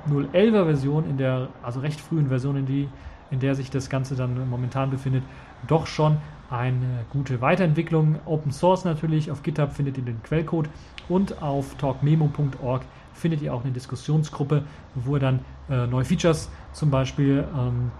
011er 0.08 0.64
Version, 0.64 1.08
in 1.08 1.16
der, 1.16 1.48
also 1.62 1.80
recht 1.80 2.00
frühen 2.00 2.28
Version, 2.28 2.56
in, 2.56 2.66
die, 2.66 2.88
in 3.30 3.40
der 3.40 3.54
sich 3.54 3.70
das 3.70 3.90
Ganze 3.90 4.16
dann 4.16 4.48
momentan 4.48 4.90
befindet, 4.90 5.22
doch 5.66 5.86
schon 5.86 6.18
eine 6.50 7.04
gute 7.10 7.40
Weiterentwicklung. 7.40 8.16
Open 8.24 8.52
Source 8.52 8.84
natürlich. 8.84 9.30
Auf 9.30 9.42
GitHub 9.42 9.72
findet 9.72 9.98
ihr 9.98 10.04
den 10.04 10.22
Quellcode 10.22 10.68
und 11.08 11.42
auf 11.42 11.74
talkmemo.org 11.76 12.82
findet 13.12 13.42
ihr 13.42 13.52
auch 13.52 13.64
eine 13.64 13.72
Diskussionsgruppe, 13.72 14.62
wo 14.94 15.16
ihr 15.16 15.20
dann 15.20 15.40
äh, 15.68 15.86
neue 15.86 16.04
Features 16.04 16.50
zum 16.72 16.90
Beispiel 16.90 17.44
ähm, 17.56 17.90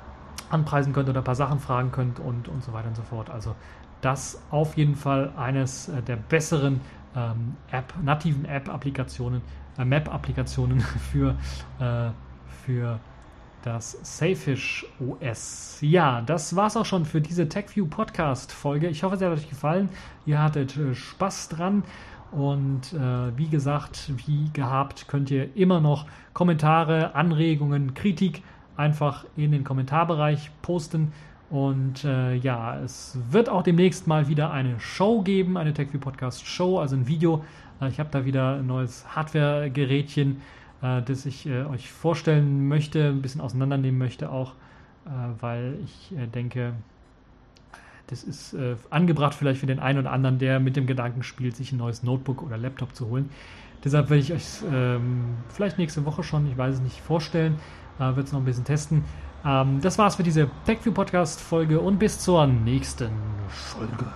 anpreisen 0.51 0.93
könnt 0.93 1.09
oder 1.09 1.21
ein 1.21 1.25
paar 1.25 1.35
Sachen 1.35 1.59
fragen 1.59 1.91
könnt 1.93 2.21
und, 2.21 2.49
und 2.49 2.63
so 2.63 2.73
weiter 2.73 2.89
und 2.89 2.97
so 2.97 3.03
fort. 3.03 3.29
Also 3.29 3.55
das 4.01 4.41
auf 4.51 4.77
jeden 4.77 4.95
Fall 4.95 5.33
eines 5.37 5.89
äh, 5.89 6.03
der 6.03 6.17
besseren 6.17 6.81
ähm, 7.17 7.57
App, 7.71 7.93
nativen 8.03 8.45
App-Applikationen, 8.45 9.43
äh, 9.79 9.85
Map-Applikationen 9.85 10.81
für, 11.13 11.37
äh, 11.81 12.11
für 12.65 13.01
das 13.63 13.99
Safish 14.03 14.87
OS. 15.01 15.79
Ja, 15.81 16.23
das 16.23 16.55
war's 16.57 16.77
auch 16.77 16.87
schon 16.87 17.05
für 17.05 17.21
diese 17.21 17.49
TechView 17.49 17.87
Podcast 17.87 18.53
Folge. 18.53 18.89
Ich 18.89 19.03
hoffe, 19.03 19.17
es 19.17 19.23
hat 19.23 19.33
euch 19.33 19.49
gefallen. 19.49 19.89
Ihr 20.27 20.43
hattet 20.43 20.77
äh, 20.77 20.95
Spaß 20.95 21.51
dran. 21.51 21.83
Und 22.31 22.93
äh, 22.93 23.37
wie 23.37 23.49
gesagt, 23.49 24.13
wie 24.27 24.51
gehabt, 24.53 25.09
könnt 25.09 25.31
ihr 25.31 25.57
immer 25.57 25.81
noch 25.81 26.07
Kommentare, 26.35 27.15
Anregungen, 27.15 27.95
Kritik 27.95 28.43
einfach 28.77 29.25
in 29.37 29.53
den 29.53 29.65
Kommentarbereich 29.65 30.51
posten. 30.61 31.13
Und 31.51 32.05
äh, 32.05 32.35
ja, 32.35 32.79
es 32.79 33.19
wird 33.31 33.49
auch 33.49 33.63
demnächst 33.63 34.07
mal 34.07 34.29
wieder 34.29 34.51
eine 34.51 34.79
Show 34.79 35.23
geben, 35.23 35.57
eine 35.57 35.73
TechView 35.73 36.01
Podcast 36.01 36.47
Show, 36.47 36.79
also 36.79 36.97
ein 36.97 37.07
Video. 37.07 37.43
Äh, 37.81 37.89
ich 37.89 38.01
habe 38.01 38.11
da 38.11 38.25
wieder 38.25 38.57
ein 38.57 38.67
neues 38.67 39.07
Hardware-Gerätchen 39.15 40.41
äh, 40.83 41.03
das 41.03 41.27
ich 41.27 41.47
äh, 41.47 41.65
euch 41.65 41.91
vorstellen 41.91 42.69
möchte, 42.69 43.09
ein 43.09 43.23
bisschen 43.23 43.41
auseinandernehmen 43.41 43.99
möchte 43.99 44.31
auch, 44.31 44.53
weil 45.41 45.79
ich 45.85 46.15
denke, 46.35 46.75
das 48.09 48.25
ist 48.25 48.55
äh, 48.55 48.77
angebracht 48.91 49.35
vielleicht 49.35 49.61
für 49.61 49.67
den 49.67 49.79
einen 49.79 50.01
oder 50.01 50.13
anderen, 50.13 50.39
der 50.39 50.61
mit 50.61 50.77
dem 50.77 50.87
Gedanken 50.87 51.23
spielt, 51.23 51.57
sich 51.57 51.73
ein 51.73 51.79
neues 51.79 52.03
Notebook 52.03 52.43
oder 52.43 52.59
Laptop 52.59 52.95
zu 52.95 53.09
holen. 53.09 53.31
Deshalb 53.85 54.11
werde 54.11 54.23
ich 54.23 54.33
euch 54.33 54.45
ähm, 54.71 55.37
vielleicht 55.49 55.79
nächste 55.79 56.05
Woche 56.05 56.23
schon, 56.23 56.51
ich 56.51 56.59
weiß 56.59 56.77
es 56.77 56.81
nicht, 56.81 57.01
vorstellen, 57.01 57.57
äh, 57.99 58.17
wird 58.17 58.27
es 58.27 58.33
noch 58.33 58.41
ein 58.41 58.45
bisschen 58.45 58.65
testen. 58.65 59.05
Ähm, 59.45 59.81
das 59.81 59.99
war's 59.99 60.17
für 60.17 60.23
diese 60.23 60.51
TechView 60.67 60.93
Podcast 60.93 61.41
Folge 61.41 61.81
und 61.81 61.99
bis 61.99 62.19
zur 62.19 62.47
nächsten 62.47 63.11
Folge. 63.49 64.07